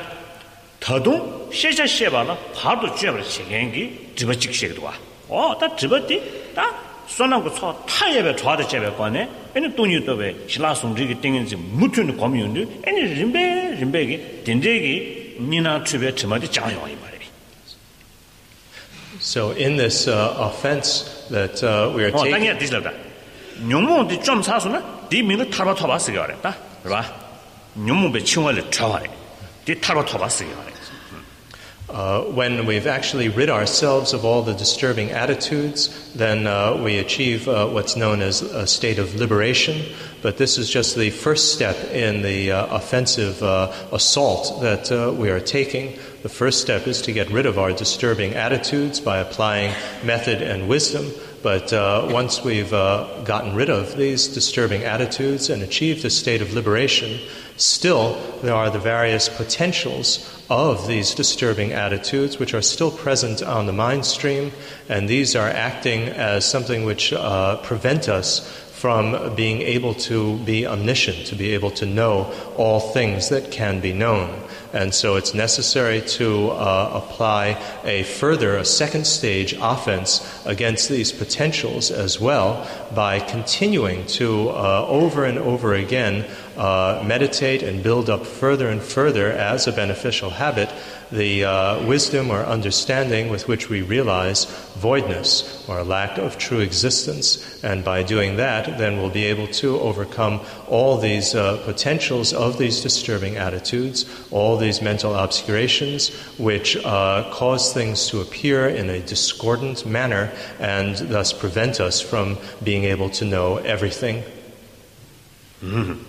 [0.80, 1.12] tadu
[1.50, 4.94] sheja sheba na 바도 jebra shegengi driba chik shegdwa
[5.28, 6.18] o ta driba ti
[6.54, 6.64] ta
[7.06, 11.06] sonam go cho ta yebe chwa de jebe kwane ene tunyu to be shila sungri
[11.06, 13.44] gi tingin ji mutun komyun de ene rimbe
[13.80, 14.16] rimbe gi
[14.46, 14.94] dinde gi
[15.40, 16.80] nina chube chima de jang yo
[19.18, 22.91] So in this uh, offense that uh, we are 어, taking 당연히 뒤질다.
[23.67, 26.55] 뇽모디 좀 사서나 디 민의 타바 타바 쓰게 그랬다.
[26.83, 27.03] 그봐.
[27.75, 29.09] 뇽모베 칭월을 쳐와래.
[29.65, 30.73] 디 타바 타바 쓰게 그래.
[31.88, 37.46] Uh, when we've actually rid ourselves of all the disturbing attitudes, then uh, we achieve
[37.46, 39.80] uh, what's known as a state of liberation.
[40.20, 45.12] But this is just the first step in the uh, offensive uh, assault that uh,
[45.12, 45.96] we are taking.
[46.24, 49.72] The first step is to get rid of our disturbing attitudes by applying
[50.04, 51.12] method and wisdom.
[51.44, 51.70] But
[52.10, 57.20] once we've gotten rid of these disturbing attitudes and achieved a state of liberation,
[57.56, 63.66] still there are the various potentials of these disturbing attitudes, which are still present on
[63.66, 64.52] the mind stream,
[64.88, 70.66] and these are acting as something which uh, prevent us from being able to be
[70.66, 74.42] omniscient, to be able to know all things that can be known.
[74.74, 81.10] And so it's necessary to uh, apply a further, a second stage offense against these
[81.10, 86.26] potentials as well by continuing to uh, over and over again
[86.56, 90.70] uh, meditate and build up further and further as a beneficial habit
[91.12, 94.44] the uh, wisdom or understanding with which we realize
[94.76, 97.62] voidness or lack of true existence.
[97.62, 102.58] And by doing that, then we'll be able to overcome all these uh, potentials of
[102.58, 109.00] these disturbing attitudes, all these mental obscurations, which uh, cause things to appear in a
[109.00, 114.24] discordant manner and thus prevent us from being able to know everything.
[115.62, 116.05] Mm-hmm.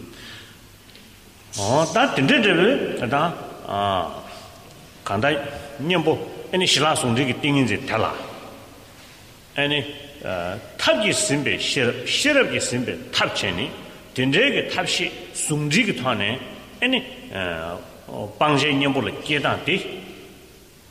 [1.58, 3.34] 어, 다 딘딘딘 다
[3.66, 4.22] 아.
[5.04, 5.28] 간다
[5.78, 8.14] 님보 아니 신라 송지기 띵인지 달라
[9.54, 9.84] 아니
[10.24, 13.70] 어 탑기 심베 시럽 시럽기 심베 탑체니
[14.14, 16.40] 딘제게 탑시 송지기 타네
[16.80, 20.02] 아니 어 방제 님보를 깨다디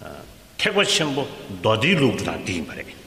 [0.01, 0.11] 어
[0.57, 1.27] 태고 첨부
[1.61, 3.01] 도디루다 디 말이야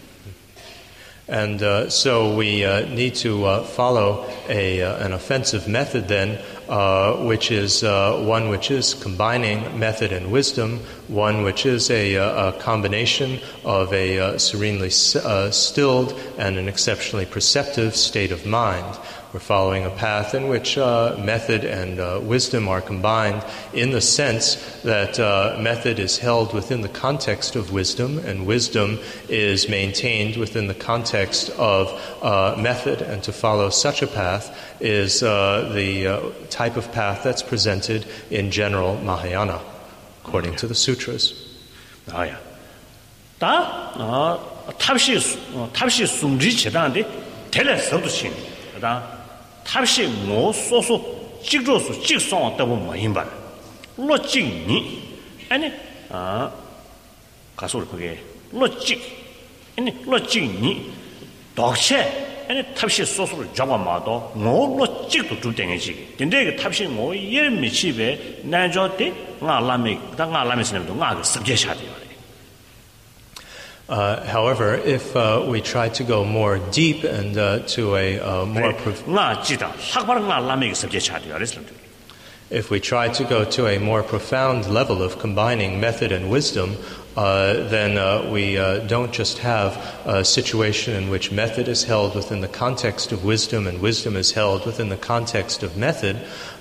[1.27, 6.39] And uh, so we uh, need to uh, follow a, uh, an offensive method, then,
[6.70, 12.16] uh, which is uh, one which is combining method and wisdom, one which is a,
[12.16, 18.98] uh, a combination of a uh, serenely stilled and an exceptionally perceptive state of mind.
[19.33, 24.01] We're following a path in which uh, method and uh, wisdom are combined in the
[24.01, 28.99] sense that uh, method is held within the context of wisdom and wisdom
[29.29, 31.91] is maintained within the context of
[32.23, 33.03] uh, method.
[33.03, 36.21] And to follow such a path is uh, the uh,
[36.51, 39.61] type of path that's presented in general Mahayana,
[40.25, 41.35] according to the sutras.
[42.09, 42.39] 아야.
[43.41, 47.05] 다 어, 탑시 수- 어, 탑시 숭지 지단데
[47.51, 48.33] 텔레서도 신.
[48.81, 49.18] 다
[49.65, 51.03] 탑시 뭐 소소
[51.43, 53.25] 찍조수 찍송 때고 뭐 임바.
[53.97, 55.03] 로찍니.
[55.49, 55.73] 아니
[56.11, 56.51] 아
[57.57, 58.19] 가서 그게
[58.53, 59.01] 로찍.
[59.79, 60.93] 아니 로찍니.
[61.55, 66.15] 독체 아니 탑시 소소를 잡아마도 뭐 로찍도 주땡이지.
[66.19, 71.23] 근데 그 탑시 뭐 예미치베 나저때 nga lami da nga lami sinem do nga ga
[71.23, 71.88] sabje sha de yore
[73.90, 78.46] Uh, however, if uh, we try to go more deep and uh, to a uh,
[78.46, 81.66] more prof- nga ji da sak bar nga lami ga sabje sha de yore slam
[81.66, 81.74] de
[82.52, 86.78] If we try to go to a more profound level of combining method and wisdom,
[87.16, 92.16] uh, then uh, we uh, don't just have a situation in which method is held
[92.16, 96.18] within the context of wisdom and wisdom is held within the context of method,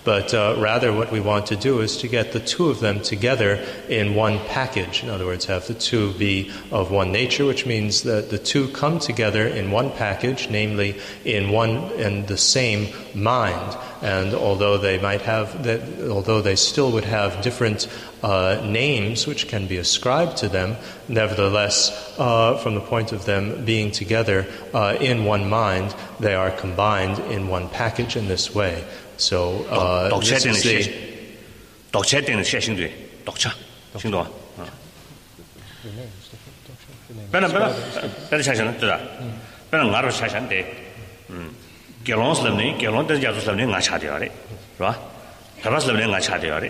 [0.09, 2.99] but uh, rather what we want to do is to get the two of them
[2.99, 5.03] together in one package.
[5.03, 8.69] In other words, have the two be of one nature, which means that the two
[8.69, 13.77] come together in one package, namely in one and the same mind.
[14.01, 17.87] And although they might have, that, although they still would have different
[18.23, 20.77] uh, names which can be ascribed to them,
[21.07, 26.51] nevertheless, uh, from the point of them being together uh, in one mind, they are
[26.51, 28.83] combined in one package in this way.
[29.18, 30.92] So uh, 독 this che is de the, she
[31.92, 32.90] 독 che de she xing de
[33.26, 33.52] 독 cha
[33.98, 34.26] xing do
[37.32, 37.68] bena bena
[38.30, 38.98] bena cha shan de da
[39.72, 40.60] bena nga ro cha shan de
[41.30, 41.50] um
[42.04, 44.30] gelong slam ni gelong de ja slam ni nga cha de yore
[44.80, 44.96] ro ba
[45.62, 46.70] ta ba slam ni nga cha de yore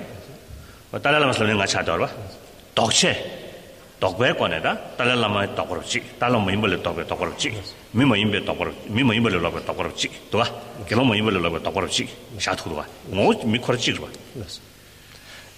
[0.92, 2.10] ba ta la ma slam ni nga cha de ba
[2.76, 3.37] 독 che
[4.00, 7.56] 독 배 거네 다 달라 라마 독 그렇지 달라 뭐 임벌 독 독 그렇지
[7.92, 10.52] 미모 임베 독 그렇지 미모 임벌 독 독 그렇지 또 봐.
[10.90, 12.86] gelong 뭐 임벌 독 독 그렇지 샤투도 봐.
[13.08, 14.08] 뭐 미코르지 봐.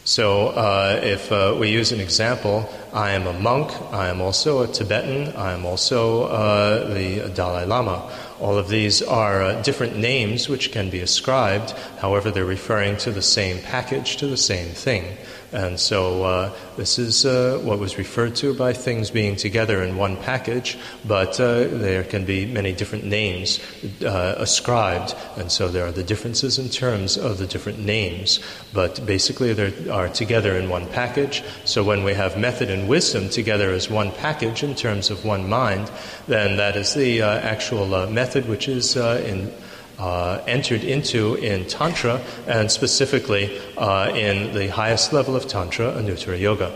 [0.06, 4.62] So, uh, if uh, we use an example, I am a monk, I am also
[4.62, 8.08] a Tibetan, I am also uh, the Dalai Lama.
[8.40, 13.10] All of these are uh, different names which can be ascribed, however, they're referring to
[13.10, 15.18] the same package, to the same thing.
[15.53, 19.97] And so, uh, this is uh, what was referred to by things being together in
[19.97, 23.59] one package, but uh, there can be many different names
[24.05, 28.39] uh, ascribed, and so there are the differences in terms of the different names.
[28.73, 31.43] But basically, they are together in one package.
[31.65, 35.49] So when we have method and wisdom together as one package in terms of one
[35.49, 35.91] mind,
[36.29, 39.53] then that is the uh, actual uh, method which is in.
[40.01, 46.41] uh, entered into in Tantra and specifically uh, in the highest level of Tantra, Anuttara
[46.41, 46.73] Yoga.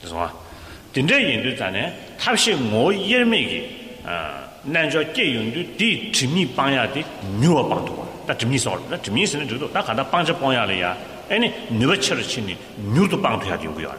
[0.00, 0.32] 그래서
[0.94, 7.04] 진짜 인도 자네 탑시 뭐 예매기 아 난저 개윤도 디 드미 빵야디
[7.40, 10.96] 뉴어 빵도 다 드미 소 드미 쓰는 저도 다 간다 빵저 빵야래야
[11.28, 12.56] 아니 뉴버처럼 치니
[12.94, 13.92] 뉴도 빵도 해야 되고요.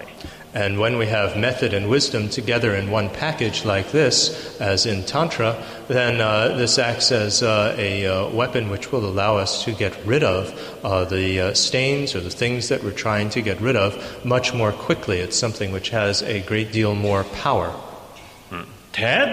[0.54, 5.04] And when we have method and wisdom together in one package like this, as in
[5.04, 5.56] Tantra,
[5.88, 9.96] then uh, this acts as uh, a uh, weapon which will allow us to get
[10.06, 10.52] rid of
[10.84, 14.54] uh, the uh, stains or the things that we're trying to get rid of much
[14.54, 15.20] more quickly.
[15.20, 17.74] It's something which has a great deal more power.
[18.92, 19.26] 대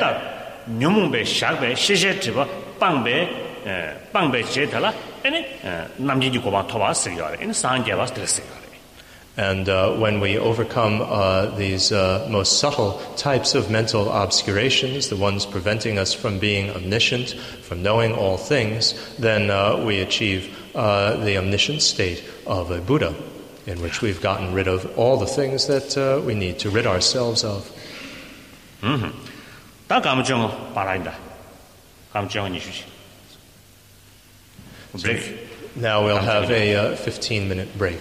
[9.39, 15.17] and uh, when we overcome uh, these uh, most subtle types of mental obscurations, the
[15.17, 21.17] ones preventing us from being omniscient, from knowing all things, then uh, we achieve uh,
[21.19, 23.15] the omniscient state of a Buddha,
[23.65, 26.85] in which we've gotten rid of all the things that uh, we need to rid
[26.85, 27.71] ourselves of.
[28.83, 29.17] Mm-hmm.
[35.01, 35.39] Break.
[35.77, 38.01] Now we'll have a 15 minute break.